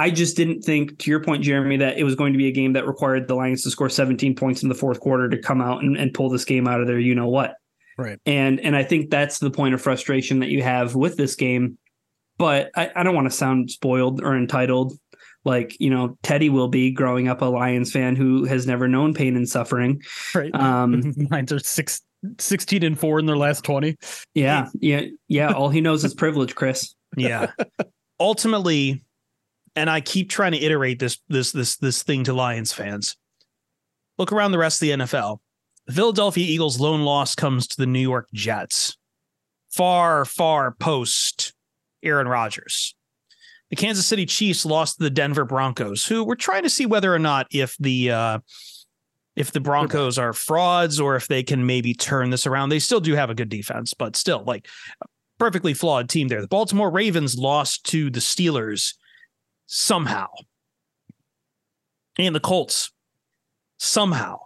I 0.00 0.10
just 0.10 0.36
didn't 0.36 0.62
think, 0.62 0.96
to 1.00 1.10
your 1.10 1.20
point, 1.20 1.42
Jeremy, 1.42 1.76
that 1.78 1.98
it 1.98 2.04
was 2.04 2.14
going 2.14 2.32
to 2.32 2.38
be 2.38 2.46
a 2.46 2.52
game 2.52 2.74
that 2.74 2.86
required 2.86 3.26
the 3.26 3.34
Lions 3.34 3.64
to 3.64 3.70
score 3.70 3.88
17 3.88 4.36
points 4.36 4.62
in 4.62 4.68
the 4.68 4.74
fourth 4.76 5.00
quarter 5.00 5.28
to 5.28 5.36
come 5.36 5.60
out 5.60 5.82
and, 5.82 5.96
and 5.96 6.14
pull 6.14 6.30
this 6.30 6.44
game 6.44 6.68
out 6.68 6.80
of 6.80 6.86
there. 6.86 7.00
You 7.00 7.16
know 7.16 7.26
what? 7.26 7.56
Right. 7.96 8.20
And 8.24 8.60
and 8.60 8.76
I 8.76 8.84
think 8.84 9.10
that's 9.10 9.40
the 9.40 9.50
point 9.50 9.74
of 9.74 9.82
frustration 9.82 10.38
that 10.38 10.50
you 10.50 10.62
have 10.62 10.94
with 10.94 11.16
this 11.16 11.34
game. 11.34 11.78
But 12.38 12.70
I, 12.76 12.90
I 12.94 13.02
don't 13.02 13.14
want 13.14 13.26
to 13.26 13.36
sound 13.36 13.70
spoiled 13.70 14.22
or 14.22 14.36
entitled 14.36 14.98
like 15.44 15.76
you 15.80 15.90
know 15.90 16.16
Teddy 16.22 16.50
will 16.50 16.68
be 16.68 16.90
growing 16.90 17.28
up 17.28 17.42
a 17.42 17.46
Lions 17.46 17.90
fan 17.90 18.16
who 18.16 18.44
has 18.44 18.66
never 18.66 18.86
known 18.86 19.14
pain 19.14 19.36
and 19.36 19.48
suffering. 19.48 20.02
Right. 20.34 20.54
Um, 20.54 21.14
Lions 21.30 21.52
are 21.52 21.58
six, 21.58 22.02
16 22.38 22.84
and 22.84 22.98
four 22.98 23.18
in 23.18 23.26
their 23.26 23.36
last 23.36 23.64
20. 23.64 23.96
yeah, 24.34 24.68
yeah, 24.78 25.02
yeah. 25.26 25.52
All 25.52 25.68
he 25.70 25.80
knows 25.80 26.04
is 26.04 26.14
privilege, 26.14 26.54
Chris. 26.54 26.94
Yeah. 27.16 27.50
Ultimately, 28.20 29.04
and 29.74 29.88
I 29.88 30.00
keep 30.00 30.28
trying 30.28 30.52
to 30.52 30.58
iterate 30.58 30.98
this 30.98 31.18
this 31.28 31.52
this 31.52 31.76
this 31.76 32.02
thing 32.02 32.24
to 32.24 32.32
Lions 32.32 32.72
fans. 32.72 33.16
Look 34.18 34.32
around 34.32 34.52
the 34.52 34.58
rest 34.58 34.82
of 34.82 34.88
the 34.88 35.04
NFL. 35.04 35.38
The 35.86 35.92
Philadelphia 35.92 36.44
Eagles' 36.44 36.80
lone 36.80 37.02
loss 37.02 37.34
comes 37.34 37.66
to 37.68 37.76
the 37.78 37.86
New 37.86 38.00
York 38.00 38.28
Jets. 38.34 38.96
Far, 39.70 40.24
far 40.24 40.72
post 40.72 41.52
Aaron 42.02 42.28
Rodgers. 42.28 42.94
The 43.70 43.76
Kansas 43.76 44.06
City 44.06 44.24
Chiefs 44.24 44.64
lost 44.64 44.96
to 44.96 45.04
the 45.04 45.10
Denver 45.10 45.44
Broncos, 45.44 46.06
who 46.06 46.24
were 46.24 46.36
trying 46.36 46.62
to 46.62 46.70
see 46.70 46.86
whether 46.86 47.14
or 47.14 47.18
not 47.18 47.46
if 47.52 47.76
the 47.78 48.10
uh, 48.10 48.38
if 49.36 49.52
the 49.52 49.60
Broncos 49.60 50.18
are 50.18 50.32
frauds 50.32 50.98
or 50.98 51.16
if 51.16 51.28
they 51.28 51.42
can 51.42 51.66
maybe 51.66 51.94
turn 51.94 52.30
this 52.30 52.46
around. 52.46 52.70
They 52.70 52.78
still 52.78 53.00
do 53.00 53.14
have 53.14 53.30
a 53.30 53.34
good 53.34 53.48
defense, 53.50 53.94
but 53.94 54.16
still, 54.16 54.42
like 54.44 54.66
perfectly 55.38 55.74
flawed 55.74 56.08
team 56.08 56.28
there. 56.28 56.40
The 56.40 56.48
Baltimore 56.48 56.90
Ravens 56.90 57.38
lost 57.38 57.84
to 57.86 58.10
the 58.10 58.20
Steelers 58.20 58.94
somehow. 59.66 60.26
And 62.18 62.34
the 62.34 62.40
Colts 62.40 62.90
somehow. 63.78 64.38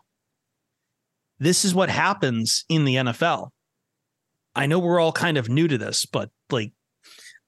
This 1.38 1.64
is 1.64 1.74
what 1.74 1.88
happens 1.88 2.64
in 2.68 2.84
the 2.84 2.96
NFL. 2.96 3.48
I 4.54 4.66
know 4.66 4.78
we're 4.78 5.00
all 5.00 5.12
kind 5.12 5.38
of 5.38 5.48
new 5.48 5.66
to 5.66 5.78
this, 5.78 6.04
but 6.04 6.30
like 6.50 6.72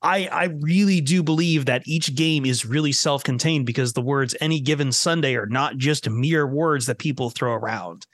I 0.04 0.28
I 0.30 0.44
really 0.60 1.00
do 1.00 1.22
believe 1.22 1.64
that 1.64 1.82
each 1.86 2.14
game 2.14 2.44
is 2.44 2.66
really 2.66 2.92
self-contained 2.92 3.64
because 3.64 3.94
the 3.94 4.02
words 4.02 4.36
any 4.40 4.60
given 4.60 4.92
Sunday 4.92 5.34
are 5.34 5.46
not 5.46 5.78
just 5.78 6.08
mere 6.08 6.46
words 6.46 6.86
that 6.86 6.98
people 6.98 7.30
throw 7.30 7.54
around. 7.54 8.06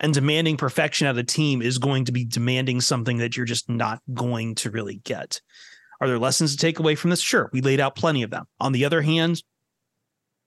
And 0.00 0.12
demanding 0.12 0.56
perfection 0.56 1.06
out 1.06 1.10
of 1.10 1.16
the 1.16 1.22
team 1.22 1.62
is 1.62 1.78
going 1.78 2.06
to 2.06 2.12
be 2.12 2.24
demanding 2.24 2.80
something 2.80 3.18
that 3.18 3.36
you're 3.36 3.46
just 3.46 3.68
not 3.68 4.00
going 4.12 4.56
to 4.56 4.70
really 4.70 4.96
get. 5.04 5.40
Are 6.00 6.08
there 6.08 6.18
lessons 6.18 6.52
to 6.52 6.58
take 6.58 6.80
away 6.80 6.96
from 6.96 7.10
this? 7.10 7.20
Sure, 7.20 7.48
we 7.52 7.60
laid 7.60 7.78
out 7.78 7.94
plenty 7.94 8.22
of 8.22 8.30
them. 8.30 8.46
On 8.58 8.72
the 8.72 8.84
other 8.84 9.02
hand, 9.02 9.42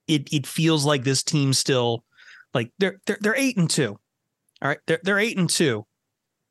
it 0.08 0.28
it 0.34 0.48
feels 0.48 0.84
like 0.84 1.04
this 1.04 1.24
team 1.24 1.54
still 1.54 2.04
like 2.54 2.72
they're 2.80 3.00
they're 3.06 3.18
they're 3.22 3.36
eight 3.36 3.58
and 3.58 3.70
two. 3.70 4.00
All 4.62 4.68
right, 4.68 4.80
they're 4.88 5.00
they're 5.04 5.20
eight 5.20 5.38
and 5.38 5.50
two. 5.50 5.86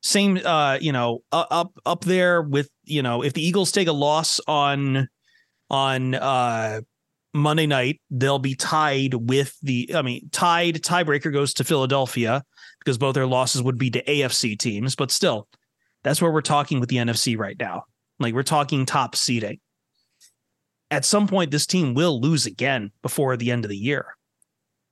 Same, 0.07 0.39
uh, 0.45 0.79
you 0.81 0.93
know, 0.93 1.25
up 1.33 1.73
up 1.85 2.05
there 2.05 2.41
with 2.41 2.71
you 2.85 3.03
know, 3.03 3.23
if 3.23 3.33
the 3.33 3.45
Eagles 3.45 3.73
take 3.73 3.89
a 3.89 3.93
loss 3.93 4.41
on 4.47 5.09
on 5.69 6.15
uh 6.15 6.81
Monday 7.35 7.67
night, 7.67 8.01
they'll 8.11 8.39
be 8.39 8.55
tied 8.55 9.15
with 9.15 9.57
the. 9.63 9.91
I 9.97 10.03
mean, 10.03 10.29
tied 10.31 10.77
tiebreaker 10.77 11.33
goes 11.33 11.53
to 11.55 11.65
Philadelphia 11.65 12.45
because 12.79 12.99
both 12.99 13.17
their 13.17 13.27
losses 13.27 13.65
would 13.65 13.79
be 13.79 13.91
to 13.91 14.05
AFC 14.05 14.57
teams, 14.57 14.95
but 14.95 15.11
still, 15.11 15.49
that's 16.05 16.23
where 16.23 16.31
we're 16.31 16.41
talking 16.41 16.79
with 16.79 16.89
the 16.89 16.97
NFC 16.97 17.37
right 17.37 17.57
now. 17.59 17.83
Like 18.21 18.33
we're 18.33 18.45
talking 18.45 18.87
top 18.87 19.17
seeding. 19.17 19.59
At 20.89 21.05
some 21.05 21.27
point, 21.27 21.51
this 21.51 21.67
team 21.67 21.95
will 21.95 22.21
lose 22.21 22.47
again 22.47 22.93
before 23.03 23.37
the 23.37 23.51
end 23.51 23.65
of 23.65 23.71
the 23.71 23.77
year. 23.77 24.15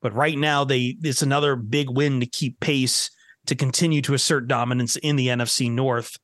But 0.02 0.12
right 0.12 0.36
now, 0.36 0.64
they 0.64 0.96
it's 1.04 1.22
another 1.22 1.54
big 1.54 1.88
win 1.88 2.18
to 2.18 2.26
keep 2.26 2.58
pace 2.58 3.10
to 3.46 3.54
continue 3.54 4.02
to 4.02 4.14
assert 4.14 4.48
dominance 4.48 4.96
in 4.96 5.16
the 5.16 5.28
NFC 5.28 5.70
North. 5.70 6.16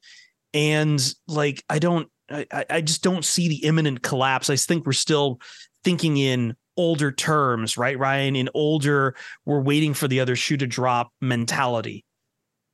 And 0.53 1.03
like 1.29 1.65
I 1.69 1.79
don't 1.79 2.09
I, 2.31 2.65
I 2.71 2.81
just 2.81 3.03
don't 3.03 3.25
see 3.25 3.49
the 3.49 3.65
imminent 3.65 4.03
collapse. 4.03 4.51
I 4.51 4.57
think 4.57 4.87
we're 4.87 4.93
still 4.93 5.41
thinking 5.85 6.17
in 6.17 6.57
older 6.77 7.13
terms, 7.13 7.77
right, 7.77 7.99
Ryan? 7.99 8.37
In 8.37 8.49
older, 8.55 9.15
we're 9.45 9.61
waiting 9.61 9.95
for 9.95 10.09
the 10.09 10.21
other 10.21 10.37
shoe 10.37 10.57
to 10.57 10.67
drop 10.67 11.13
mentality 11.21 12.05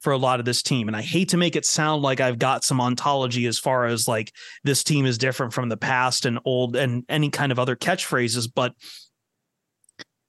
for 0.00 0.12
a 0.12 0.18
lot 0.18 0.38
of 0.38 0.46
this 0.46 0.62
team. 0.62 0.88
And 0.88 0.96
I 0.96 1.02
hate 1.02 1.30
to 1.30 1.36
make 1.36 1.56
it 1.56 1.64
sound 1.64 2.02
like 2.02 2.20
I've 2.20 2.38
got 2.38 2.64
some 2.64 2.80
ontology 2.80 3.46
as 3.46 3.58
far 3.58 3.86
as 3.86 4.06
like 4.06 4.32
this 4.62 4.84
team 4.84 5.06
is 5.06 5.18
different 5.18 5.52
from 5.52 5.68
the 5.68 5.76
past 5.76 6.26
and 6.26 6.38
old 6.44 6.76
and 6.76 7.04
any 7.08 7.30
kind 7.30 7.50
of 7.50 7.58
other 7.58 7.74
catchphrases, 7.74 8.48
but 8.52 8.74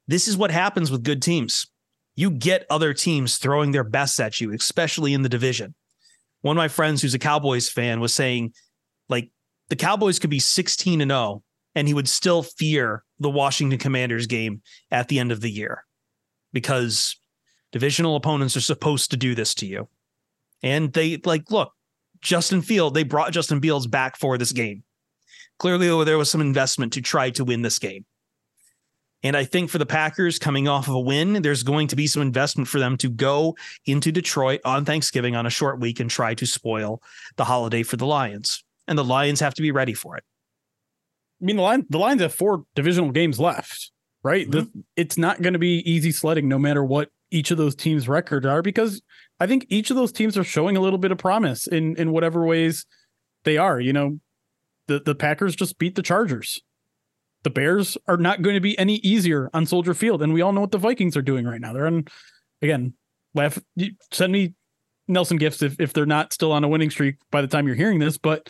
this 0.07 0.28
is 0.28 0.38
what 0.38 0.51
happens 0.51 0.89
with 0.89 1.03
good 1.03 1.22
teams. 1.22 1.68
You 2.18 2.32
get 2.32 2.65
other 2.70 2.95
teams 2.95 3.38
throwing 3.38 3.72
their 3.72 3.84
best 3.84 4.20
at 4.20 4.41
you, 4.41 4.51
especially 4.51 5.13
in 5.13 5.22
the 5.22 5.30
division. 5.30 5.76
One 6.41 6.57
of 6.57 6.61
my 6.61 6.68
friends 6.68 7.01
who's 7.01 7.13
a 7.13 7.20
Cowboys 7.20 7.70
fan 7.70 7.99
was 7.99 8.13
saying, 8.13 8.53
like, 9.07 9.30
the 9.70 9.76
Cowboys 9.76 10.18
could 10.18 10.32
be 10.32 10.39
16 10.39 10.99
and 10.99 11.11
0, 11.11 11.43
and 11.76 11.88
he 11.88 11.93
would 11.93 12.09
still 12.09 12.41
fear 12.41 13.03
the 13.20 13.30
Washington 13.30 13.78
Commanders 13.78 14.26
game 14.26 14.63
at 14.89 15.09
the 15.09 15.20
end 15.20 15.32
of 15.32 15.41
the 15.41 15.51
year 15.51 15.86
because 16.53 17.15
divisional 17.72 18.15
opponents 18.15 18.57
are 18.57 18.61
supposed 18.61 19.11
to 19.11 19.18
do 19.18 19.36
this 19.36 19.53
to 19.55 19.68
you. 19.68 19.88
And 20.63 20.91
they, 20.93 21.22
like, 21.24 21.51
look, 21.51 21.72
Justin 22.22 22.63
Field, 22.63 22.95
they 22.95 23.03
brought 23.03 23.32
Justin 23.32 23.61
Fields 23.61 23.86
back 23.86 24.18
for 24.18 24.39
this 24.39 24.51
game. 24.51 24.84
Clearly, 25.59 26.03
there 26.03 26.18
was 26.18 26.32
some 26.32 26.41
investment 26.41 26.93
to 26.93 27.01
try 27.01 27.30
to 27.32 27.45
win 27.45 27.61
this 27.61 27.78
game. 27.78 28.05
And 29.24 29.36
I 29.36 29.45
think 29.45 29.70
for 29.70 29.80
the 29.80 29.86
Packers 29.86 30.38
coming 30.38 30.68
off 30.68 30.88
of 30.88 30.93
a 30.93 30.99
win, 30.99 31.41
there's 31.41 31.63
going 31.63 31.88
to 31.88 31.95
be 31.95 32.07
some 32.07 32.22
investment 32.22 32.68
for 32.68 32.80
them 32.80 32.97
to 32.97 33.09
go 33.09 33.55
into 33.86 34.11
Detroit 34.11 34.61
on 34.63 34.86
Thanksgiving 34.86 35.36
on 35.36 35.45
a 35.45 35.49
short 35.49 35.80
week 35.80 35.99
and 35.99 36.09
try 36.09 36.36
to 36.36 36.45
spoil 36.45 37.01
the 37.36 37.45
holiday 37.45 37.84
for 37.84 37.97
the 37.97 38.05
Lions. 38.05 38.63
And 38.88 38.97
the 38.97 39.03
Lions 39.03 39.39
have 39.39 39.55
to 39.55 39.61
be 39.61 39.72
ready 39.72 39.93
for 39.93 40.18
it. 40.18 40.24
I 41.41 41.45
mean, 41.45 41.57
the 41.57 41.61
line 41.61 41.86
the 41.89 41.99
Lions 41.99 42.22
have 42.22 42.34
four 42.34 42.63
divisional 42.76 43.11
games 43.11 43.39
left, 43.39 43.91
right? 44.24 44.49
Mm-hmm. 44.49 44.59
The, 44.59 44.84
it's 44.95 45.18
not 45.18 45.41
going 45.41 45.53
to 45.53 45.59
be 45.59 45.80
easy 45.89 46.11
sledding, 46.11 46.47
no 46.47 46.57
matter 46.57 46.84
what 46.84 47.09
each 47.30 47.51
of 47.51 47.57
those 47.57 47.76
teams' 47.76 48.07
records 48.07 48.45
are, 48.45 48.61
because 48.61 49.01
I 49.39 49.45
think 49.45 49.65
each 49.70 49.89
of 49.89 49.97
those 49.97 50.11
teams 50.11 50.38
are 50.38 50.43
showing 50.43 50.78
a 50.78 50.80
little 50.80 50.97
bit 50.97 51.11
of 51.11 51.18
promise 51.18 51.68
in 51.68 51.95
in 51.97 52.11
whatever 52.11 52.45
ways 52.45 52.86
they 53.43 53.57
are. 53.57 53.80
You 53.80 53.93
know, 53.93 54.20
the 54.88 54.99
the 54.99 55.15
Packers 55.15 55.55
just 55.55 55.78
beat 55.78 55.95
the 55.95 56.01
Chargers 56.01 56.59
the 57.48 57.52
Bears 57.52 57.98
are 58.10 58.18
not 58.18 58.41
going 58.41 58.56
to 58.56 58.60
be 58.60 58.78
any 58.78 58.95
easier 58.95 59.50
on 59.54 59.66
Soldier 59.66 59.93
Field. 59.93 60.22
And 60.22 60.34
we 60.34 60.41
all 60.41 60.52
know 60.52 60.60
what 60.60 60.72
the 60.72 60.78
Vikings 60.78 61.16
are 61.16 61.22
doing 61.22 61.45
right 61.45 61.62
now. 61.62 61.72
They're 61.72 61.88
on, 61.88 62.04
again, 62.62 62.93
laugh, 63.34 63.58
send 64.12 64.34
me 64.34 64.54
Nelson 65.08 65.38
gifts 65.38 65.62
if, 65.62 65.80
if 65.80 65.93
they're 65.93 66.06
not 66.06 66.34
still 66.34 66.52
on 66.52 66.66
a 66.66 66.68
winning 66.68 66.89
streak 66.89 67.16
by 67.32 67.39
the 67.39 67.48
time 67.48 67.66
you're 67.66 67.78
hearing 67.78 68.00
this, 68.00 68.18
but 68.18 68.50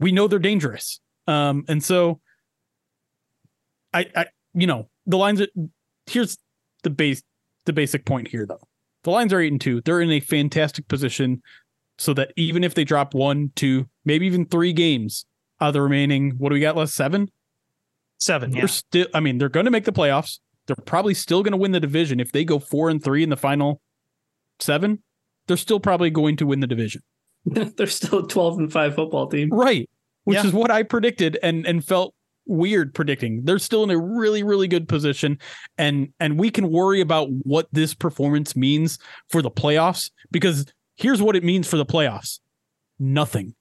we 0.00 0.10
know 0.10 0.26
they're 0.26 0.40
dangerous. 0.40 0.98
Um, 1.28 1.64
and 1.68 1.84
so 1.84 2.20
I, 3.92 4.06
I, 4.16 4.26
you 4.54 4.66
know, 4.66 4.88
the 5.06 5.18
lines, 5.18 5.40
here's 6.06 6.36
the 6.82 6.90
base, 6.90 7.22
the 7.64 7.72
basic 7.72 8.06
point 8.06 8.26
here 8.26 8.44
though. 8.44 8.66
The 9.04 9.10
lines 9.10 9.32
are 9.32 9.40
eight 9.40 9.52
and 9.52 9.60
two. 9.60 9.82
They're 9.82 10.00
in 10.00 10.10
a 10.10 10.18
fantastic 10.18 10.88
position 10.88 11.42
so 11.96 12.12
that 12.14 12.32
even 12.34 12.64
if 12.64 12.74
they 12.74 12.82
drop 12.82 13.14
one, 13.14 13.52
two, 13.54 13.88
maybe 14.04 14.26
even 14.26 14.46
three 14.46 14.72
games 14.72 15.26
out 15.60 15.68
of 15.68 15.74
the 15.74 15.82
remaining, 15.82 16.32
what 16.38 16.48
do 16.48 16.54
we 16.54 16.60
got 16.60 16.74
left? 16.74 16.90
Seven? 16.90 17.30
Seven. 18.18 18.50
They're 18.50 18.68
still. 18.68 19.06
I 19.12 19.20
mean, 19.20 19.38
they're 19.38 19.48
going 19.48 19.66
to 19.66 19.70
make 19.70 19.84
the 19.84 19.92
playoffs. 19.92 20.38
They're 20.66 20.76
probably 20.84 21.14
still 21.14 21.42
going 21.42 21.52
to 21.52 21.58
win 21.58 21.72
the 21.72 21.80
division 21.80 22.18
if 22.18 22.32
they 22.32 22.44
go 22.44 22.58
four 22.58 22.88
and 22.88 23.02
three 23.02 23.22
in 23.22 23.30
the 23.30 23.36
final 23.36 23.80
seven. 24.58 25.02
They're 25.46 25.56
still 25.56 25.80
probably 25.80 26.10
going 26.10 26.36
to 26.38 26.46
win 26.46 26.60
the 26.60 26.66
division. 26.66 27.02
they're 27.44 27.86
still 27.86 28.20
a 28.20 28.28
twelve 28.28 28.58
and 28.58 28.72
five 28.72 28.94
football 28.94 29.28
team, 29.28 29.50
right? 29.50 29.88
Which 30.24 30.36
yeah. 30.36 30.46
is 30.46 30.52
what 30.52 30.70
I 30.70 30.82
predicted 30.82 31.38
and 31.42 31.66
and 31.66 31.84
felt 31.84 32.14
weird 32.46 32.94
predicting. 32.94 33.44
They're 33.44 33.58
still 33.58 33.84
in 33.84 33.90
a 33.90 33.98
really 33.98 34.42
really 34.42 34.66
good 34.66 34.88
position, 34.88 35.38
and 35.78 36.08
and 36.18 36.38
we 36.38 36.50
can 36.50 36.70
worry 36.70 37.00
about 37.00 37.28
what 37.30 37.68
this 37.70 37.94
performance 37.94 38.56
means 38.56 38.98
for 39.28 39.42
the 39.42 39.50
playoffs 39.50 40.10
because 40.30 40.66
here's 40.96 41.22
what 41.22 41.36
it 41.36 41.44
means 41.44 41.68
for 41.68 41.76
the 41.76 41.86
playoffs: 41.86 42.40
nothing. 42.98 43.54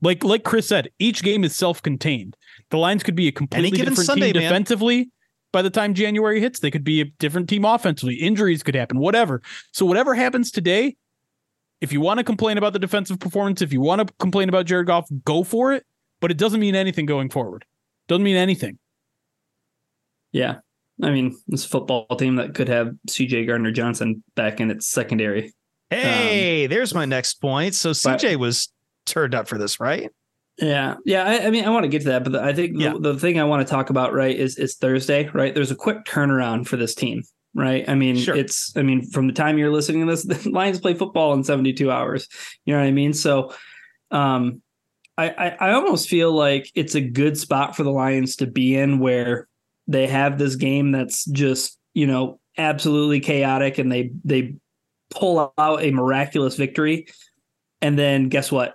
Like 0.00 0.22
like 0.22 0.44
Chris 0.44 0.68
said, 0.68 0.90
each 0.98 1.22
game 1.22 1.42
is 1.42 1.56
self-contained. 1.56 2.36
The 2.72 2.78
Lions 2.78 3.02
could 3.02 3.14
be 3.14 3.28
a 3.28 3.32
completely 3.32 3.70
different 3.70 3.98
Sunday, 3.98 4.32
team 4.32 4.40
defensively. 4.40 4.96
Man. 4.96 5.12
By 5.52 5.60
the 5.60 5.68
time 5.68 5.92
January 5.92 6.40
hits, 6.40 6.60
they 6.60 6.70
could 6.70 6.84
be 6.84 7.02
a 7.02 7.04
different 7.04 7.50
team 7.50 7.66
offensively. 7.66 8.14
Injuries 8.14 8.62
could 8.62 8.74
happen, 8.74 8.98
whatever. 8.98 9.42
So 9.72 9.84
whatever 9.84 10.14
happens 10.14 10.50
today, 10.50 10.96
if 11.82 11.92
you 11.92 12.00
want 12.00 12.16
to 12.16 12.24
complain 12.24 12.56
about 12.56 12.72
the 12.72 12.78
defensive 12.78 13.20
performance, 13.20 13.60
if 13.60 13.74
you 13.74 13.82
want 13.82 14.08
to 14.08 14.14
complain 14.18 14.48
about 14.48 14.64
Jared 14.64 14.86
Goff, 14.86 15.06
go 15.22 15.44
for 15.44 15.74
it. 15.74 15.84
But 16.20 16.30
it 16.30 16.38
doesn't 16.38 16.60
mean 16.60 16.74
anything 16.74 17.04
going 17.04 17.28
forward. 17.28 17.66
Doesn't 18.08 18.22
mean 18.22 18.36
anything. 18.36 18.78
Yeah. 20.32 20.60
I 21.02 21.10
mean, 21.10 21.36
this 21.48 21.66
football 21.66 22.06
team 22.18 22.36
that 22.36 22.54
could 22.54 22.68
have 22.68 22.94
CJ 23.06 23.48
Gardner 23.48 23.72
Johnson 23.72 24.24
back 24.34 24.60
in 24.60 24.70
its 24.70 24.86
secondary. 24.86 25.52
Hey, 25.90 26.64
um, 26.64 26.70
there's 26.70 26.94
my 26.94 27.04
next 27.04 27.34
point. 27.34 27.74
So 27.74 27.90
CJ 27.90 28.32
but, 28.32 28.38
was 28.38 28.72
turned 29.04 29.34
up 29.34 29.46
for 29.46 29.58
this, 29.58 29.78
right? 29.78 30.10
Yeah, 30.58 30.96
yeah. 31.04 31.24
I, 31.24 31.46
I, 31.46 31.50
mean, 31.50 31.64
I 31.64 31.70
want 31.70 31.84
to 31.84 31.88
get 31.88 32.02
to 32.02 32.08
that, 32.08 32.24
but 32.24 32.36
I 32.36 32.52
think 32.52 32.78
yeah. 32.78 32.92
the, 32.92 33.14
the, 33.14 33.18
thing 33.18 33.40
I 33.40 33.44
want 33.44 33.66
to 33.66 33.70
talk 33.70 33.90
about, 33.90 34.12
right, 34.12 34.36
is 34.36 34.58
is 34.58 34.76
Thursday, 34.76 35.28
right? 35.32 35.54
There's 35.54 35.70
a 35.70 35.76
quick 35.76 36.04
turnaround 36.04 36.66
for 36.66 36.76
this 36.76 36.94
team, 36.94 37.22
right? 37.54 37.88
I 37.88 37.94
mean, 37.94 38.16
sure. 38.16 38.36
it's, 38.36 38.76
I 38.76 38.82
mean, 38.82 39.08
from 39.10 39.26
the 39.26 39.32
time 39.32 39.58
you're 39.58 39.72
listening 39.72 40.06
to 40.06 40.12
this, 40.14 40.24
the 40.44 40.50
Lions 40.50 40.80
play 40.80 40.94
football 40.94 41.32
in 41.32 41.42
72 41.42 41.90
hours. 41.90 42.28
You 42.64 42.74
know 42.74 42.80
what 42.80 42.86
I 42.86 42.92
mean? 42.92 43.14
So, 43.14 43.54
um, 44.10 44.60
I, 45.16 45.28
I, 45.30 45.48
I 45.68 45.72
almost 45.72 46.08
feel 46.08 46.32
like 46.32 46.70
it's 46.74 46.94
a 46.94 47.00
good 47.00 47.38
spot 47.38 47.76
for 47.76 47.82
the 47.82 47.90
Lions 47.90 48.36
to 48.36 48.46
be 48.46 48.76
in, 48.76 48.98
where 48.98 49.48
they 49.86 50.06
have 50.06 50.38
this 50.38 50.56
game 50.56 50.92
that's 50.92 51.24
just, 51.24 51.78
you 51.94 52.06
know, 52.06 52.40
absolutely 52.58 53.20
chaotic, 53.20 53.78
and 53.78 53.90
they 53.90 54.12
they 54.24 54.54
pull 55.10 55.52
out 55.58 55.82
a 55.82 55.90
miraculous 55.90 56.56
victory, 56.56 57.06
and 57.80 57.98
then 57.98 58.28
guess 58.28 58.50
what? 58.50 58.74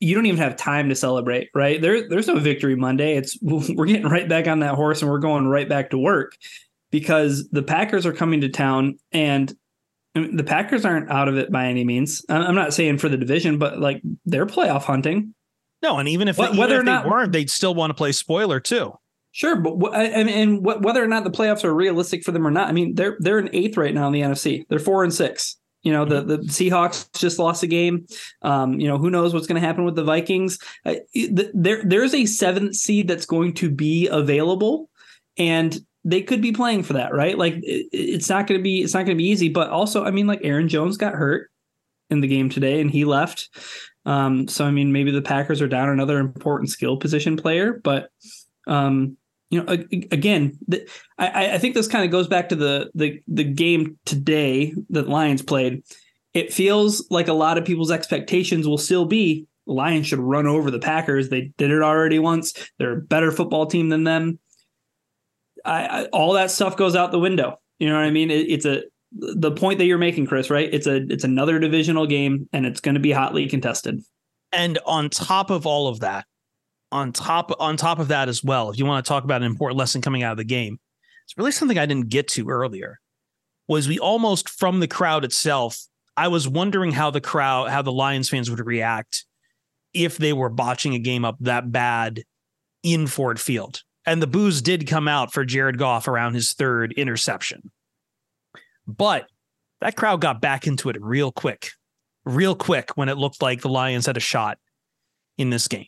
You 0.00 0.14
don't 0.14 0.26
even 0.26 0.38
have 0.38 0.56
time 0.56 0.88
to 0.88 0.94
celebrate, 0.94 1.50
right? 1.54 1.80
There, 1.80 2.08
there's 2.08 2.26
no 2.26 2.38
victory 2.38 2.74
Monday. 2.74 3.16
It's 3.16 3.38
we're 3.42 3.86
getting 3.86 4.08
right 4.08 4.28
back 4.28 4.48
on 4.48 4.60
that 4.60 4.74
horse 4.74 5.02
and 5.02 5.10
we're 5.10 5.18
going 5.18 5.46
right 5.46 5.68
back 5.68 5.90
to 5.90 5.98
work 5.98 6.36
because 6.90 7.48
the 7.50 7.62
Packers 7.62 8.06
are 8.06 8.12
coming 8.12 8.40
to 8.40 8.48
town 8.48 8.98
and 9.12 9.54
the 10.14 10.44
Packers 10.44 10.84
aren't 10.84 11.10
out 11.10 11.28
of 11.28 11.36
it 11.36 11.52
by 11.52 11.66
any 11.66 11.84
means. 11.84 12.24
I'm 12.28 12.54
not 12.54 12.74
saying 12.74 12.98
for 12.98 13.08
the 13.08 13.16
division, 13.16 13.58
but 13.58 13.78
like 13.78 14.02
they're 14.24 14.46
playoff 14.46 14.82
hunting. 14.82 15.34
No, 15.82 15.98
and 15.98 16.08
even 16.08 16.28
if, 16.28 16.36
they, 16.36 16.42
whether 16.42 16.54
even 16.54 16.70
if 16.72 16.80
or 16.80 16.82
not, 16.82 17.04
they 17.04 17.10
weren't, 17.10 17.32
they'd 17.32 17.50
still 17.50 17.74
want 17.74 17.90
to 17.90 17.94
play 17.94 18.12
spoiler 18.12 18.58
too. 18.58 18.92
Sure, 19.32 19.54
but 19.54 19.94
and, 19.94 20.28
and 20.28 20.64
whether 20.64 21.02
or 21.02 21.06
not 21.06 21.22
the 21.22 21.30
playoffs 21.30 21.62
are 21.62 21.72
realistic 21.72 22.24
for 22.24 22.32
them 22.32 22.44
or 22.44 22.50
not, 22.50 22.68
I 22.68 22.72
mean 22.72 22.96
they're 22.96 23.16
they're 23.20 23.38
in 23.38 23.48
eighth 23.52 23.76
right 23.76 23.94
now 23.94 24.08
in 24.08 24.12
the 24.12 24.22
NFC. 24.22 24.64
They're 24.68 24.80
four 24.80 25.04
and 25.04 25.14
six. 25.14 25.56
You 25.82 25.92
know, 25.92 26.04
the, 26.04 26.22
the 26.22 26.38
Seahawks 26.38 27.10
just 27.18 27.38
lost 27.38 27.62
a 27.62 27.66
game. 27.66 28.06
Um, 28.42 28.78
you 28.78 28.86
know, 28.86 28.98
who 28.98 29.10
knows 29.10 29.32
what's 29.32 29.46
going 29.46 29.60
to 29.60 29.66
happen 29.66 29.84
with 29.84 29.96
the 29.96 30.04
Vikings? 30.04 30.58
Uh, 30.84 30.96
there, 31.54 31.82
there's 31.84 32.14
a 32.14 32.26
seventh 32.26 32.74
seed 32.74 33.08
that's 33.08 33.26
going 33.26 33.54
to 33.54 33.70
be 33.70 34.06
available, 34.08 34.90
and 35.38 35.78
they 36.04 36.22
could 36.22 36.42
be 36.42 36.52
playing 36.52 36.82
for 36.82 36.94
that, 36.94 37.14
right? 37.14 37.36
Like, 37.36 37.54
it, 37.54 37.88
it's 37.92 38.28
not 38.28 38.46
going 38.46 38.58
to 38.58 38.62
be, 38.62 38.82
it's 38.82 38.94
not 38.94 39.06
going 39.06 39.16
to 39.16 39.22
be 39.22 39.28
easy. 39.28 39.48
But 39.48 39.70
also, 39.70 40.04
I 40.04 40.10
mean, 40.10 40.26
like 40.26 40.40
Aaron 40.42 40.68
Jones 40.68 40.96
got 40.96 41.14
hurt 41.14 41.50
in 42.10 42.20
the 42.20 42.28
game 42.28 42.50
today, 42.50 42.80
and 42.80 42.90
he 42.90 43.04
left. 43.04 43.48
Um, 44.06 44.48
so 44.48 44.64
I 44.64 44.70
mean, 44.70 44.92
maybe 44.92 45.10
the 45.10 45.22
Packers 45.22 45.60
are 45.60 45.68
down 45.68 45.88
another 45.88 46.18
important 46.18 46.70
skill 46.70 46.96
position 46.96 47.36
player, 47.36 47.80
but 47.84 48.10
um, 48.66 49.16
you 49.50 49.62
know, 49.62 49.72
again, 50.12 50.58
I, 51.18 51.54
I 51.54 51.58
think 51.58 51.74
this 51.74 51.88
kind 51.88 52.04
of 52.04 52.10
goes 52.10 52.28
back 52.28 52.48
to 52.50 52.56
the 52.56 52.90
the 52.94 53.20
the 53.26 53.44
game 53.44 53.98
today 54.06 54.74
that 54.90 55.08
Lions 55.08 55.42
played. 55.42 55.82
It 56.32 56.52
feels 56.52 57.04
like 57.10 57.26
a 57.26 57.32
lot 57.32 57.58
of 57.58 57.64
people's 57.64 57.90
expectations 57.90 58.68
will 58.68 58.78
still 58.78 59.04
be 59.04 59.48
Lions 59.66 60.06
should 60.06 60.20
run 60.20 60.46
over 60.46 60.70
the 60.70 60.78
Packers. 60.78 61.28
They 61.28 61.52
did 61.58 61.72
it 61.72 61.82
already 61.82 62.20
once. 62.20 62.54
They're 62.78 62.98
a 62.98 63.02
better 63.02 63.32
football 63.32 63.66
team 63.66 63.88
than 63.88 64.04
them. 64.04 64.38
I, 65.64 65.86
I, 65.86 66.04
all 66.06 66.34
that 66.34 66.50
stuff 66.50 66.76
goes 66.76 66.94
out 66.94 67.10
the 67.10 67.18
window. 67.18 67.60
You 67.78 67.88
know 67.88 67.96
what 67.96 68.04
I 68.04 68.10
mean? 68.10 68.30
It, 68.30 68.48
it's 68.48 68.64
a 68.64 68.82
the 69.12 69.50
point 69.50 69.78
that 69.78 69.86
you're 69.86 69.98
making, 69.98 70.26
Chris. 70.26 70.48
Right? 70.48 70.72
It's 70.72 70.86
a 70.86 70.96
it's 71.08 71.24
another 71.24 71.58
divisional 71.58 72.06
game, 72.06 72.48
and 72.52 72.66
it's 72.66 72.80
going 72.80 72.94
to 72.94 73.00
be 73.00 73.10
hotly 73.10 73.48
contested. 73.48 74.00
And 74.52 74.78
on 74.86 75.10
top 75.10 75.50
of 75.50 75.66
all 75.66 75.88
of 75.88 76.00
that, 76.00 76.26
on 76.92 77.12
top 77.12 77.52
on 77.60 77.76
top 77.76 77.98
of 77.98 78.08
that 78.08 78.28
as 78.28 78.42
well, 78.42 78.70
if 78.70 78.78
you 78.78 78.86
want 78.86 79.04
to 79.04 79.08
talk 79.08 79.24
about 79.24 79.42
an 79.42 79.46
important 79.46 79.78
lesson 79.78 80.02
coming 80.02 80.22
out 80.22 80.32
of 80.32 80.38
the 80.38 80.44
game, 80.44 80.78
it's 81.24 81.36
really 81.36 81.52
something 81.52 81.78
I 81.78 81.86
didn't 81.86 82.08
get 82.08 82.28
to 82.28 82.48
earlier. 82.48 82.98
Was 83.68 83.86
we 83.86 83.98
almost 83.98 84.48
from 84.48 84.80
the 84.80 84.88
crowd 84.88 85.24
itself? 85.24 85.86
I 86.16 86.28
was 86.28 86.48
wondering 86.48 86.92
how 86.92 87.10
the 87.10 87.20
crowd, 87.20 87.70
how 87.70 87.82
the 87.82 87.92
Lions 87.92 88.28
fans 88.28 88.50
would 88.50 88.64
react 88.66 89.24
if 89.94 90.18
they 90.18 90.32
were 90.32 90.48
botching 90.48 90.94
a 90.94 90.98
game 90.98 91.24
up 91.24 91.36
that 91.40 91.70
bad 91.70 92.24
in 92.82 93.06
Ford 93.06 93.40
Field. 93.40 93.82
And 94.06 94.20
the 94.20 94.26
boos 94.26 94.62
did 94.62 94.86
come 94.86 95.06
out 95.06 95.32
for 95.32 95.44
Jared 95.44 95.78
Goff 95.78 96.08
around 96.08 96.34
his 96.34 96.52
third 96.52 96.92
interception. 96.94 97.70
But 98.86 99.26
that 99.80 99.96
crowd 99.96 100.20
got 100.20 100.40
back 100.40 100.66
into 100.66 100.88
it 100.90 101.00
real 101.00 101.30
quick, 101.30 101.70
real 102.24 102.54
quick 102.54 102.90
when 102.96 103.08
it 103.08 103.18
looked 103.18 103.40
like 103.40 103.60
the 103.60 103.68
Lions 103.68 104.06
had 104.06 104.16
a 104.16 104.20
shot 104.20 104.58
in 105.38 105.50
this 105.50 105.68
game. 105.68 105.86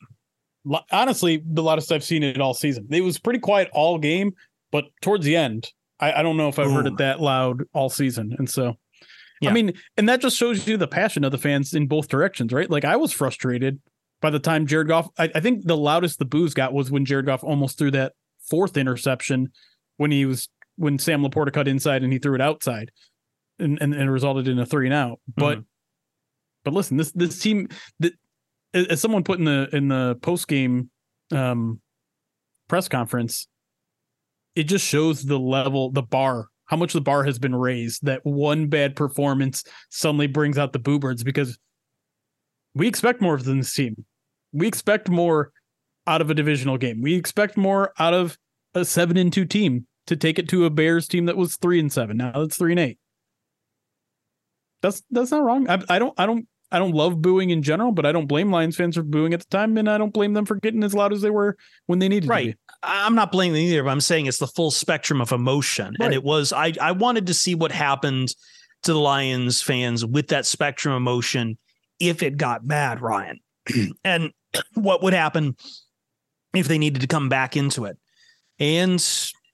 Honestly, 0.91 1.43
the 1.45 1.63
loudest 1.63 1.91
I've 1.91 2.05
seen 2.05 2.23
it 2.23 2.41
all 2.41 2.55
season. 2.55 2.87
It 2.91 3.01
was 3.01 3.19
pretty 3.19 3.41
quiet 3.41 3.69
all 3.73 3.99
game, 3.99 4.33
but 4.71 4.85
towards 5.01 5.25
the 5.25 5.37
end, 5.37 5.71
I, 5.99 6.13
I 6.13 6.23
don't 6.23 6.37
know 6.37 6.49
if 6.49 6.59
I've 6.59 6.67
Boom. 6.67 6.75
heard 6.75 6.87
it 6.87 6.99
that 6.99 7.21
loud 7.21 7.65
all 7.73 7.91
season. 7.91 8.35
And 8.39 8.49
so, 8.49 8.77
yeah. 9.41 9.51
I 9.51 9.53
mean, 9.53 9.73
and 9.97 10.09
that 10.09 10.21
just 10.21 10.37
shows 10.37 10.67
you 10.67 10.77
the 10.77 10.87
passion 10.87 11.25
of 11.25 11.33
the 11.33 11.39
fans 11.39 11.75
in 11.75 11.89
both 11.89 12.09
directions, 12.09 12.53
right? 12.53 12.71
Like 12.71 12.85
I 12.85 12.97
was 12.97 13.13
frustrated 13.13 13.81
by 14.23 14.31
the 14.31 14.39
time 14.39 14.67
Jared 14.67 14.89
Goff, 14.89 15.09
I, 15.19 15.31
I, 15.35 15.41
think 15.41 15.67
the 15.67 15.77
loudest 15.77 16.19
the 16.19 16.25
boos 16.25 16.55
got 16.55 16.73
was 16.73 16.91
when 16.91 17.05
Jared 17.05 17.27
Goff 17.27 17.43
almost 17.43 17.77
threw 17.77 17.91
that 17.91 18.13
fourth 18.49 18.77
interception 18.77 19.53
when 19.97 20.11
he 20.11 20.25
was 20.25 20.49
when 20.77 20.99
Sam 20.99 21.23
LaPorta 21.23 21.53
cut 21.53 21.69
inside 21.69 22.03
and 22.03 22.13
he 22.13 22.19
threw 22.19 22.35
it 22.35 22.41
outside, 22.41 22.91
and 23.59 23.79
and, 23.83 23.93
and 23.93 24.11
resulted 24.11 24.49
in 24.49 24.59
a 24.59 24.65
three 24.65 24.87
and 24.87 24.95
out. 24.95 25.21
But 25.37 25.59
mm-hmm. 25.59 25.67
but 26.65 26.73
listen, 26.73 26.97
this 26.97 27.13
this 27.13 27.39
team 27.39 27.69
that 27.99 28.15
as 28.75 29.01
someone 29.01 29.25
put 29.25 29.39
in 29.39 29.45
the 29.45 29.69
in 29.73 29.89
the 29.89 30.19
post 30.23 30.49
game 30.49 30.91
um, 31.31 31.81
press 32.69 32.89
conference, 32.89 33.47
it 34.55 34.65
just 34.65 34.87
shows 34.87 35.25
the 35.25 35.39
level, 35.39 35.91
the 35.91 36.03
bar 36.03 36.49
how 36.67 36.77
much 36.77 36.95
the 36.95 37.01
bar 37.01 37.25
has 37.25 37.39
been 37.39 37.55
raised 37.55 38.07
that 38.07 38.21
one 38.25 38.67
bad 38.67 38.97
performance 38.97 39.63
suddenly 39.91 40.27
brings 40.27 40.57
out 40.57 40.73
the 40.73 40.79
boo 40.79 40.99
birds 40.99 41.23
because 41.23 41.59
we 42.75 42.89
expect 42.89 43.21
more 43.21 43.37
from 43.37 43.59
this 43.59 43.75
team 43.75 44.07
we 44.53 44.67
expect 44.67 45.09
more 45.09 45.53
out 46.07 46.21
of 46.21 46.31
a 46.31 46.35
divisional 46.35 46.79
game. 46.79 47.01
We 47.01 47.15
expect 47.15 47.57
more 47.57 47.93
out 47.99 48.15
of 48.15 48.39
a 48.75 48.85
seven 48.85 49.17
and 49.17 49.33
two 49.33 49.45
team 49.45 49.87
to 50.07 50.17
take 50.17 50.39
it 50.39 50.49
to 50.51 50.65
a 50.65 50.71
Bears 50.71 51.09
team 51.09 51.27
that 51.27 51.37
was 51.37 51.57
three 51.57 51.81
and 51.81 51.93
seven. 51.93 52.19
Now 52.19 52.43
it's 52.43 52.57
three 52.57 52.73
and 52.73 52.81
eight. 52.81 52.99
That's 54.83 55.03
that's 55.11 55.31
not 55.31 55.45
wrong. 55.45 55.69
I, 55.69 55.83
I 55.89 55.99
don't 55.99 56.15
I 56.19 56.27
don't 56.27 56.47
I 56.73 56.79
don't 56.79 56.93
love 56.93 57.21
booing 57.21 57.51
in 57.51 57.63
general, 57.63 57.93
but 57.93 58.07
I 58.07 58.13
don't 58.13 58.27
blame 58.27 58.51
Lions 58.51 58.77
fans 58.77 58.97
for 58.97 59.03
booing 59.03 59.35
at 59.35 59.41
the 59.41 59.47
time, 59.47 59.77
and 59.77 59.89
I 59.91 59.99
don't 59.99 60.13
blame 60.13 60.33
them 60.33 60.47
for 60.47 60.57
getting 60.57 60.83
as 60.83 60.95
loud 60.95 61.13
as 61.13 61.21
they 61.21 61.31
were 61.31 61.57
when 61.87 61.99
they 61.99 62.09
needed 62.09 62.27
to. 62.27 62.31
right. 62.31 62.59
I'm 62.83 63.15
not 63.15 63.31
blaming 63.31 63.63
either, 63.63 63.85
but 63.85 63.91
I'm 63.91 64.01
saying 64.01 64.27
it's 64.27 64.39
the 64.39 64.47
full 64.47 64.71
spectrum 64.71 65.21
of 65.21 65.31
emotion, 65.33 65.95
right. 66.01 66.07
and 66.07 66.15
it 66.15 66.25
was 66.25 66.53
I 66.53 66.73
I 66.81 66.93
wanted 66.93 67.27
to 67.29 67.35
see 67.35 67.55
what 67.55 67.73
happened 67.73 68.35
to 68.85 68.93
the 68.93 68.99
Lions 68.99 69.63
fans 69.63 70.05
with 70.05 70.29
that 70.29 70.47
spectrum 70.47 70.95
of 70.95 70.97
emotion 70.97 71.59
if 72.01 72.23
it 72.23 72.37
got 72.37 72.67
bad, 72.67 73.01
Ryan, 73.01 73.39
and 74.05 74.33
what 74.75 75.03
would 75.03 75.13
happen 75.13 75.57
if 76.55 76.69
they 76.69 76.79
needed 76.79 77.01
to 77.01 77.07
come 77.07 77.29
back 77.29 77.57
into 77.57 77.85
it. 77.85 77.97
And 78.59 79.05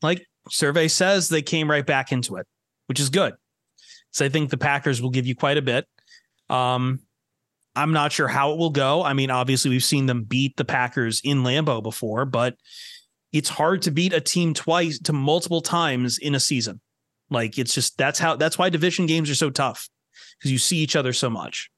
like 0.02 0.26
survey 0.50 0.88
says, 0.88 1.28
they 1.28 1.42
came 1.42 1.70
right 1.70 1.86
back 1.86 2.12
into 2.12 2.36
it, 2.36 2.46
which 2.86 3.00
is 3.00 3.10
good. 3.10 3.34
So 4.10 4.24
I 4.24 4.28
think 4.28 4.50
the 4.50 4.56
Packers 4.56 5.02
will 5.02 5.10
give 5.10 5.26
you 5.26 5.34
quite 5.34 5.58
a 5.58 5.62
bit. 5.62 5.86
Um, 6.48 7.00
I'm 7.78 7.92
not 7.92 8.12
sure 8.12 8.28
how 8.28 8.52
it 8.52 8.58
will 8.58 8.70
go. 8.70 9.04
I 9.04 9.12
mean, 9.12 9.30
obviously, 9.30 9.70
we've 9.70 9.84
seen 9.84 10.06
them 10.06 10.24
beat 10.24 10.56
the 10.56 10.64
Packers 10.64 11.20
in 11.22 11.42
Lambeau 11.42 11.82
before, 11.82 12.24
but 12.24 12.56
it's 13.32 13.48
hard 13.48 13.82
to 13.82 13.90
beat 13.90 14.12
a 14.12 14.20
team 14.20 14.54
twice 14.54 14.98
to 15.00 15.12
multiple 15.12 15.60
times 15.60 16.18
in 16.18 16.34
a 16.34 16.40
season. 16.40 16.80
Like 17.30 17.58
it's 17.58 17.74
just 17.74 17.98
that's 17.98 18.18
how 18.18 18.36
that's 18.36 18.58
why 18.58 18.70
division 18.70 19.06
games 19.06 19.30
are 19.30 19.34
so 19.34 19.50
tough 19.50 19.88
because 20.38 20.50
you 20.50 20.58
see 20.58 20.78
each 20.78 20.96
other 20.96 21.12
so 21.12 21.28
much. 21.28 21.70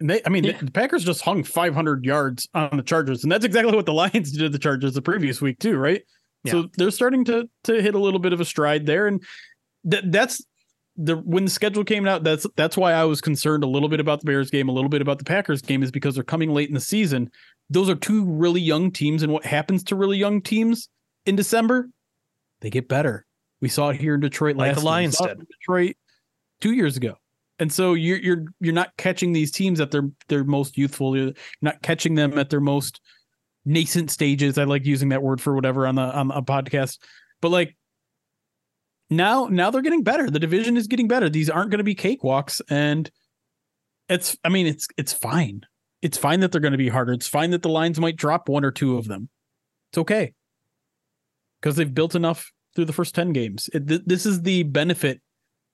And 0.00 0.10
they, 0.10 0.22
I 0.24 0.30
mean, 0.30 0.44
yeah. 0.44 0.58
the, 0.58 0.64
the, 0.66 0.70
Packers 0.72 1.04
just 1.04 1.20
hung 1.20 1.44
500 1.44 2.04
yards 2.04 2.48
on 2.54 2.76
the 2.76 2.82
Chargers, 2.82 3.22
and 3.22 3.30
that's 3.30 3.44
exactly 3.44 3.76
what 3.76 3.86
the 3.86 3.92
Lions 3.94 4.32
did 4.32 4.40
to 4.40 4.48
the 4.48 4.58
Chargers 4.58 4.94
the 4.94 5.02
previous 5.02 5.40
week 5.40 5.58
too, 5.58 5.76
right? 5.76 6.02
Yeah. 6.44 6.52
So 6.52 6.68
they're 6.76 6.90
starting 6.90 7.24
to 7.26 7.48
to 7.64 7.80
hit 7.80 7.94
a 7.94 7.98
little 7.98 8.20
bit 8.20 8.32
of 8.32 8.40
a 8.40 8.44
stride 8.44 8.86
there, 8.86 9.06
and 9.06 9.22
th- 9.88 10.04
that's 10.06 10.44
the 10.96 11.16
when 11.16 11.44
the 11.44 11.50
schedule 11.50 11.84
came 11.84 12.06
out. 12.06 12.24
That's 12.24 12.46
that's 12.56 12.76
why 12.76 12.92
I 12.92 13.04
was 13.04 13.20
concerned 13.20 13.64
a 13.64 13.66
little 13.66 13.88
bit 13.88 14.00
about 14.00 14.20
the 14.20 14.26
Bears 14.26 14.50
game, 14.50 14.68
a 14.68 14.72
little 14.72 14.90
bit 14.90 15.02
about 15.02 15.18
the 15.18 15.24
Packers 15.24 15.62
game, 15.62 15.82
is 15.82 15.90
because 15.90 16.14
they're 16.14 16.24
coming 16.24 16.50
late 16.50 16.68
in 16.68 16.74
the 16.74 16.80
season. 16.80 17.30
Those 17.70 17.88
are 17.88 17.94
two 17.94 18.24
really 18.24 18.60
young 18.60 18.90
teams, 18.90 19.22
and 19.22 19.32
what 19.32 19.44
happens 19.44 19.84
to 19.84 19.96
really 19.96 20.18
young 20.18 20.42
teams 20.42 20.88
in 21.26 21.36
December? 21.36 21.88
They 22.60 22.70
get 22.70 22.88
better. 22.88 23.26
We 23.60 23.68
saw 23.68 23.90
it 23.90 24.00
here 24.00 24.14
in 24.14 24.20
Detroit 24.20 24.56
like 24.56 24.68
last. 24.68 24.80
the 24.80 24.84
Lions 24.86 25.18
did. 25.18 25.46
Detroit 25.48 25.96
two 26.60 26.72
years 26.72 26.96
ago 26.96 27.16
and 27.62 27.72
so 27.72 27.94
you're 27.94 28.18
you're 28.18 28.44
you're 28.60 28.74
not 28.74 28.96
catching 28.96 29.32
these 29.32 29.52
teams 29.52 29.80
at 29.80 29.92
their 29.92 30.10
their 30.28 30.42
most 30.42 30.76
youthful. 30.76 31.16
You're 31.16 31.32
not 31.60 31.80
catching 31.82 32.16
them 32.16 32.36
at 32.36 32.50
their 32.50 32.60
most 32.60 33.00
nascent 33.64 34.10
stages. 34.10 34.58
I 34.58 34.64
like 34.64 34.84
using 34.84 35.10
that 35.10 35.22
word 35.22 35.40
for 35.40 35.54
whatever 35.54 35.86
on 35.86 35.94
the 35.94 36.02
on 36.02 36.32
a 36.32 36.42
podcast, 36.42 36.98
but 37.40 37.50
like 37.50 37.76
now 39.16 39.46
now 39.50 39.70
they're 39.70 39.82
getting 39.82 40.02
better. 40.02 40.30
The 40.30 40.38
division 40.38 40.76
is 40.76 40.86
getting 40.86 41.08
better. 41.08 41.28
These 41.28 41.50
aren't 41.50 41.70
going 41.70 41.78
to 41.78 41.84
be 41.84 41.94
cakewalks, 41.94 42.60
and 42.68 43.10
it's 44.08 44.36
I 44.44 44.48
mean 44.48 44.66
it's 44.66 44.86
it's 44.96 45.12
fine. 45.12 45.62
It's 46.02 46.18
fine 46.18 46.40
that 46.40 46.52
they're 46.52 46.60
going 46.60 46.72
to 46.72 46.78
be 46.78 46.88
harder. 46.88 47.12
It's 47.12 47.28
fine 47.28 47.50
that 47.50 47.62
the 47.62 47.68
Lions 47.68 48.00
might 48.00 48.16
drop 48.16 48.48
one 48.48 48.64
or 48.64 48.72
two 48.72 48.98
of 48.98 49.06
them. 49.06 49.28
It's 49.90 49.98
okay 49.98 50.34
because 51.60 51.76
they've 51.76 51.94
built 51.94 52.14
enough 52.14 52.52
through 52.74 52.86
the 52.86 52.92
first 52.92 53.14
10 53.14 53.32
games. 53.32 53.70
It, 53.72 53.86
th- 53.86 54.02
this 54.04 54.26
is 54.26 54.42
the 54.42 54.64
benefit 54.64 55.20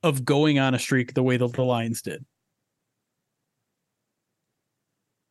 of 0.02 0.24
going 0.24 0.58
on 0.58 0.74
a 0.74 0.78
streak 0.78 1.14
the 1.14 1.22
way 1.22 1.36
that 1.36 1.52
the 1.52 1.62
Lions 1.62 2.02
did. 2.02 2.24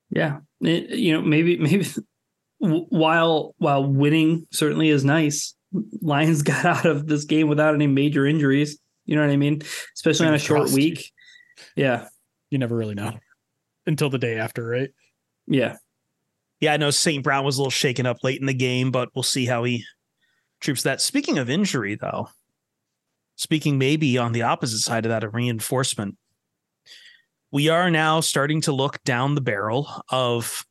Yeah, 0.10 0.40
it, 0.62 0.90
you 0.92 1.14
know, 1.14 1.22
maybe 1.22 1.58
maybe 1.58 1.86
while 2.60 3.54
while 3.58 3.86
winning 3.86 4.48
certainly 4.52 4.90
is 4.90 5.04
nice, 5.04 5.54
Lions 6.02 6.42
got 6.44 6.66
out 6.66 6.86
of 6.86 7.08
this 7.08 7.26
game 7.26 7.48
without 7.48 7.74
any 7.74 7.88
major 7.88 8.26
injuries. 8.26 8.78
You 9.06 9.16
know 9.16 9.22
what 9.22 9.32
I 9.32 9.38
mean? 9.38 9.62
Especially 9.96 10.28
on 10.28 10.34
a 10.34 10.40
short 10.40 10.70
week. 10.72 11.12
Yeah, 11.76 12.08
you 12.50 12.58
never 12.58 12.76
really 12.76 12.96
know 12.96 13.14
until 13.86 14.10
the 14.10 14.18
day 14.18 14.38
after, 14.38 14.66
right? 14.66 14.90
Yeah. 15.48 15.78
Yeah, 16.60 16.74
I 16.74 16.78
know 16.78 16.92
St. 16.92 17.24
Brown 17.24 17.46
was 17.46 17.58
a 17.58 17.62
little 17.62 17.72
shaken 17.72 18.06
up 18.06 18.24
late 18.24 18.40
in 18.40 18.48
the 18.48 18.54
game, 18.54 18.92
but 18.92 19.10
we'll 19.16 19.24
see 19.24 19.46
how 19.46 19.64
he 19.64 19.86
troops 20.60 20.84
that. 20.84 21.02
Speaking 21.02 21.38
of 21.38 21.50
injury, 21.50 21.96
though, 21.96 22.30
speaking 23.36 23.78
maybe 23.78 24.18
on 24.18 24.32
the 24.32 24.42
opposite 24.42 24.80
side 24.80 25.06
of 25.06 25.10
that, 25.10 25.24
a 25.24 25.30
reinforcement, 25.30 26.18
we 27.52 27.70
are 27.70 27.90
now 27.90 28.20
starting 28.20 28.62
to 28.62 28.72
look 28.72 29.02
down 29.04 29.36
the 29.36 29.42
barrel 29.42 29.88
of 30.10 30.66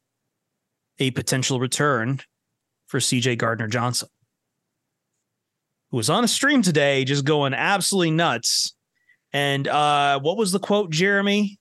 a 0.98 1.10
potential 1.12 1.60
return 1.60 2.20
for 2.86 2.98
CJ 2.98 3.38
Gardner 3.38 3.68
Johnson, 3.68 4.08
who 5.90 5.96
was 5.96 6.10
on 6.10 6.24
a 6.24 6.28
stream 6.28 6.62
today 6.62 7.04
just 7.04 7.24
going 7.24 7.54
absolutely 7.54 8.10
nuts. 8.10 8.74
And 9.32 9.68
uh, 9.68 10.20
what 10.20 10.36
was 10.36 10.52
the 10.52 10.58
quote, 10.58 10.90
Jeremy? 10.90 11.58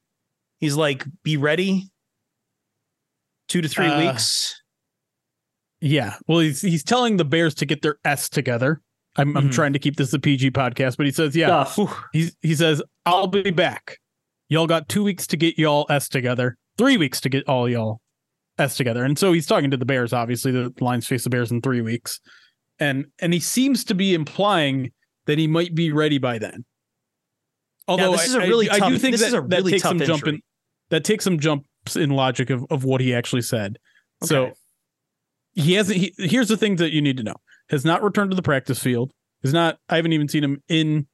He's 0.59 0.75
like, 0.75 1.05
be 1.23 1.37
ready. 1.37 1.89
Two 3.47 3.61
to 3.61 3.67
three 3.67 3.87
uh, 3.87 4.11
weeks. 4.11 4.61
Yeah. 5.81 6.15
Well, 6.27 6.39
he's 6.39 6.61
he's 6.61 6.83
telling 6.83 7.17
the 7.17 7.25
Bears 7.25 7.53
to 7.55 7.65
get 7.65 7.81
their 7.81 7.97
S 8.05 8.29
together. 8.29 8.81
I'm, 9.17 9.29
mm-hmm. 9.29 9.37
I'm 9.37 9.49
trying 9.49 9.73
to 9.73 9.79
keep 9.79 9.95
this 9.97 10.13
a 10.13 10.19
PG 10.19 10.51
podcast, 10.51 10.97
but 10.97 11.05
he 11.05 11.11
says, 11.11 11.35
yeah, 11.35 11.63
he, 12.11 12.31
he 12.41 12.55
says, 12.55 12.81
I'll 13.05 13.27
be 13.27 13.51
back. 13.51 13.97
Y'all 14.49 14.67
got 14.67 14.89
two 14.89 15.03
weeks 15.03 15.25
to 15.27 15.37
get 15.37 15.57
y'all 15.57 15.85
S 15.89 16.09
together, 16.09 16.57
three 16.77 16.97
weeks 16.97 17.21
to 17.21 17.29
get 17.29 17.47
all 17.47 17.69
y'all 17.69 18.01
S 18.57 18.75
together. 18.75 19.03
And 19.03 19.17
so 19.17 19.31
he's 19.31 19.47
talking 19.47 19.71
to 19.71 19.77
the 19.77 19.85
Bears, 19.85 20.11
obviously 20.11 20.51
the 20.51 20.73
Lions 20.79 21.07
face 21.07 21.23
the 21.23 21.29
Bears 21.29 21.51
in 21.51 21.61
three 21.61 21.81
weeks. 21.81 22.19
And, 22.79 23.05
and 23.19 23.33
he 23.33 23.39
seems 23.39 23.83
to 23.85 23.95
be 23.95 24.13
implying 24.13 24.91
that 25.27 25.37
he 25.37 25.47
might 25.47 25.73
be 25.73 25.91
ready 25.91 26.17
by 26.17 26.37
then. 26.37 26.65
Although 27.87 28.11
this 28.13 28.27
is 28.27 28.33
a 28.33 28.39
really 28.39 28.69
I, 28.69 28.79
tough, 28.79 28.87
I 28.87 28.91
do 28.91 28.97
think 28.97 29.17
that, 29.17 29.31
really 29.31 29.47
that 29.47 29.69
takes 29.69 29.83
some 29.83 29.99
jump 29.99 30.27
in, 30.27 30.41
that 30.89 31.03
takes 31.03 31.23
some 31.23 31.39
jumps 31.39 31.95
in 31.95 32.09
logic 32.09 32.49
of, 32.49 32.65
of 32.69 32.83
what 32.83 32.99
he 32.99 33.13
actually 33.13 33.43
said. 33.43 33.77
Okay. 34.23 34.27
So 34.27 34.51
he 35.53 35.73
hasn't. 35.73 35.99
He, 35.99 36.13
here's 36.17 36.47
the 36.47 36.57
thing 36.57 36.77
that 36.77 36.91
you 36.91 37.01
need 37.01 37.17
to 37.17 37.23
know: 37.23 37.35
has 37.69 37.85
not 37.85 38.01
returned 38.03 38.31
to 38.31 38.35
the 38.35 38.41
practice 38.41 38.79
field. 38.79 39.11
Is 39.43 39.53
not. 39.53 39.77
I 39.87 39.97
haven't 39.97 40.13
even 40.13 40.27
seen 40.27 40.43
him 40.43 40.63
in, 40.67 41.05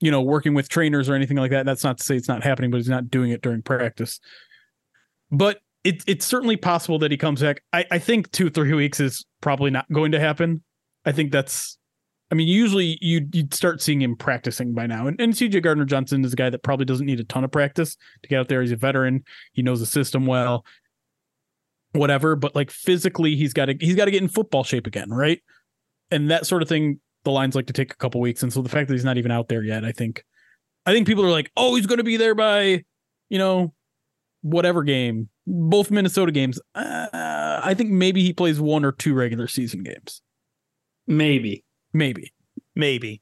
you 0.00 0.10
know, 0.10 0.22
working 0.22 0.54
with 0.54 0.70
trainers 0.70 1.08
or 1.08 1.14
anything 1.14 1.36
like 1.36 1.50
that. 1.50 1.66
That's 1.66 1.84
not 1.84 1.98
to 1.98 2.04
say 2.04 2.16
it's 2.16 2.28
not 2.28 2.42
happening, 2.42 2.70
but 2.70 2.78
he's 2.78 2.88
not 2.88 3.10
doing 3.10 3.30
it 3.30 3.42
during 3.42 3.60
practice. 3.60 4.20
But 5.30 5.58
it, 5.84 6.02
it's 6.06 6.24
certainly 6.24 6.56
possible 6.56 6.98
that 7.00 7.10
he 7.10 7.18
comes 7.18 7.42
back. 7.42 7.62
I, 7.74 7.84
I 7.90 7.98
think 7.98 8.30
two 8.32 8.48
three 8.48 8.72
weeks 8.72 9.00
is 9.00 9.26
probably 9.42 9.70
not 9.70 9.90
going 9.92 10.12
to 10.12 10.20
happen. 10.20 10.62
I 11.04 11.12
think 11.12 11.32
that's. 11.32 11.76
I 12.32 12.36
mean, 12.36 12.46
usually 12.46 12.96
you 13.00 13.26
you'd 13.32 13.52
start 13.52 13.82
seeing 13.82 14.00
him 14.00 14.14
practicing 14.14 14.72
by 14.72 14.86
now. 14.86 15.08
And, 15.08 15.20
and 15.20 15.32
CJ 15.32 15.62
Gardner 15.62 15.84
Johnson 15.84 16.24
is 16.24 16.32
a 16.32 16.36
guy 16.36 16.48
that 16.48 16.62
probably 16.62 16.84
doesn't 16.84 17.06
need 17.06 17.18
a 17.18 17.24
ton 17.24 17.42
of 17.42 17.50
practice 17.50 17.96
to 18.22 18.28
get 18.28 18.38
out 18.38 18.48
there. 18.48 18.60
He's 18.60 18.70
a 18.70 18.76
veteran. 18.76 19.24
He 19.52 19.62
knows 19.62 19.80
the 19.80 19.86
system 19.86 20.26
well 20.26 20.64
whatever 21.92 22.36
but 22.36 22.54
like 22.54 22.70
physically 22.70 23.36
he's 23.36 23.52
got 23.52 23.66
to 23.66 23.76
he's 23.80 23.96
got 23.96 24.04
to 24.04 24.10
get 24.10 24.22
in 24.22 24.28
football 24.28 24.62
shape 24.62 24.86
again 24.86 25.10
right 25.10 25.42
and 26.10 26.30
that 26.30 26.46
sort 26.46 26.62
of 26.62 26.68
thing 26.68 27.00
the 27.24 27.30
lions 27.30 27.54
like 27.54 27.66
to 27.66 27.72
take 27.72 27.92
a 27.92 27.96
couple 27.96 28.20
weeks 28.20 28.42
and 28.42 28.52
so 28.52 28.62
the 28.62 28.68
fact 28.68 28.88
that 28.88 28.94
he's 28.94 29.04
not 29.04 29.18
even 29.18 29.30
out 29.30 29.48
there 29.48 29.62
yet 29.62 29.84
i 29.84 29.90
think 29.90 30.24
i 30.86 30.92
think 30.92 31.06
people 31.06 31.24
are 31.24 31.30
like 31.30 31.50
oh 31.56 31.74
he's 31.74 31.86
going 31.86 31.98
to 31.98 32.04
be 32.04 32.16
there 32.16 32.34
by 32.34 32.82
you 33.28 33.38
know 33.38 33.72
whatever 34.42 34.84
game 34.84 35.28
both 35.46 35.90
minnesota 35.90 36.30
games 36.30 36.60
uh, 36.76 37.60
i 37.62 37.74
think 37.76 37.90
maybe 37.90 38.22
he 38.22 38.32
plays 38.32 38.60
one 38.60 38.84
or 38.84 38.92
two 38.92 39.12
regular 39.12 39.48
season 39.48 39.82
games 39.82 40.22
Maybe. 41.10 41.64
maybe 41.92 42.32
Maybe. 42.74 43.20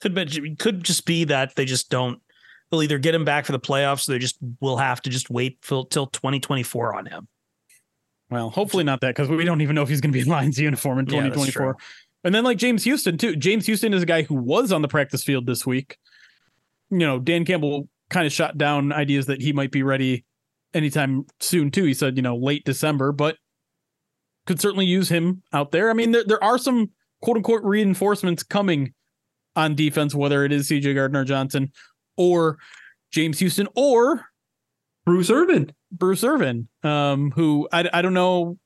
Could 0.00 0.14
be, 0.14 0.56
could 0.56 0.82
just 0.82 1.04
be 1.04 1.24
that 1.24 1.56
they 1.56 1.64
just 1.66 1.90
don't. 1.90 2.20
They'll 2.70 2.82
either 2.82 2.98
get 2.98 3.14
him 3.14 3.24
back 3.24 3.44
for 3.44 3.52
the 3.52 3.60
playoffs, 3.60 4.08
or 4.08 4.12
they 4.12 4.18
just 4.18 4.38
will 4.60 4.76
have 4.76 5.02
to 5.02 5.10
just 5.10 5.28
wait 5.28 5.60
till, 5.60 5.84
till 5.84 6.06
2024 6.06 6.94
on 6.94 7.06
him. 7.06 7.28
well 8.30 8.48
hopefully 8.48 8.84
not 8.84 9.00
that 9.00 9.08
because 9.14 9.28
we 9.28 9.44
don't 9.44 9.60
even 9.60 9.74
know 9.74 9.82
if 9.82 9.88
he's 9.88 10.00
going 10.00 10.12
to 10.12 10.16
be 10.16 10.22
in 10.22 10.28
lions 10.28 10.58
uniform 10.58 11.00
in 11.00 11.06
2024 11.06 11.74
true. 11.74 11.74
and 12.22 12.32
then 12.34 12.44
like 12.44 12.56
james 12.58 12.84
houston 12.84 13.18
too 13.18 13.34
james 13.34 13.66
houston 13.66 13.92
is 13.92 14.02
a 14.02 14.06
guy 14.06 14.22
who 14.22 14.36
was 14.36 14.70
on 14.72 14.82
the 14.82 14.88
practice 14.88 15.24
field 15.24 15.46
this 15.46 15.66
week 15.66 15.98
you 16.90 16.98
know 16.98 17.18
dan 17.18 17.44
campbell 17.44 17.88
kind 18.08 18.26
of 18.26 18.32
shot 18.32 18.56
down 18.56 18.92
ideas 18.92 19.26
that 19.26 19.42
he 19.42 19.52
might 19.52 19.72
be 19.72 19.82
ready 19.82 20.24
anytime 20.74 21.26
soon 21.40 21.70
too 21.72 21.84
he 21.84 21.92
said 21.92 22.16
you 22.16 22.22
know 22.22 22.36
late 22.36 22.64
december 22.64 23.10
but 23.10 23.36
could 24.50 24.60
certainly 24.60 24.86
use 24.86 25.08
him 25.08 25.42
out 25.52 25.70
there 25.70 25.90
i 25.90 25.92
mean 25.92 26.10
there, 26.10 26.24
there 26.24 26.42
are 26.42 26.58
some 26.58 26.90
quote 27.22 27.36
unquote 27.36 27.62
reinforcements 27.62 28.42
coming 28.42 28.92
on 29.54 29.74
defense 29.74 30.14
whether 30.14 30.44
it 30.44 30.50
is 30.50 30.68
cj 30.68 30.94
gardner 30.94 31.24
johnson 31.24 31.70
or 32.16 32.58
james 33.12 33.38
houston 33.38 33.68
or 33.76 34.26
Bruce 35.04 35.30
Irvin. 35.30 35.72
Bruce 35.90 36.22
Irvin, 36.22 36.68
um, 36.84 37.32
who 37.32 37.68
I, 37.72 37.88
I 37.92 38.02
don't 38.02 38.14
know, 38.14 38.58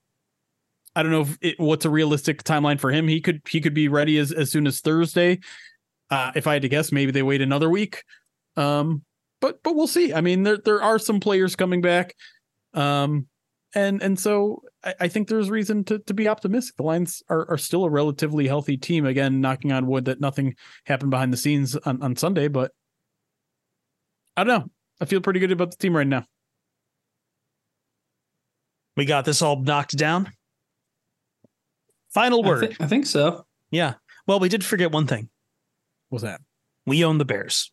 I 0.94 1.02
don't 1.02 1.12
know 1.12 1.22
if 1.22 1.38
it, 1.40 1.58
what's 1.58 1.86
a 1.86 1.90
realistic 1.90 2.42
timeline 2.42 2.78
for 2.78 2.90
him. 2.90 3.08
He 3.08 3.20
could 3.20 3.40
he 3.48 3.62
could 3.62 3.72
be 3.72 3.88
ready 3.88 4.18
as, 4.18 4.30
as 4.30 4.50
soon 4.50 4.66
as 4.66 4.80
Thursday. 4.80 5.40
Uh, 6.10 6.32
if 6.34 6.46
I 6.46 6.52
had 6.52 6.62
to 6.62 6.68
guess, 6.68 6.92
maybe 6.92 7.12
they 7.12 7.22
wait 7.22 7.40
another 7.40 7.70
week. 7.70 8.04
Um, 8.56 9.04
but 9.40 9.62
but 9.62 9.74
we'll 9.74 9.86
see. 9.86 10.12
I 10.12 10.20
mean, 10.20 10.42
there 10.42 10.58
there 10.58 10.82
are 10.82 10.98
some 10.98 11.18
players 11.18 11.56
coming 11.56 11.80
back, 11.80 12.14
um, 12.74 13.26
and 13.74 14.02
and 14.02 14.18
so 14.18 14.62
I, 14.82 14.94
I 15.00 15.08
think 15.08 15.28
there's 15.28 15.50
reason 15.50 15.84
to 15.84 15.98
to 16.00 16.14
be 16.14 16.28
optimistic. 16.28 16.76
The 16.76 16.82
Lions 16.82 17.22
are 17.28 17.48
are 17.50 17.58
still 17.58 17.84
a 17.84 17.90
relatively 17.90 18.46
healthy 18.46 18.76
team. 18.76 19.06
Again, 19.06 19.40
knocking 19.40 19.72
on 19.72 19.86
wood 19.86 20.06
that 20.06 20.20
nothing 20.20 20.54
happened 20.84 21.10
behind 21.10 21.32
the 21.32 21.36
scenes 21.36 21.76
on, 21.76 22.02
on 22.02 22.16
Sunday, 22.16 22.48
but 22.48 22.72
I 24.36 24.44
don't 24.44 24.58
know. 24.58 24.70
I 25.00 25.04
feel 25.06 25.20
pretty 25.20 25.40
good 25.40 25.52
about 25.52 25.70
the 25.70 25.76
team 25.76 25.96
right 25.96 26.06
now. 26.06 26.24
We 28.96 29.04
got 29.04 29.24
this 29.24 29.42
all 29.42 29.60
knocked 29.60 29.96
down. 29.96 30.30
Final 32.10 32.44
I, 32.44 32.48
word. 32.48 32.76
I 32.78 32.86
think 32.86 33.06
so. 33.06 33.44
yeah. 33.70 33.94
Well, 34.26 34.38
we 34.40 34.48
did 34.48 34.64
forget 34.64 34.92
one 34.92 35.06
thing. 35.06 35.28
What's 36.08 36.22
that? 36.22 36.40
We 36.86 37.04
own 37.04 37.18
the 37.18 37.24
Bears. 37.24 37.72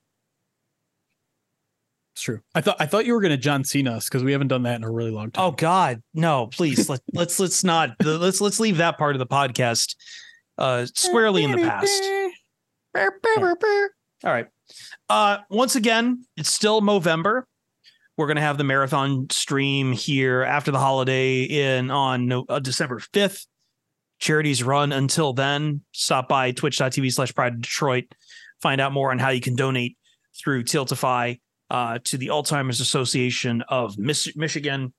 It's 2.14 2.24
true. 2.24 2.42
I 2.54 2.62
thought 2.62 2.76
I 2.80 2.86
thought 2.86 3.06
you 3.06 3.14
were 3.14 3.22
going 3.22 3.32
to 3.32 3.38
John 3.38 3.64
Cena 3.64 3.94
us 3.94 4.10
because 4.10 4.24
we 4.24 4.34
haven't 4.34 4.50
done 4.50 4.64
that 4.64 4.76
in 4.76 4.84
a 4.84 4.92
really 4.92 5.12
long 5.12 5.32
time. 5.32 5.46
Oh 5.46 5.52
God, 5.52 6.04
no! 6.14 6.48
Please 6.48 6.90
let 6.90 7.02
let's 7.14 7.40
let's 7.40 7.64
not 7.64 7.92
let's 8.04 8.42
let's 8.42 8.60
leave 8.60 8.78
that 8.78 8.98
part 8.98 9.16
of 9.16 9.20
the 9.20 9.28
podcast 9.28 9.96
uh, 10.58 10.86
squarely 10.94 11.44
in 11.44 11.52
the 11.52 11.58
past. 11.58 12.04
All 14.24 14.32
right. 14.32 14.48
Uh, 15.10 15.40
once 15.50 15.76
again, 15.76 16.26
it's 16.38 16.54
still 16.54 16.82
Movember. 16.82 17.44
We're 18.18 18.28
gonna 18.28 18.42
have 18.42 18.58
the 18.58 18.64
marathon 18.66 19.28
stream 19.30 19.94
here 19.94 20.44
after 20.44 20.72
the 20.72 20.80
holiday 20.80 21.44
in 21.44 21.92
on 21.92 22.28
no, 22.28 22.46
uh, 22.50 22.60
December 22.60 23.00
fifth. 23.00 23.48
Charities 24.20 24.64
run 24.64 24.92
until 24.92 25.34
then. 25.34 25.82
Stop 25.94 26.30
by 26.30 26.52
twitch.tv 26.52 27.12
slash 27.12 27.34
pride 27.34 27.54
of 27.56 27.62
Detroit. 27.62 28.14
Find 28.62 28.80
out 28.80 28.92
more 28.92 29.10
on 29.10 29.18
how 29.18 29.30
you 29.30 29.42
can 29.42 29.56
donate 29.56 29.98
through 30.38 30.64
Tiltify 30.66 31.40
uh, 31.72 32.00
to 32.04 32.18
the 32.18 32.28
Alzheimer's 32.28 32.82
Association 32.82 33.64
of 33.70 33.98
Mich- 33.98 34.36
Michigan. 34.36 34.94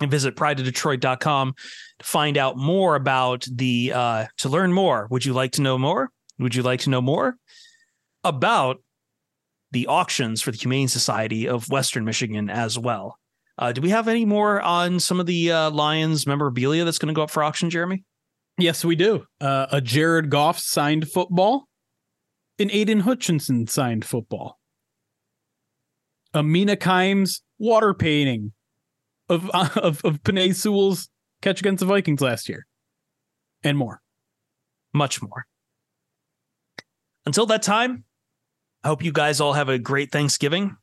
And 0.00 0.10
visit 0.10 0.34
prideofdetroit.com 0.34 1.54
to 1.98 2.04
find 2.04 2.36
out 2.36 2.56
more 2.56 2.96
about 2.96 3.46
the 3.48 3.92
uh, 3.94 4.26
to 4.38 4.48
learn 4.48 4.72
more. 4.72 5.06
Would 5.10 5.24
you 5.24 5.32
like 5.32 5.52
to 5.52 5.62
know 5.62 5.78
more? 5.78 6.10
Would 6.40 6.56
you 6.56 6.64
like 6.64 6.80
to 6.80 6.90
know 6.90 7.00
more 7.00 7.36
about 8.24 8.82
the 9.70 9.86
auctions 9.86 10.42
for 10.42 10.50
the 10.50 10.56
Humane 10.58 10.88
Society 10.88 11.46
of 11.46 11.70
Western 11.70 12.04
Michigan 12.04 12.50
as 12.50 12.76
well? 12.76 13.16
Uh, 13.58 13.70
do 13.70 13.80
we 13.80 13.90
have 13.90 14.08
any 14.08 14.24
more 14.24 14.60
on 14.60 14.98
some 14.98 15.20
of 15.20 15.26
the 15.26 15.52
uh, 15.52 15.70
Lions 15.70 16.26
memorabilia 16.26 16.84
that's 16.84 16.98
going 16.98 17.14
to 17.14 17.16
go 17.16 17.22
up 17.22 17.30
for 17.30 17.44
auction, 17.44 17.70
Jeremy? 17.70 18.02
Yes, 18.58 18.84
we 18.84 18.96
do. 18.96 19.24
Uh, 19.40 19.66
a 19.70 19.80
Jared 19.80 20.30
Goff 20.30 20.58
signed 20.58 21.08
football, 21.08 21.68
an 22.58 22.70
Aidan 22.72 23.00
Hutchinson 23.00 23.68
signed 23.68 24.04
football, 24.04 24.58
a 26.34 26.42
Mina 26.42 26.76
Kimes 26.76 27.40
water 27.58 27.94
painting 27.94 28.52
of 29.28 29.48
of 29.76 30.04
of 30.04 30.22
Penei 30.22 30.54
Sewell's 30.54 31.08
catch 31.40 31.60
against 31.60 31.80
the 31.80 31.86
Vikings 31.86 32.20
last 32.20 32.48
year, 32.48 32.66
and 33.62 33.76
more. 33.76 34.00
much 34.92 35.20
more. 35.22 35.46
Until 37.24 37.46
that 37.46 37.62
time, 37.62 38.04
I 38.84 38.88
hope 38.88 39.04
you 39.04 39.12
guys 39.12 39.40
all 39.40 39.52
have 39.52 39.68
a 39.68 39.78
great 39.78 40.10
Thanksgiving. 40.10 40.76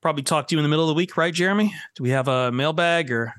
Probably 0.00 0.22
talk 0.22 0.48
to 0.48 0.54
you 0.54 0.58
in 0.58 0.62
the 0.62 0.68
middle 0.68 0.84
of 0.84 0.88
the 0.88 0.94
week, 0.94 1.16
right, 1.16 1.32
Jeremy? 1.32 1.74
Do 1.96 2.02
we 2.02 2.10
have 2.10 2.28
a 2.28 2.50
mailbag 2.50 3.10
or 3.10 3.34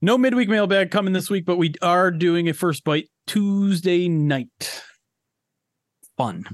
No 0.00 0.18
midweek 0.18 0.48
mailbag 0.48 0.90
coming 0.90 1.12
this 1.12 1.30
week, 1.30 1.44
but 1.44 1.56
we 1.56 1.74
are 1.82 2.10
doing 2.10 2.48
a 2.48 2.54
first 2.54 2.84
bite 2.84 3.08
Tuesday 3.26 4.08
night. 4.08 4.82
fun? 6.16 6.44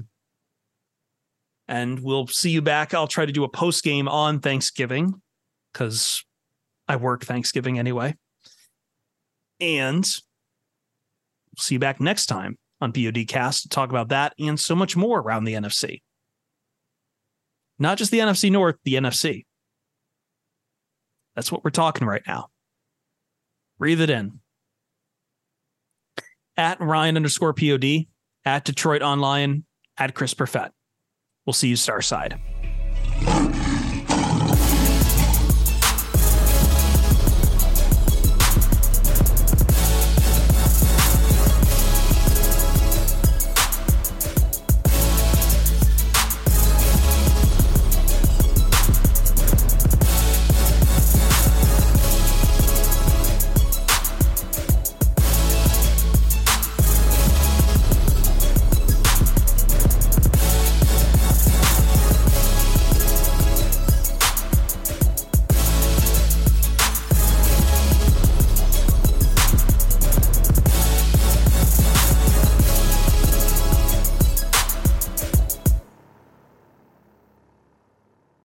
And 1.69 1.99
we'll 1.99 2.25
see 2.25 2.49
you 2.49 2.63
back. 2.63 2.95
I'll 2.95 3.07
try 3.07 3.27
to 3.27 3.31
do 3.31 3.43
a 3.43 3.47
post 3.47 3.83
game 3.83 4.07
on 4.07 4.39
Thanksgiving 4.39 5.21
because 5.71 6.25
I 6.87 6.95
work 6.95 7.23
Thanksgiving 7.23 7.77
anyway. 7.77 8.15
And 9.59 10.03
we'll 10.03 11.61
see 11.61 11.75
you 11.75 11.79
back 11.79 12.01
next 12.01 12.25
time 12.25 12.57
on 12.81 12.91
PODcast 12.91 13.61
to 13.61 13.69
talk 13.69 13.91
about 13.91 14.09
that 14.09 14.33
and 14.39 14.59
so 14.59 14.75
much 14.75 14.97
more 14.97 15.19
around 15.19 15.43
the 15.43 15.53
NFC. 15.53 16.01
Not 17.77 17.99
just 17.99 18.09
the 18.09 18.19
NFC 18.19 18.51
North, 18.51 18.77
the 18.83 18.95
NFC. 18.95 19.45
That's 21.35 21.51
what 21.51 21.63
we're 21.63 21.69
talking 21.69 22.07
right 22.07 22.23
now. 22.25 22.47
Breathe 23.77 24.01
it 24.01 24.09
in. 24.09 24.39
At 26.57 26.81
Ryan 26.81 27.15
underscore 27.15 27.53
POD, 27.53 28.07
at 28.43 28.65
DetroitOnLion, 28.65 29.63
at 29.99 30.15
Chris 30.15 30.33
Perfett. 30.33 30.71
We'll 31.49 31.53
see 31.53 31.69
you 31.69 31.75
Starside. 31.77 32.37